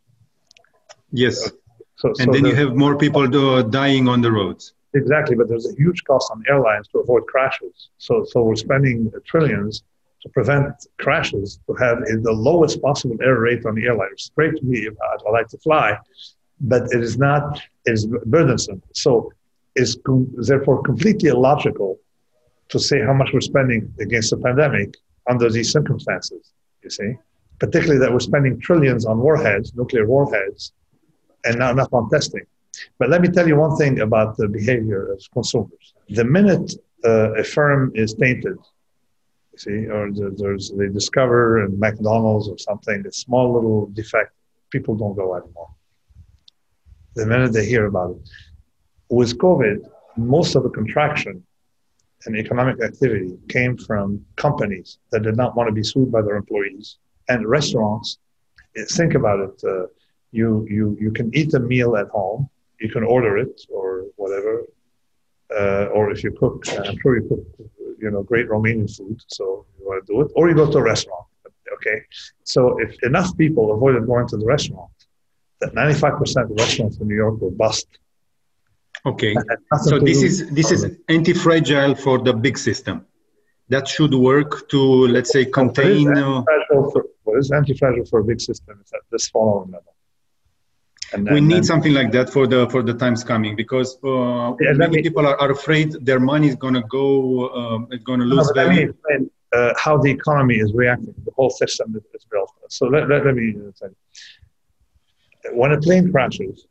Yes. 1.11 1.51
So, 1.97 2.09
and 2.09 2.17
so 2.17 2.31
then 2.31 2.45
you 2.45 2.55
have 2.55 2.75
more 2.75 2.97
people 2.97 3.27
do, 3.27 3.63
dying 3.63 4.07
on 4.07 4.21
the 4.21 4.31
roads. 4.31 4.73
Exactly, 4.93 5.35
but 5.35 5.47
there's 5.47 5.67
a 5.67 5.75
huge 5.75 6.03
cost 6.05 6.31
on 6.31 6.43
airlines 6.47 6.87
to 6.89 6.99
avoid 6.99 7.25
crashes. 7.27 7.89
So, 7.97 8.25
so 8.25 8.43
we're 8.43 8.55
spending 8.55 9.11
trillions 9.25 9.83
to 10.21 10.29
prevent 10.29 10.73
crashes 10.97 11.59
to 11.67 11.73
have 11.75 11.99
the 11.99 12.31
lowest 12.31 12.81
possible 12.81 13.17
error 13.21 13.41
rate 13.41 13.65
on 13.65 13.75
the 13.75 13.85
airline. 13.85 14.09
It's 14.13 14.31
great 14.35 14.55
to 14.55 14.63
me. 14.63 14.87
I 14.87 15.31
like 15.31 15.47
to 15.49 15.57
fly, 15.59 15.97
but 16.61 16.83
it 16.91 17.01
is 17.01 17.17
not. 17.17 17.61
It 17.85 17.91
is 17.91 18.07
burdensome. 18.25 18.81
So, 18.93 19.31
it's 19.75 19.95
com- 20.05 20.33
therefore 20.37 20.81
completely 20.81 21.29
illogical 21.29 21.99
to 22.69 22.79
say 22.79 23.01
how 23.01 23.13
much 23.13 23.29
we're 23.33 23.41
spending 23.41 23.93
against 23.99 24.31
the 24.31 24.37
pandemic 24.37 24.95
under 25.29 25.49
these 25.49 25.71
circumstances. 25.71 26.53
You 26.83 26.89
see, 26.89 27.13
particularly 27.59 27.99
that 27.99 28.11
we're 28.11 28.19
spending 28.19 28.59
trillions 28.59 29.05
on 29.05 29.19
warheads, 29.19 29.73
nuclear 29.75 30.05
warheads, 30.07 30.73
and 31.45 31.57
not 31.57 31.71
enough 31.71 31.93
on 31.93 32.09
testing. 32.09 32.45
But 32.99 33.09
let 33.09 33.21
me 33.21 33.29
tell 33.29 33.47
you 33.47 33.55
one 33.55 33.75
thing 33.75 34.01
about 34.01 34.37
the 34.37 34.47
behavior 34.47 35.11
of 35.11 35.21
consumers. 35.33 35.93
The 36.09 36.23
minute 36.23 36.73
uh, 37.03 37.33
a 37.33 37.43
firm 37.43 37.91
is 37.95 38.13
tainted, 38.13 38.57
you 39.51 39.57
see, 39.57 39.87
or 39.87 40.11
there's 40.11 40.71
they 40.71 40.89
discover 40.89 41.65
in 41.65 41.79
McDonald's 41.79 42.47
or 42.47 42.57
something 42.57 43.03
a 43.07 43.11
small 43.11 43.53
little 43.53 43.87
defect, 43.87 44.33
people 44.69 44.95
don't 44.95 45.15
go 45.15 45.35
anymore. 45.35 45.69
The 47.15 47.25
minute 47.25 47.53
they 47.53 47.65
hear 47.65 47.87
about 47.87 48.11
it. 48.11 48.29
With 49.09 49.37
COVID, 49.39 49.89
most 50.17 50.55
of 50.55 50.63
the 50.63 50.69
contraction 50.69 51.43
in 52.25 52.35
economic 52.35 52.81
activity 52.81 53.37
came 53.47 53.77
from 53.77 54.25
companies 54.35 54.97
that 55.11 55.21
did 55.21 55.37
not 55.37 55.55
want 55.55 55.67
to 55.67 55.73
be 55.73 55.83
sued 55.83 56.11
by 56.11 56.21
their 56.21 56.35
employees 56.35 56.97
and 57.29 57.47
restaurants. 57.47 58.17
Think 58.89 59.13
about 59.15 59.39
it. 59.39 59.63
Uh, 59.63 59.87
you 60.31 60.67
you 60.69 60.97
you 60.99 61.11
can 61.11 61.35
eat 61.35 61.53
a 61.53 61.59
meal 61.59 61.95
at 61.95 62.07
home. 62.09 62.49
You 62.79 62.89
can 62.89 63.03
order 63.03 63.37
it 63.37 63.61
or 63.69 64.05
whatever, 64.17 64.63
uh, 65.59 65.85
or 65.93 66.11
if 66.11 66.23
you 66.23 66.31
cook, 66.31 66.65
I'm 66.69 66.97
sure 66.99 67.15
you 67.19 67.27
cook, 67.27 67.69
you 67.99 68.11
know, 68.11 68.21
great 68.23 68.47
Romanian 68.49 68.89
food, 68.95 69.19
so 69.27 69.65
you 69.79 69.85
want 69.87 70.05
to 70.05 70.13
do 70.13 70.21
it, 70.21 70.31
or 70.35 70.49
you 70.49 70.55
go 70.55 70.69
to 70.71 70.77
a 70.77 70.83
restaurant. 70.83 71.25
Okay, 71.75 72.01
so 72.43 72.77
if 72.79 72.95
enough 73.03 73.35
people 73.37 73.73
avoided 73.73 74.05
going 74.05 74.27
to 74.27 74.37
the 74.37 74.45
restaurant, 74.45 74.91
that 75.61 75.73
95% 75.73 76.43
of 76.43 76.49
restaurants 76.51 76.97
in 76.97 77.07
New 77.07 77.15
York 77.15 77.41
will 77.41 77.51
bust. 77.51 77.87
Okay, 79.11 79.33
so 79.83 79.99
this 79.99 80.21
is 80.21 80.35
this 80.49 80.69
is 80.75 80.81
anti-fragile 81.07 81.95
for 81.95 82.17
the 82.27 82.33
big 82.33 82.57
system. 82.57 83.05
That 83.69 83.87
should 83.87 84.13
work 84.13 84.69
to 84.69 84.81
let's 85.15 85.31
say 85.31 85.43
contain. 85.45 86.05
What 86.05 86.17
is 86.17 86.23
anti-fragile 86.23 86.91
for, 86.91 87.05
what 87.23 87.37
is 87.37 87.51
anti-fragile 87.51 88.05
for 88.11 88.19
a 88.19 88.23
big 88.31 88.41
system 88.41 88.73
is 88.83 88.91
at 88.93 89.03
this 89.11 89.25
following 89.29 89.71
level 89.75 89.93
And, 91.13 91.29
we 91.35 91.39
need 91.53 91.63
something 91.71 91.93
like 91.99 92.11
that 92.17 92.27
for 92.35 92.45
the 92.53 92.59
for 92.73 92.81
the 92.89 92.95
times 93.03 93.23
coming 93.23 93.53
because 93.63 93.89
uh, 94.03 94.53
yeah, 94.59 94.73
many 94.85 95.01
people 95.07 95.25
are, 95.29 95.37
are 95.43 95.51
afraid 95.59 95.87
their 96.09 96.21
money 96.31 96.47
is 96.53 96.57
going 96.63 96.77
to 96.81 96.85
go 96.99 97.05
uh, 97.59 97.79
it's 97.93 98.05
going 98.09 98.21
to 98.25 98.29
lose 98.33 98.47
no, 98.47 98.61
value. 98.61 98.93
Let 99.09 99.21
uh, 99.53 99.73
how 99.77 99.97
the 99.97 100.11
economy 100.11 100.55
is 100.55 100.73
reacting. 100.73 101.13
The 101.25 101.31
whole 101.37 101.49
system 101.49 101.95
is, 101.95 102.25
built. 102.31 102.51
So 102.69 102.87
let, 102.87 103.07
let, 103.09 103.25
let 103.25 103.35
me 103.35 103.55
say, 103.75 103.87
when 105.51 105.71
a 105.71 105.79
plane 105.79 106.11
crashes, 106.11 106.67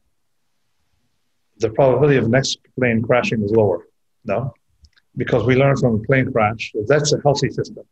the 1.59 1.71
probability 1.71 2.17
of 2.17 2.29
next 2.29 2.59
plane 2.79 3.03
crashing 3.03 3.43
is 3.43 3.53
lower. 3.53 3.87
No, 4.25 4.55
because 5.17 5.45
we 5.45 5.55
learn 5.57 5.77
from 5.77 5.95
a 5.97 5.99
plane 6.01 6.31
crash. 6.33 6.73
That's 6.87 7.13
a 7.13 7.21
healthy 7.23 7.51
system. 7.51 7.85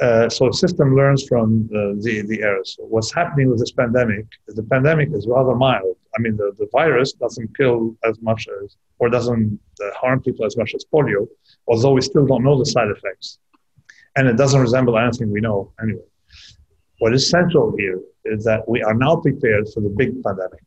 Uh, 0.00 0.28
so 0.28 0.46
the 0.46 0.54
system 0.54 0.96
learns 0.96 1.26
from 1.28 1.68
the, 1.70 1.98
the, 2.02 2.22
the 2.22 2.42
errors. 2.42 2.76
What's 2.80 3.14
happening 3.14 3.48
with 3.48 3.60
this 3.60 3.70
pandemic 3.70 4.26
the 4.48 4.62
pandemic 4.64 5.10
is 5.12 5.26
rather 5.28 5.54
mild. 5.54 5.96
I 6.16 6.20
mean, 6.20 6.36
the, 6.36 6.52
the 6.58 6.68
virus 6.72 7.12
doesn't 7.12 7.56
kill 7.56 7.96
as 8.04 8.20
much 8.20 8.48
as, 8.62 8.76
or 8.98 9.08
doesn't 9.08 9.58
uh, 9.80 9.90
harm 9.94 10.20
people 10.20 10.44
as 10.44 10.56
much 10.56 10.74
as 10.74 10.84
polio, 10.92 11.28
although 11.68 11.92
we 11.92 12.00
still 12.00 12.26
don't 12.26 12.42
know 12.42 12.58
the 12.58 12.66
side 12.66 12.88
effects. 12.88 13.38
And 14.16 14.28
it 14.28 14.36
doesn't 14.36 14.60
resemble 14.60 14.98
anything 14.98 15.30
we 15.30 15.40
know 15.40 15.72
anyway. 15.80 16.02
What 16.98 17.14
is 17.14 17.28
central 17.28 17.76
here 17.76 18.00
is 18.24 18.44
that 18.44 18.68
we 18.68 18.82
are 18.82 18.94
now 18.94 19.16
prepared 19.16 19.68
for 19.72 19.80
the 19.80 19.90
big 19.90 20.22
pandemic. 20.22 20.64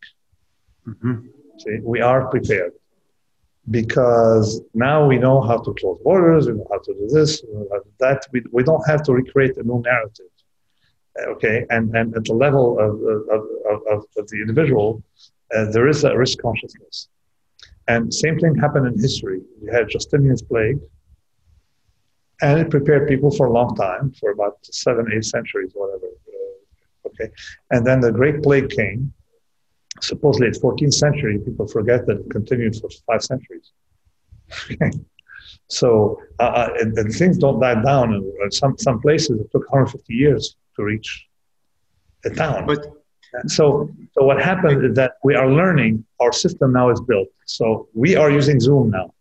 Mm-hmm. 0.88 1.28
See, 1.58 1.80
we 1.84 2.02
are 2.02 2.28
prepared 2.28 2.74
because 3.70 4.62
now 4.74 5.06
we 5.06 5.18
know 5.18 5.42
how 5.42 5.58
to 5.58 5.74
close 5.74 6.00
borders, 6.04 6.48
we 6.48 6.54
know 6.54 6.68
how 6.72 6.80
to 6.80 6.94
do 6.94 7.08
this, 7.10 7.42
to 7.42 7.48
do 7.48 7.84
that. 8.00 8.26
We, 8.32 8.44
we 8.52 8.64
don't 8.64 8.86
have 8.88 9.04
to 9.04 9.14
recreate 9.14 9.58
a 9.58 9.64
new 9.64 9.82
narrative. 9.82 10.32
Okay, 11.20 11.66
and, 11.72 11.96
and 11.96 12.16
at 12.16 12.26
the 12.26 12.34
level 12.34 12.80
of, 12.80 12.94
of, 13.36 13.44
of, 13.92 14.06
of 14.18 14.28
the 14.28 14.40
individual, 14.40 15.04
uh, 15.56 15.66
there 15.72 15.88
is 15.88 16.04
a 16.04 16.16
risk 16.16 16.38
consciousness. 16.40 17.10
And 17.88 18.14
same 18.14 18.38
thing 18.38 18.54
happened 18.56 18.86
in 18.88 19.00
history. 19.00 19.42
You 19.62 19.72
had 19.72 19.90
Justinian's 19.90 20.44
plague, 20.44 20.80
and 22.42 22.60
it 22.60 22.70
prepared 22.70 23.08
people 23.08 23.32
for 23.32 23.48
a 23.48 23.52
long 23.52 23.76
time, 23.76 24.14
for 24.20 24.32
about 24.32 24.58
seven, 24.64 25.12
eight 25.12 25.26
centuries, 25.26 25.72
whatever. 25.74 26.06
Uh, 26.06 27.08
okay, 27.08 27.32
and 27.72 27.86
then 27.86 28.00
the 28.00 28.12
Great 28.12 28.44
Plague 28.44 28.70
came, 28.70 29.12
supposedly 30.02 30.48
it's 30.48 30.60
14th 30.60 30.94
century. 30.94 31.40
People 31.40 31.68
forget 31.68 32.06
that 32.08 32.18
it 32.18 32.30
continued 32.30 32.76
for 32.76 32.90
five 33.06 33.24
centuries. 33.24 33.72
so 35.68 36.20
uh, 36.40 36.44
uh, 36.44 36.70
and, 36.80 36.98
and, 36.98 37.14
things 37.14 37.38
don't 37.38 37.60
die 37.60 37.82
down. 37.84 38.14
In 38.14 38.52
some 38.52 38.78
some 38.78 39.00
places 39.02 39.42
it 39.42 39.52
took 39.52 39.70
150 39.72 40.14
years 40.14 40.56
to 40.76 40.84
reach 40.84 41.28
the 42.24 42.30
town. 42.30 42.66
But 42.66 42.86
and 43.34 43.52
so 43.52 43.90
so 44.14 44.24
what 44.24 44.42
happened 44.42 44.86
is 44.86 44.96
that 44.96 45.14
we 45.24 45.36
are 45.36 45.50
learning. 45.50 46.06
Our 46.20 46.32
system 46.32 46.74
now 46.74 46.90
is 46.90 47.02
built. 47.02 47.28
So 47.46 47.90
we 47.94 48.16
are 48.16 48.32
using 48.32 48.60
Zoom 48.60 48.92
now. 48.92 49.14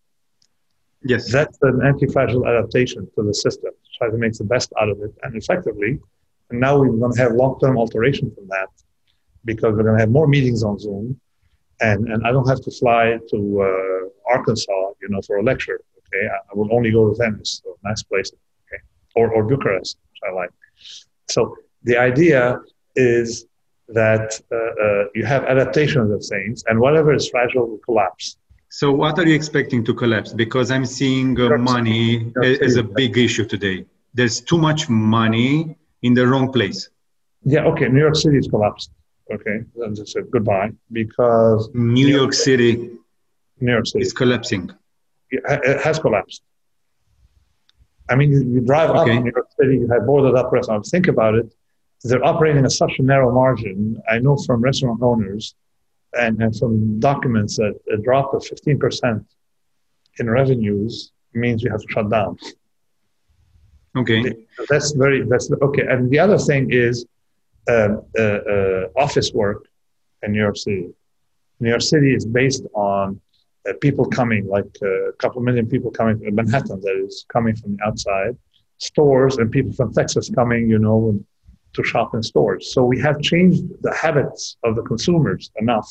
Yes, 1.03 1.31
that's 1.31 1.59
an 1.63 1.81
anti-fragile 1.85 2.47
adaptation 2.47 3.09
to 3.15 3.23
the 3.23 3.35
system. 3.35 3.73
Try 3.99 4.11
to 4.11 4.17
make 4.17 4.33
the 4.33 4.45
best 4.45 4.73
out 4.81 4.89
of 4.89 5.01
it, 5.03 5.13
and 5.23 5.37
effectively. 5.37 6.01
And 6.51 6.61
now 6.61 6.79
we're 6.79 6.89
going 6.89 7.13
to 7.13 7.21
have 7.21 7.33
long-term 7.33 7.77
alteration 7.77 8.31
from 8.35 8.47
that 8.49 8.69
because 9.47 9.75
we're 9.75 9.85
going 9.85 9.97
to 9.97 10.01
have 10.05 10.11
more 10.11 10.29
meetings 10.37 10.63
on 10.63 10.79
Zoom, 10.79 11.19
and 11.81 12.01
and 12.13 12.27
I 12.27 12.31
don't 12.35 12.49
have 12.49 12.63
to 12.67 12.71
fly 12.81 13.19
to 13.33 13.39
uh, 13.69 14.35
Arkansas, 14.37 14.83
you 15.03 15.09
know, 15.09 15.23
for 15.27 15.37
a 15.39 15.43
lecture. 15.43 15.79
Okay, 16.01 16.25
I, 16.35 16.39
I 16.51 16.53
will 16.59 16.71
only 16.77 16.91
go 16.91 17.03
to 17.09 17.15
Venice, 17.23 17.63
so 17.63 17.79
nice 17.85 18.03
place. 18.03 18.31
Okay, 18.63 18.81
or 19.19 19.27
or 19.35 19.43
Bucharest, 19.45 19.97
which 20.11 20.21
I 20.29 20.33
like. 20.41 20.51
So 21.29 21.57
the 21.85 21.97
idea 21.97 22.61
is 22.97 23.47
that 23.89 24.41
uh, 24.51 24.57
uh, 24.57 25.05
you 25.15 25.25
have 25.25 25.45
adaptations 25.45 26.11
of 26.11 26.25
things, 26.25 26.65
and 26.69 26.81
whatever 26.81 27.15
is 27.15 27.29
fragile 27.29 27.69
will 27.71 27.79
collapse. 27.79 28.37
So, 28.69 28.93
what 28.93 29.19
are 29.19 29.27
you 29.27 29.35
expecting 29.35 29.85
to 29.85 29.95
collapse? 29.95 30.33
Because 30.33 30.71
I'm 30.71 30.85
seeing 30.85 31.41
uh, 31.41 31.57
money 31.57 32.33
as 32.43 32.77
a 32.77 32.83
big 32.83 33.17
issue 33.17 33.47
today. 33.47 33.87
There's 34.13 34.41
too 34.41 34.59
much 34.59 34.89
money 34.89 35.77
in 36.03 36.15
the 36.15 36.27
wrong 36.27 36.53
place. 36.53 36.91
Yeah, 37.45 37.65
okay. 37.71 37.89
New 37.89 38.01
York 38.01 38.17
City 38.17 38.39
is 38.39 38.49
collapsed. 38.49 38.91
Okay, 39.33 39.65
and 39.77 39.97
just 39.97 40.13
said 40.13 40.31
goodbye 40.31 40.71
because 40.93 41.69
New, 41.75 41.95
New 41.95 42.07
York, 42.07 42.21
York 42.21 42.33
City, 42.33 42.91
New 43.61 43.73
York 43.73 43.87
City 43.87 44.05
is 44.05 44.13
collapsing. 44.13 44.71
It 45.31 45.81
has 45.83 45.99
collapsed. 45.99 46.43
I 48.09 48.15
mean, 48.15 48.31
you, 48.31 48.45
you 48.45 48.61
drive 48.61 48.91
okay. 48.91 49.01
up 49.01 49.09
in 49.09 49.25
New 49.25 49.33
York 49.35 49.49
City, 49.59 49.79
you 49.79 49.89
have 49.89 50.07
boarded 50.07 50.37
up 50.37 50.53
restaurants. 50.53 50.91
Think 50.91 51.09
about 51.09 51.35
it. 51.35 51.53
They're 52.05 52.25
operating 52.25 52.65
at 52.65 52.71
such 52.71 52.99
a 52.99 53.03
narrow 53.03 53.33
margin. 53.33 54.01
I 54.09 54.19
know 54.19 54.37
from 54.37 54.61
restaurant 54.61 55.03
owners 55.03 55.55
and, 56.19 56.41
and 56.41 56.57
from 56.57 57.01
documents 57.01 57.57
that 57.57 57.75
a 57.93 57.97
drop 57.97 58.33
of 58.33 58.43
15% 58.43 59.25
in 60.19 60.31
revenues 60.31 61.13
means 61.35 61.63
you 61.63 61.71
have 61.71 61.81
to 61.81 61.87
shut 61.91 62.11
down. 62.11 62.39
Okay. 63.97 64.47
That's 64.69 64.93
very, 64.93 65.23
that's 65.23 65.51
okay. 65.51 65.87
And 65.89 66.11
the 66.11 66.19
other 66.19 66.39
thing 66.39 66.71
is 66.71 67.07
uh, 67.69 67.97
uh, 68.19 68.23
uh, 68.23 68.89
office 68.97 69.33
work 69.33 69.67
in 70.23 70.33
New 70.33 70.41
York 70.41 70.57
City. 70.57 70.89
New 71.61 71.71
York 71.71 71.83
City 71.83 72.15
is 72.15 72.25
based 72.25 72.65
on 72.75 73.21
uh, 73.69 73.73
people 73.81 74.05
coming, 74.05 74.47
like 74.47 74.71
uh, 74.83 75.09
a 75.09 75.13
couple 75.15 75.41
million 75.43 75.67
people 75.67 75.91
coming 75.91 76.19
from 76.19 76.35
Manhattan, 76.35 76.81
that 76.81 77.05
is 77.05 77.25
coming 77.29 77.57
from 77.57 77.77
the 77.77 77.85
outside, 77.87 78.37
stores, 78.79 79.39
and 79.39 79.51
people 79.51 79.73
from 79.73 79.93
Texas 79.93 80.31
coming, 80.31 80.69
you 80.69 80.79
know, 80.79 81.19
to 81.73 81.83
shop 81.83 82.15
in 82.15 82.23
stores. 82.23 82.73
So 82.73 82.85
we 82.85 83.01
have 83.01 83.21
changed 83.21 83.65
the 83.83 83.95
habits 83.95 84.57
of 84.65 84.77
the 84.77 84.83
consumers 84.83 85.51
enough 85.57 85.89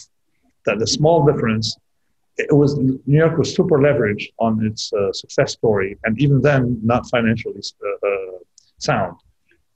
that 0.66 0.80
the 0.80 0.88
small 0.88 1.26
difference. 1.26 1.78
It 2.38 2.54
was 2.54 2.78
New 2.78 3.00
York 3.06 3.38
was 3.38 3.56
super 3.56 3.80
leveraged 3.80 4.28
on 4.40 4.66
its 4.66 4.92
uh, 4.92 5.14
success 5.14 5.54
story, 5.54 5.98
and 6.04 6.20
even 6.20 6.42
then, 6.42 6.80
not 6.84 7.10
financially 7.10 7.62
sound. 8.80 9.18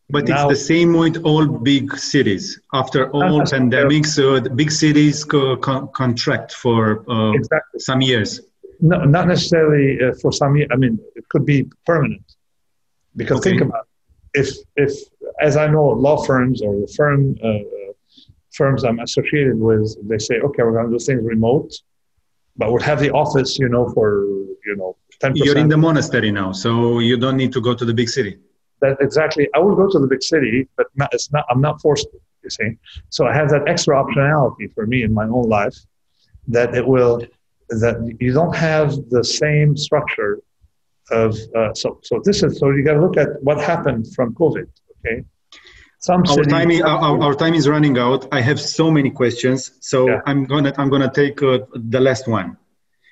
But 0.09 0.27
now, 0.27 0.49
it's 0.49 0.59
the 0.59 0.65
same 0.65 0.93
with 0.93 1.23
all 1.23 1.45
big 1.45 1.95
cities. 1.97 2.59
After 2.73 3.11
all 3.11 3.41
pandemics, 3.41 4.17
uh, 4.17 4.49
big 4.55 4.71
cities 4.71 5.23
co- 5.23 5.57
con- 5.57 5.89
contract 5.89 6.53
for 6.53 7.09
uh, 7.09 7.33
exactly. 7.33 7.79
some 7.79 8.01
years. 8.01 8.41
No, 8.79 9.03
not 9.03 9.27
necessarily 9.27 10.01
uh, 10.01 10.13
for 10.19 10.31
some 10.31 10.55
years. 10.55 10.69
I 10.71 10.77
mean, 10.77 10.99
it 11.15 11.29
could 11.29 11.45
be 11.45 11.69
permanent. 11.85 12.25
Because 13.15 13.39
okay. 13.39 13.51
think 13.51 13.61
about 13.61 13.85
it. 14.33 14.39
if 14.41 14.49
if 14.75 14.93
as 15.39 15.57
I 15.57 15.67
know, 15.67 15.85
law 15.89 16.17
firms 16.23 16.63
or 16.63 16.73
the 16.73 16.91
firm 16.97 17.35
uh, 17.43 17.47
uh, 17.47 17.91
firms 18.51 18.83
I'm 18.83 18.99
associated 18.99 19.59
with, 19.59 19.95
they 20.09 20.17
say, 20.17 20.39
okay, 20.39 20.63
we're 20.63 20.73
going 20.73 20.89
to 20.89 20.97
do 20.97 20.99
things 20.99 21.23
remote, 21.23 21.71
but 22.57 22.71
we'll 22.71 22.81
have 22.81 22.99
the 22.99 23.11
office, 23.11 23.59
you 23.59 23.69
know, 23.69 23.89
for 23.89 24.25
you 24.65 24.75
know, 24.75 24.97
ten. 25.21 25.35
You're 25.35 25.59
in 25.59 25.67
the 25.67 25.77
monastery 25.77 26.31
now, 26.31 26.51
so 26.51 26.97
you 26.97 27.15
don't 27.17 27.37
need 27.37 27.53
to 27.53 27.61
go 27.61 27.75
to 27.75 27.85
the 27.85 27.93
big 27.93 28.09
city 28.09 28.39
that 28.81 28.97
exactly 29.01 29.49
I 29.53 29.59
will 29.59 29.75
go 29.75 29.89
to 29.89 29.99
the 29.99 30.07
big 30.07 30.23
city, 30.23 30.67
but 30.77 30.87
not, 30.95 31.13
it's 31.13 31.31
not 31.31 31.45
I'm 31.49 31.61
not 31.61 31.81
forced 31.81 32.07
to. 32.11 32.19
You 32.43 32.49
see, 32.49 32.77
so 33.09 33.27
I 33.27 33.33
have 33.33 33.49
that 33.49 33.67
extra 33.67 34.01
optionality 34.01 34.73
for 34.73 34.87
me 34.87 35.03
in 35.03 35.13
my 35.13 35.25
own 35.25 35.49
life 35.49 35.77
that 36.47 36.73
it 36.73 36.85
will 36.85 37.21
that 37.69 38.15
you 38.19 38.33
don't 38.33 38.55
have 38.55 38.95
the 39.09 39.23
same 39.23 39.77
structure 39.77 40.39
of 41.11 41.37
uh, 41.55 41.73
so 41.73 41.99
so 42.03 42.21
this 42.23 42.43
is 42.43 42.59
so 42.59 42.71
you 42.71 42.83
got 42.83 42.93
to 42.93 43.01
look 43.01 43.17
at 43.17 43.41
what 43.43 43.61
happened 43.61 44.07
from 44.15 44.33
COVID. 44.35 44.67
Okay. 45.05 45.23
Some 46.01 46.23
our 46.29 46.43
time, 46.45 46.71
is, 46.71 46.81
our, 46.81 47.21
our, 47.21 47.35
time 47.35 47.53
is 47.53 47.67
running 47.67 47.97
out. 47.97 48.25
I 48.31 48.39
have 48.39 48.59
so 48.59 48.89
many 48.89 49.09
questions, 49.09 49.71
so 49.81 50.07
yeah. 50.07 50.21
I'm 50.25 50.45
gonna 50.45 50.73
I'm 50.77 50.89
gonna 50.89 51.11
take 51.11 51.43
uh, 51.43 51.59
the 51.73 51.99
last 51.99 52.25
one, 52.25 52.55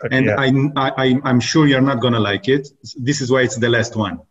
and 0.10 0.28
yeah. 0.28 0.36
I, 0.38 0.92
I 1.04 1.20
I'm 1.26 1.42
sure 1.42 1.68
you're 1.68 1.82
not 1.82 2.00
gonna 2.00 2.20
like 2.20 2.48
it. 2.48 2.70
This 2.96 3.20
is 3.20 3.30
why 3.30 3.42
it's 3.42 3.58
the 3.58 3.68
last 3.68 3.98
one. 3.98 4.22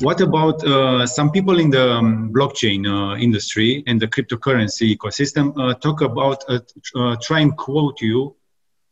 What 0.00 0.20
about 0.20 0.64
uh, 0.64 1.06
some 1.06 1.30
people 1.30 1.60
in 1.60 1.70
the 1.70 1.92
um, 1.92 2.32
blockchain 2.32 2.84
uh, 2.84 3.16
industry 3.16 3.84
and 3.86 4.00
the 4.00 4.08
cryptocurrency 4.08 4.96
ecosystem 4.96 5.54
uh, 5.56 5.74
talk 5.74 6.00
about 6.00 6.42
uh, 6.48 6.58
uh, 6.96 7.16
try 7.22 7.40
and 7.40 7.56
quote 7.56 8.00
you 8.00 8.34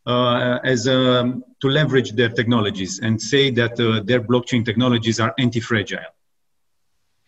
uh, 0.06 0.60
as 0.62 0.86
um, 0.86 1.42
to 1.60 1.68
leverage 1.68 2.12
their 2.12 2.28
technologies 2.28 3.00
and 3.00 3.20
say 3.20 3.50
that 3.50 3.76
their 4.06 4.20
blockchain 4.20 4.64
technologies 4.64 5.18
are 5.18 5.34
anti-fragile. 5.38 5.98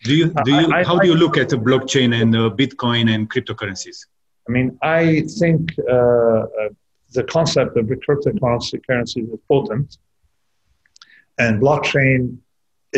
Do 0.03 0.15
you, 0.15 0.33
do 0.45 0.51
you, 0.51 0.71
I, 0.71 0.79
I, 0.79 0.83
how 0.83 0.97
do 0.97 1.07
you 1.07 1.15
look 1.15 1.37
at 1.37 1.49
the 1.49 1.57
blockchain 1.57 2.21
and 2.21 2.33
Bitcoin 2.57 3.13
and 3.13 3.29
cryptocurrencies? 3.29 4.05
I 4.47 4.51
mean, 4.51 4.77
I 4.83 5.21
think 5.39 5.75
the 5.75 7.23
concept 7.27 7.75
of 7.75 7.85
cryptocurrency 7.87 9.33
is 9.33 9.39
potent, 9.49 9.97
and 11.37 11.61
blockchain 11.61 12.37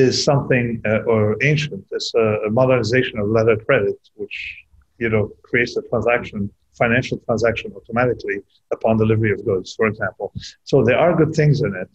is 0.05 0.13
something 0.31 0.65
uh, 0.89 1.11
or 1.11 1.21
ancient. 1.51 1.83
It's 1.91 2.11
a, 2.15 2.49
modernization 2.61 3.15
of 3.19 3.25
letter 3.37 3.57
credit, 3.67 3.99
which 4.21 4.37
you 5.03 5.09
know 5.13 5.23
creates 5.49 5.73
a 5.77 5.83
transaction, 5.89 6.39
financial 6.83 7.17
transaction 7.27 7.67
automatically 7.77 8.37
upon 8.75 8.91
delivery 9.03 9.31
of 9.35 9.39
goods, 9.49 9.69
for 9.77 9.85
example. 9.91 10.27
So 10.63 10.75
there 10.87 10.99
are 11.03 11.11
good 11.21 11.33
things 11.39 11.57
in 11.67 11.71
it. 11.83 11.91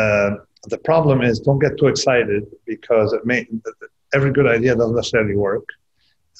Uh, 0.00 0.30
the 0.74 0.80
problem 0.90 1.22
is 1.28 1.34
don't 1.40 1.62
get 1.66 1.74
too 1.78 1.88
excited 1.94 2.42
because 2.66 3.08
may 3.24 3.40
every 4.16 4.32
good 4.38 4.48
idea 4.56 4.72
doesn't 4.76 4.96
necessarily 5.02 5.36
work. 5.36 5.66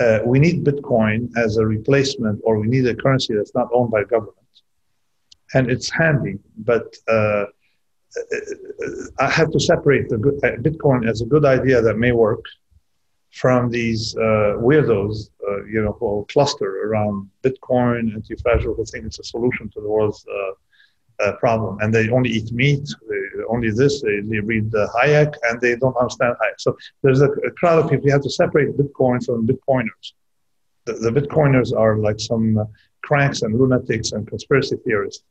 uh, 0.01 0.21
we 0.25 0.39
need 0.39 0.65
Bitcoin 0.65 1.19
as 1.37 1.57
a 1.63 1.67
replacement, 1.67 2.41
or 2.45 2.53
we 2.59 2.67
need 2.67 2.87
a 2.87 2.95
currency 2.95 3.35
that's 3.35 3.55
not 3.55 3.69
owned 3.73 3.91
by 3.91 4.05
government. 4.05 4.37
And 5.55 5.71
it's 5.71 5.91
handy, 5.91 6.39
but 6.57 6.87
uh, 7.09 7.45
I 9.19 9.31
have 9.31 9.51
to 9.53 9.61
separate 9.61 10.09
the 10.09 10.17
uh, 10.17 10.61
Bitcoin 10.61 11.09
as 11.09 11.23
a 11.23 11.27
good 11.27 11.45
idea 11.45 11.81
that 11.81 11.99
may 11.99 12.13
work 12.13 12.45
from 13.31 13.71
these 13.71 14.15
uh, 14.17 14.59
weirdos, 14.59 15.31
uh, 15.49 15.65
you 15.65 15.83
know, 15.83 15.97
who 15.99 16.27
cluster 16.31 16.87
around 16.87 17.31
Bitcoin, 17.43 18.15
anti-fragile, 18.15 18.75
who 18.75 18.85
think 18.85 19.07
it's 19.07 19.19
a 19.19 19.25
solution 19.25 19.71
to 19.71 19.81
the 19.81 19.89
world's 19.89 20.27
uh, 20.29 21.25
uh, 21.25 21.33
problem, 21.37 21.79
and 21.81 21.95
they 21.95 22.11
only 22.11 22.31
eat 22.31 22.53
meat, 22.53 22.87
they, 23.09 23.43
only 23.49 23.71
this, 23.71 24.03
they, 24.03 24.21
they 24.21 24.41
read 24.41 24.71
Hayek, 24.71 25.35
and 25.45 25.61
they 25.61 25.77
don't 25.77 25.97
understand 25.97 26.35
Hayek. 26.43 26.59
So 26.59 26.77
there's 27.03 27.23
a, 27.23 27.31
a, 27.31 27.51
crowd 27.53 27.85
of 27.85 27.91
people. 27.91 28.07
You 28.07 28.13
have 28.13 28.23
to 28.23 28.31
separate 28.31 28.77
Bitcoin 28.77 29.25
from 29.25 29.47
Bitcoiners. 29.47 30.13
The, 30.85 30.95
the 30.95 31.11
Bitcoiners 31.11 31.77
are 31.77 31.97
like 31.97 32.19
some 32.19 32.59
uh, 32.59 32.65
cranks 33.03 33.43
and 33.43 33.59
lunatics 33.59 34.13
and 34.13 34.27
conspiracy 34.27 34.77
theorists, 34.85 35.25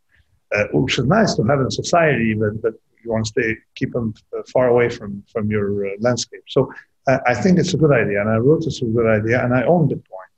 uh, 0.55 0.65
which 0.73 0.97
is 0.99 1.05
nice 1.05 1.35
to 1.35 1.43
have 1.43 1.59
in 1.61 1.71
society, 1.71 2.33
but, 2.33 2.61
but 2.61 2.73
you 3.03 3.11
want 3.11 3.25
to 3.25 3.29
stay, 3.29 3.57
keep 3.75 3.91
them 3.93 4.13
far 4.53 4.67
away 4.67 4.89
from, 4.89 5.23
from 5.31 5.49
your 5.49 5.97
landscape. 5.99 6.43
So 6.47 6.71
I, 7.07 7.33
think 7.33 7.57
it's 7.57 7.73
a 7.73 7.77
good 7.77 7.91
idea, 7.91 8.21
and 8.21 8.29
I 8.29 8.37
wrote 8.37 8.63
it's 8.65 8.81
a 8.81 8.85
good 8.85 9.07
idea, 9.07 9.43
and 9.43 9.55
I 9.55 9.63
own 9.63 9.89
Bitcoin, 9.89 10.29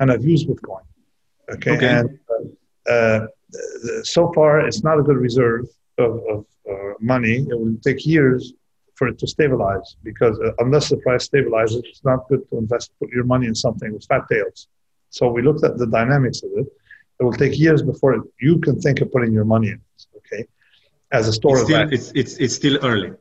and 0.00 0.12
I've 0.12 0.24
used 0.24 0.48
Bitcoin. 0.48 0.82
Okay, 1.50 1.76
okay. 1.76 1.86
and 1.86 2.18
uh, 2.88 2.92
uh, 2.92 3.26
so 4.02 4.32
far 4.32 4.60
it's 4.60 4.84
not 4.84 4.98
a 4.98 5.02
good 5.02 5.16
reserve 5.16 5.66
of, 5.98 6.20
of 6.28 6.46
uh, 6.70 6.92
money. 7.00 7.46
It 7.48 7.58
will 7.58 7.76
take 7.82 8.06
years 8.06 8.52
for 8.94 9.08
it 9.08 9.18
to 9.18 9.26
stabilize 9.26 9.96
because 10.02 10.38
uh, 10.40 10.52
unless 10.58 10.90
the 10.90 10.98
price 10.98 11.28
stabilizes, 11.28 11.82
it's 11.84 12.04
not 12.04 12.28
good 12.28 12.48
to 12.50 12.58
invest 12.58 12.92
put 13.00 13.08
your 13.10 13.24
money 13.24 13.46
in 13.46 13.54
something 13.54 13.92
with 13.92 14.04
fat 14.04 14.24
tails. 14.30 14.68
So 15.08 15.30
we 15.30 15.42
looked 15.42 15.64
at 15.64 15.78
the 15.78 15.86
dynamics 15.86 16.42
of 16.42 16.50
it. 16.56 16.66
It 17.20 17.24
will 17.24 17.32
take 17.32 17.58
years 17.58 17.82
before 17.82 18.14
it, 18.14 18.22
you 18.40 18.58
can 18.58 18.80
think 18.80 19.00
of 19.02 19.12
putting 19.12 19.32
your 19.32 19.44
money 19.44 19.68
in. 19.68 19.80
Okay, 20.16 20.44
as 21.12 21.28
a 21.28 21.32
store 21.32 21.58
it's 21.58 21.64
still, 21.66 21.92
it's, 21.92 22.12
it's, 22.14 22.36
it's 22.38 22.54
still 22.54 22.78
early 22.82 23.12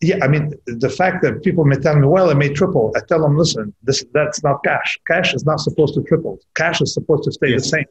yeah, 0.00 0.18
I 0.22 0.28
mean, 0.28 0.54
the 0.66 0.88
fact 0.88 1.22
that 1.22 1.42
people 1.42 1.64
may 1.64 1.76
tell 1.76 1.96
me, 1.96 2.06
well, 2.06 2.30
it 2.30 2.36
may 2.36 2.50
triple. 2.52 2.92
I 2.96 3.00
tell 3.00 3.20
them, 3.20 3.36
listen, 3.36 3.74
this 3.82 4.04
that's 4.14 4.44
not 4.44 4.62
cash. 4.62 4.98
Cash 5.06 5.34
is 5.34 5.44
not 5.44 5.58
supposed 5.60 5.94
to 5.94 6.02
triple. 6.02 6.38
Cash 6.54 6.80
is 6.80 6.94
supposed 6.94 7.24
to 7.24 7.32
stay 7.32 7.50
yes. 7.50 7.62
the 7.62 7.68
same. 7.68 7.84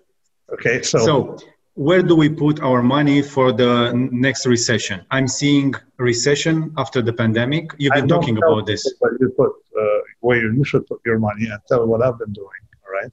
Okay, 0.53 0.81
so. 0.83 0.99
So, 0.99 1.37
where 1.73 2.01
do 2.01 2.15
we 2.15 2.29
put 2.29 2.61
our 2.61 2.81
money 2.81 3.21
for 3.21 3.51
the 3.51 3.91
next 3.93 4.45
recession? 4.45 5.05
I'm 5.11 5.27
seeing 5.27 5.75
recession 5.97 6.73
after 6.77 7.01
the 7.01 7.13
pandemic. 7.13 7.71
You've 7.77 7.93
been 7.93 8.07
talking 8.07 8.37
about 8.37 8.65
this. 8.65 8.85
you 9.19 9.29
put 9.37 9.51
uh, 9.79 9.99
where 10.21 10.37
you 10.37 10.63
should 10.63 10.87
put 10.87 11.01
your 11.05 11.19
money 11.19 11.45
and 11.45 11.59
tell 11.67 11.85
what 11.85 12.01
I've 12.01 12.17
been 12.17 12.33
doing. 12.33 12.61
All 12.83 12.93
right. 12.93 13.11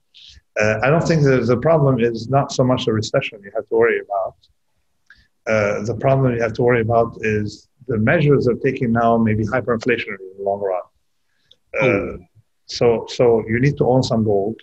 Uh, 0.60 0.78
I 0.82 0.90
don't 0.90 1.06
think 1.06 1.22
that 1.24 1.46
the 1.46 1.56
problem 1.56 1.98
is 2.00 2.28
not 2.28 2.52
so 2.52 2.62
much 2.62 2.84
the 2.84 2.92
recession 2.92 3.40
you 3.42 3.50
have 3.54 3.66
to 3.68 3.74
worry 3.74 4.00
about. 4.00 4.36
Uh, 5.46 5.82
the 5.84 5.96
problem 5.96 6.34
you 6.34 6.40
have 6.40 6.52
to 6.54 6.62
worry 6.62 6.80
about 6.80 7.16
is 7.20 7.68
the 7.86 7.98
measures 7.98 8.46
they're 8.46 8.54
taking 8.56 8.92
now 8.92 9.18
may 9.18 9.34
be 9.34 9.44
hyperinflationary 9.44 10.18
in 10.20 10.36
the 10.38 10.42
long 10.42 10.60
run. 10.60 10.82
Uh, 11.80 12.16
so, 12.66 13.04
so 13.08 13.44
you 13.48 13.60
need 13.60 13.76
to 13.76 13.86
own 13.86 14.02
some 14.02 14.24
gold 14.24 14.60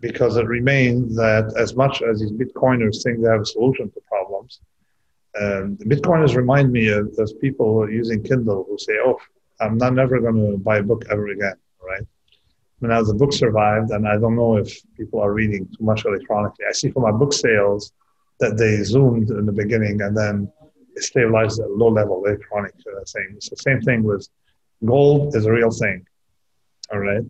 because 0.00 0.36
it 0.36 0.46
remains 0.46 1.16
that 1.16 1.52
as 1.56 1.74
much 1.74 2.02
as 2.02 2.20
these 2.20 2.32
Bitcoiners 2.32 3.02
think 3.02 3.22
they 3.22 3.28
have 3.28 3.40
a 3.40 3.46
solution 3.46 3.90
to 3.90 4.00
problems, 4.06 4.60
um, 5.40 5.76
the 5.76 5.84
Bitcoiners 5.84 6.36
remind 6.36 6.70
me 6.70 6.88
of 6.88 7.14
those 7.16 7.32
people 7.34 7.90
using 7.90 8.22
Kindle 8.22 8.64
who 8.68 8.78
say, 8.78 8.94
"Oh, 9.04 9.18
I'm 9.60 9.76
not 9.76 9.94
never 9.94 10.20
going 10.20 10.52
to 10.52 10.58
buy 10.58 10.78
a 10.78 10.82
book 10.82 11.04
ever 11.10 11.28
again." 11.28 11.56
Right? 11.82 12.02
Now 12.80 13.02
the 13.02 13.14
book 13.14 13.32
survived, 13.32 13.90
and 13.90 14.06
I 14.06 14.18
don't 14.18 14.36
know 14.36 14.56
if 14.56 14.70
people 14.96 15.20
are 15.20 15.32
reading 15.32 15.66
too 15.66 15.84
much 15.84 16.04
electronically. 16.04 16.66
I 16.68 16.72
see 16.72 16.90
from 16.90 17.02
my 17.02 17.12
book 17.12 17.32
sales 17.32 17.92
that 18.40 18.58
they 18.58 18.82
zoomed 18.82 19.30
in 19.30 19.46
the 19.46 19.52
beginning, 19.52 20.02
and 20.02 20.16
then 20.16 20.52
it 20.94 21.02
stabilized 21.02 21.58
at 21.60 21.70
low 21.70 21.88
level 21.88 22.24
electronic 22.24 22.74
uh, 22.86 23.00
thing. 23.12 23.28
It's 23.36 23.48
the 23.48 23.56
same 23.56 23.80
thing 23.80 24.02
with 24.02 24.28
gold 24.84 25.34
is 25.36 25.46
a 25.46 25.52
real 25.52 25.70
thing. 25.70 26.06
All 26.92 26.98
right. 26.98 27.24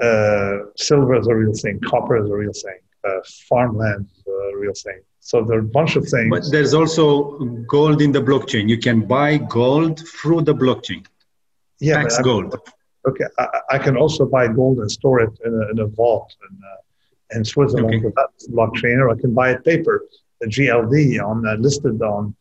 Uh, 0.00 0.70
silver 0.76 1.18
is 1.18 1.26
a 1.26 1.34
real 1.34 1.52
thing. 1.52 1.80
Copper 1.80 2.16
is 2.24 2.30
a 2.30 2.34
real 2.34 2.52
thing. 2.52 2.78
Uh, 3.04 3.20
farmland 3.48 4.06
is 4.16 4.24
a 4.26 4.56
real 4.56 4.72
thing. 4.74 5.00
So 5.20 5.44
there 5.44 5.58
are 5.58 5.60
a 5.60 5.74
bunch 5.78 5.96
of 5.96 6.08
things. 6.08 6.30
But 6.30 6.50
there's 6.50 6.74
also 6.74 7.38
gold 7.66 8.02
in 8.02 8.12
the 8.12 8.20
blockchain. 8.20 8.68
You 8.68 8.78
can 8.78 9.06
buy 9.06 9.36
gold 9.36 10.02
through 10.08 10.42
the 10.42 10.54
blockchain. 10.54 11.06
Yeah. 11.80 11.98
Max 11.98 12.18
gold. 12.20 12.56
Okay. 13.06 13.24
I, 13.38 13.60
I, 13.72 13.78
can 13.78 13.96
also 13.96 14.26
buy 14.26 14.46
gold 14.46 14.78
and 14.78 14.90
store 14.90 15.20
it 15.20 15.32
in 15.44 15.52
a, 15.52 15.70
in 15.70 15.78
a 15.80 15.86
vault 15.86 16.34
in, 16.48 16.56
uh, 16.56 17.36
in 17.36 17.44
Switzerland 17.44 17.96
okay. 17.96 18.04
with 18.04 18.14
that 18.14 18.30
blockchain, 18.50 18.98
or 18.98 19.10
I 19.10 19.16
can 19.20 19.34
buy 19.34 19.50
it 19.50 19.64
paper, 19.64 20.04
the 20.40 20.46
GLD 20.46 21.20
on 21.24 21.46
uh, 21.46 21.54
listed 21.54 22.00
on 22.02 22.34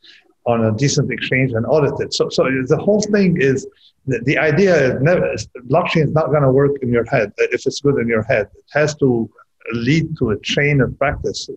on 0.46 0.66
a 0.66 0.72
decent 0.72 1.12
exchange 1.12 1.52
and 1.52 1.66
audited. 1.66 2.14
So, 2.14 2.30
so 2.30 2.44
the 2.66 2.78
whole 2.78 3.02
thing 3.02 3.40
is 3.40 3.68
the, 4.08 4.20
the 4.26 4.38
idea 4.38 4.76
is 4.76 5.02
never, 5.02 5.36
blockchain 5.68 6.06
is 6.06 6.14
not 6.14 6.28
going 6.28 6.42
to 6.42 6.52
work 6.52 6.72
in 6.82 6.92
your 6.92 7.06
head 7.06 7.32
if 7.38 7.66
it's 7.66 7.80
good 7.80 7.98
in 8.00 8.08
your 8.08 8.24
head. 8.24 8.48
It 8.56 8.66
has 8.72 8.96
to 8.96 9.30
lead 9.74 10.18
to 10.18 10.32
a 10.32 10.40
chain 10.40 10.82
of 10.82 10.98
practice 10.98 11.50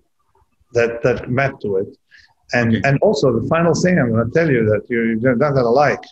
that, 0.74 1.02
that 1.02 1.30
map 1.30 1.60
to 1.60 1.76
it. 1.76 1.96
And, 2.52 2.76
okay. 2.76 2.88
and 2.88 2.98
also 3.00 3.40
the 3.40 3.48
final 3.48 3.74
thing 3.74 3.98
I'm 3.98 4.10
going 4.10 4.30
to 4.30 4.32
tell 4.32 4.50
you 4.50 4.66
that 4.66 4.88
you're 4.90 5.16
not 5.36 5.52
going 5.52 5.64
to 5.64 5.70
like, 5.70 6.04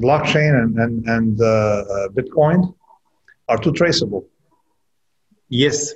blockchain 0.00 0.62
and, 0.62 0.78
and, 0.78 1.08
and 1.08 1.40
uh, 1.40 1.44
uh, 1.44 2.08
Bitcoin 2.08 2.74
are 3.48 3.58
too 3.58 3.72
traceable. 3.72 4.26
Yes. 5.48 5.94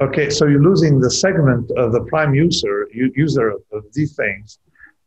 Okay, 0.00 0.30
so 0.30 0.46
you're 0.46 0.62
losing 0.62 1.00
the 1.00 1.10
segment 1.10 1.70
of 1.72 1.92
the 1.92 2.02
prime 2.04 2.34
user, 2.34 2.88
user 2.92 3.50
of, 3.72 3.84
these 3.92 4.14
things 4.14 4.58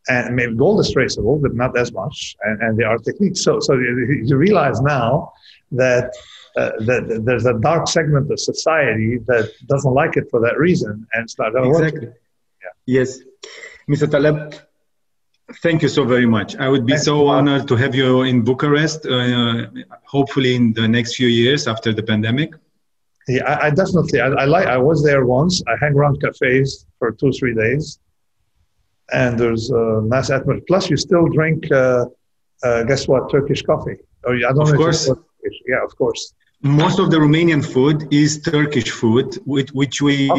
and 0.08 0.36
maybe 0.36 0.56
gold 0.56 0.80
is 0.80 0.92
traceable, 0.92 1.38
but 1.38 1.54
not 1.54 1.78
as 1.78 1.94
much. 1.94 2.36
And, 2.44 2.62
and 2.62 2.80
there 2.80 2.90
are 2.90 2.98
techniques. 2.98 3.42
So, 3.42 3.60
so 3.60 3.74
you, 3.76 4.24
you 4.26 4.36
realize 4.36 4.82
now 4.82 5.32
that, 5.72 6.12
uh, 6.58 6.72
that 6.80 7.22
there's 7.24 7.46
a 7.46 7.58
dark 7.60 7.88
segment 7.88 8.32
of 8.32 8.40
society 8.40 9.20
that 9.28 9.52
doesn't 9.68 9.94
like 9.94 10.18
it 10.18 10.26
for 10.30 10.42
that 10.42 10.58
reason, 10.58 11.08
and 11.14 11.24
it's 11.24 11.38
not 11.38 11.54
going 11.54 11.66
to 11.66 11.70
exactly. 11.70 12.08
work. 12.08 12.18
Yeah. 12.62 13.00
Yes, 13.00 13.20
Mr. 13.88 14.10
Taleb. 14.10 14.56
Thank 15.64 15.82
you 15.82 15.90
so 15.90 16.04
very 16.06 16.26
much. 16.26 16.56
I 16.58 16.68
would 16.70 16.86
be 16.86 16.94
Thanks 16.94 17.06
so 17.06 17.28
honored 17.28 17.68
to 17.68 17.76
have 17.76 17.94
you 17.94 18.22
in 18.24 18.42
Bucharest, 18.44 19.06
uh, 19.06 19.68
hopefully 20.06 20.56
in 20.56 20.74
the 20.74 20.88
next 20.88 21.16
few 21.16 21.28
years 21.28 21.68
after 21.68 21.94
the 21.94 22.04
pandemic. 22.04 22.54
Yeah, 23.28 23.44
I, 23.44 23.68
I 23.68 23.70
definitely. 23.70 24.20
I, 24.22 24.28
I, 24.28 24.46
like. 24.46 24.68
I 24.68 24.78
was 24.78 25.04
there 25.04 25.26
once. 25.26 25.62
I 25.68 25.76
hang 25.80 25.94
around 25.94 26.22
cafes 26.22 26.86
for 27.00 27.12
two, 27.12 27.32
three 27.32 27.54
days 27.54 28.00
and 29.12 29.38
there's 29.38 29.70
a 29.70 30.02
nice 30.04 30.30
atmosphere. 30.30 30.64
Plus, 30.68 30.90
you 30.90 30.98
still 30.98 31.28
drink, 31.28 31.70
uh, 31.72 32.06
uh, 32.64 32.84
guess 32.84 33.08
what, 33.08 33.30
Turkish 33.30 33.62
coffee. 33.62 33.98
Oh, 34.26 34.34
I 34.34 34.40
don't 34.40 34.62
of 34.62 34.72
know 34.72 34.78
course. 34.78 35.10
Yeah, 35.68 35.84
of 35.84 35.96
course. 35.98 36.34
Most 36.62 37.00
of 37.00 37.10
the 37.10 37.18
Romanian 37.18 37.64
food 37.66 38.14
is 38.14 38.42
Turkish 38.42 38.92
food, 38.92 39.36
which, 39.46 39.72
which 39.72 40.02
we 40.02 40.30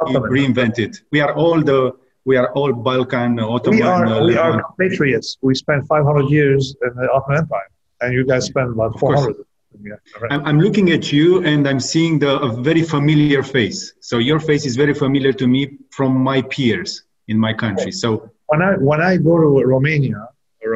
Ottoman. 0.00 0.22
reinvented. 0.30 1.00
We 1.12 1.20
are 1.20 1.32
all 1.34 1.62
the 1.62 1.92
we 2.28 2.36
are 2.36 2.52
all 2.52 2.72
Balkan, 2.74 3.40
Ottoman. 3.40 3.78
We 3.78 3.82
are, 3.82 4.06
uh, 4.06 4.26
we 4.26 4.36
are 4.36 4.62
compatriots. 4.62 5.38
We 5.40 5.54
spent 5.54 5.80
500 5.86 6.28
years 6.28 6.76
in 6.86 6.92
the 7.00 7.10
Ottoman 7.10 7.38
Empire, 7.44 7.70
and 8.02 8.12
you 8.12 8.24
guys 8.26 8.44
spent 8.44 8.68
about 8.76 8.98
400. 8.98 9.36
Yeah, 9.80 9.94
right. 10.20 10.32
I'm, 10.32 10.42
I'm 10.48 10.60
looking 10.60 10.90
at 10.90 11.04
you 11.10 11.44
and 11.44 11.66
I'm 11.68 11.80
seeing 11.80 12.18
the, 12.18 12.32
a 12.48 12.50
very 12.68 12.82
familiar 12.82 13.42
face. 13.42 13.94
So 14.00 14.18
your 14.18 14.40
face 14.40 14.66
is 14.66 14.76
very 14.76 14.94
familiar 15.04 15.32
to 15.40 15.46
me 15.46 15.60
from 15.90 16.10
my 16.30 16.42
peers 16.42 16.90
in 17.28 17.38
my 17.38 17.52
country. 17.64 17.92
So 17.92 18.08
when 18.50 18.60
I 18.68 18.72
when 18.88 19.00
I 19.10 19.12
go 19.28 19.34
to 19.44 19.50
Romania, 19.74 20.22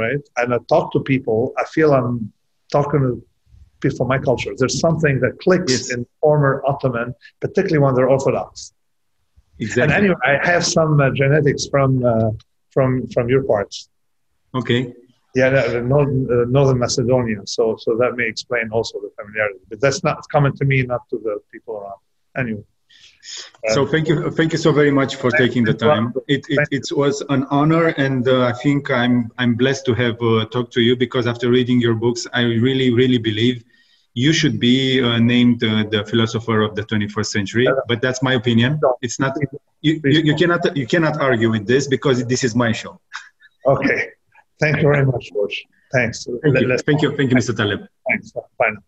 right, 0.03 0.23
and 0.39 0.55
I 0.55 0.59
talk 0.75 0.93
to 0.95 1.01
people, 1.01 1.53
I 1.63 1.65
feel 1.75 1.89
I'm 1.99 2.33
talking 2.77 3.01
to 3.07 3.13
people 3.81 3.99
from 3.99 4.09
my 4.15 4.21
culture. 4.29 4.53
There's 4.57 4.79
something 4.87 5.21
that 5.21 5.33
clicks 5.45 5.73
yes. 5.73 5.91
in 5.93 6.07
former 6.23 6.63
Ottoman, 6.71 7.09
particularly 7.41 7.83
when 7.85 7.95
they're 7.95 8.13
Orthodox. 8.17 8.73
Exactly. 9.59 9.83
And 9.83 9.93
anyway, 9.93 10.17
I 10.25 10.45
have 10.47 10.65
some 10.65 11.01
uh, 11.01 11.11
genetics 11.11 11.67
from 11.67 12.05
uh, 12.05 12.31
from 12.71 13.07
from 13.09 13.29
your 13.29 13.45
parts. 13.45 13.89
Okay. 14.55 14.93
Yeah, 15.35 15.49
northern, 15.83 16.29
uh, 16.31 16.45
northern 16.49 16.79
Macedonia. 16.79 17.41
So 17.47 17.77
so 17.79 17.97
that 17.97 18.17
may 18.17 18.27
explain 18.29 18.69
also 18.71 19.01
the 19.01 19.11
familiarity. 19.19 19.61
But 19.71 19.81
that's 19.81 20.03
not 20.05 20.19
coming 20.31 20.55
to 20.57 20.65
me, 20.65 20.83
not 20.83 21.09
to 21.11 21.19
the 21.19 21.39
people 21.53 21.77
around. 21.77 22.01
Anyway 22.37 22.65
so 23.69 23.87
thank 23.87 24.09
you, 24.09 24.31
thank 24.31 24.53
you 24.53 24.59
so 24.59 24.73
very 24.73 24.91
much 24.91 25.15
for 25.17 25.31
taking 25.31 25.65
the 25.65 25.75
time. 25.75 26.13
It, 26.27 26.45
it, 26.49 26.69
it 26.71 26.87
was 26.97 27.23
an 27.29 27.45
honor, 27.51 27.89
and 27.89 28.27
uh, 28.27 28.47
I 28.47 28.53
think 28.53 28.91
I'm 28.91 29.31
I'm 29.39 29.55
blessed 29.55 29.87
to 29.87 29.95
have 29.95 30.21
uh, 30.21 30.47
talked 30.47 30.73
to 30.75 30.81
you 30.81 30.97
because 30.97 31.27
after 31.27 31.49
reading 31.49 31.81
your 31.81 31.95
books, 31.95 32.27
I 32.33 32.43
really 32.43 32.93
really 32.93 33.19
believe 33.19 33.65
you 34.15 34.33
should 34.33 34.59
be 34.59 35.01
uh, 35.03 35.19
named 35.19 35.63
uh, 35.65 35.85
the 35.91 36.05
philosopher 36.05 36.61
of 36.63 36.75
the 36.75 36.83
21st 36.83 37.27
century. 37.27 37.67
But 37.89 38.01
that's 38.03 38.23
my 38.23 38.35
opinion. 38.35 38.81
It's 39.01 39.19
not 39.19 39.33
you, 39.81 40.01
you, 40.05 40.21
you 40.29 40.35
cannot 40.35 40.77
you 40.77 40.87
cannot 40.87 41.21
argue 41.21 41.51
with 41.51 41.67
this 41.67 41.87
because 41.89 42.25
this 42.27 42.43
is 42.45 42.55
my 42.55 42.73
show. 42.73 43.01
Okay, 43.67 44.01
thank 44.59 44.77
you 44.83 44.89
very 44.89 45.07
much, 45.07 45.31
George. 45.33 45.67
Thanks. 45.93 46.27
Thank 46.43 46.61
you. 46.61 46.77
Thank 46.87 47.03
you. 47.03 47.11
Thank 47.17 47.31
you, 47.31 47.37
Mr. 47.37 47.55
Taleb. 47.55 47.81
Thanks. 48.09 48.33
Bye. 48.33 48.85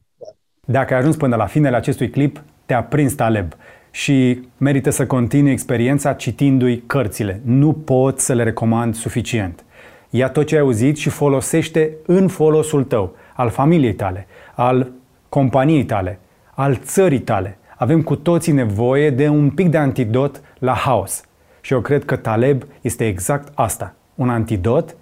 Dacă 0.67 0.95
ai 0.95 1.01
ajuns 1.01 1.17
până 1.17 1.37
la 1.37 1.47
finele 1.47 1.77
acestui 1.77 2.11
clip, 2.11 2.43
te-a 2.67 2.83
prins 2.83 3.15
Taleb 3.15 3.53
și 3.91 4.49
merită 4.57 4.91
să 4.91 5.07
continui 5.07 5.51
experiența 5.51 6.13
citindu-i 6.13 6.83
cărțile. 6.87 7.41
Nu 7.45 7.73
pot 7.73 8.21
să 8.21 8.35
le 8.35 8.43
recomand 8.43 8.95
suficient. 8.95 9.65
Ia 10.11 10.29
tot 10.29 10.47
ce 10.47 10.55
ai 10.55 10.61
auzit 10.61 10.97
și 10.97 11.09
folosește 11.09 11.97
în 12.07 12.29
folosul 12.29 12.85
tău, 12.85 13.17
al 13.35 13.51
familiei 13.51 13.95
tale, 13.95 14.27
al 14.55 14.93
companiei 15.35 15.85
tale, 15.85 16.19
al 16.55 16.77
țării 16.77 17.21
tale. 17.21 17.59
Avem 17.77 18.03
cu 18.03 18.17
toții 18.17 18.53
nevoie 18.53 19.11
de 19.11 19.29
un 19.29 19.51
pic 19.51 19.69
de 19.69 19.77
antidot 19.77 20.43
la 20.59 20.73
haos. 20.73 21.25
Și 21.61 21.73
eu 21.73 21.81
cred 21.81 22.05
că 22.05 22.17
Taleb 22.17 22.63
este 22.81 23.07
exact 23.07 23.49
asta, 23.55 23.95
un 24.15 24.31
antidot 24.31 24.97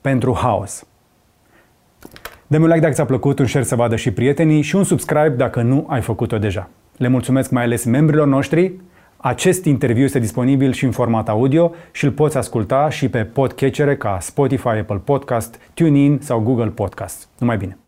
pentru 0.00 0.36
haos. 0.40 0.86
Dă-mi 2.46 2.62
un 2.62 2.68
like 2.68 2.80
dacă 2.80 2.92
ți-a 2.92 3.04
plăcut, 3.04 3.38
un 3.38 3.46
share 3.46 3.64
să 3.64 3.74
vadă 3.74 3.96
și 3.96 4.10
prietenii 4.10 4.62
și 4.62 4.76
un 4.76 4.84
subscribe 4.84 5.34
dacă 5.36 5.62
nu 5.62 5.86
ai 5.88 6.00
făcut-o 6.00 6.38
deja. 6.38 6.68
Le 6.96 7.08
mulțumesc 7.08 7.50
mai 7.50 7.62
ales 7.62 7.84
membrilor 7.84 8.26
noștri. 8.26 8.72
Acest 9.16 9.64
interviu 9.64 10.04
este 10.04 10.18
disponibil 10.18 10.72
și 10.72 10.84
în 10.84 10.90
format 10.90 11.28
audio 11.28 11.72
și 11.92 12.04
îl 12.04 12.10
poți 12.10 12.36
asculta 12.36 12.90
și 12.90 13.08
pe 13.08 13.24
podcatchere 13.24 13.96
ca 13.96 14.18
Spotify, 14.20 14.68
Apple 14.68 15.00
Podcast, 15.04 15.58
TuneIn 15.74 16.18
sau 16.22 16.40
Google 16.40 16.68
Podcast. 16.68 17.28
Numai 17.38 17.56
bine! 17.56 17.78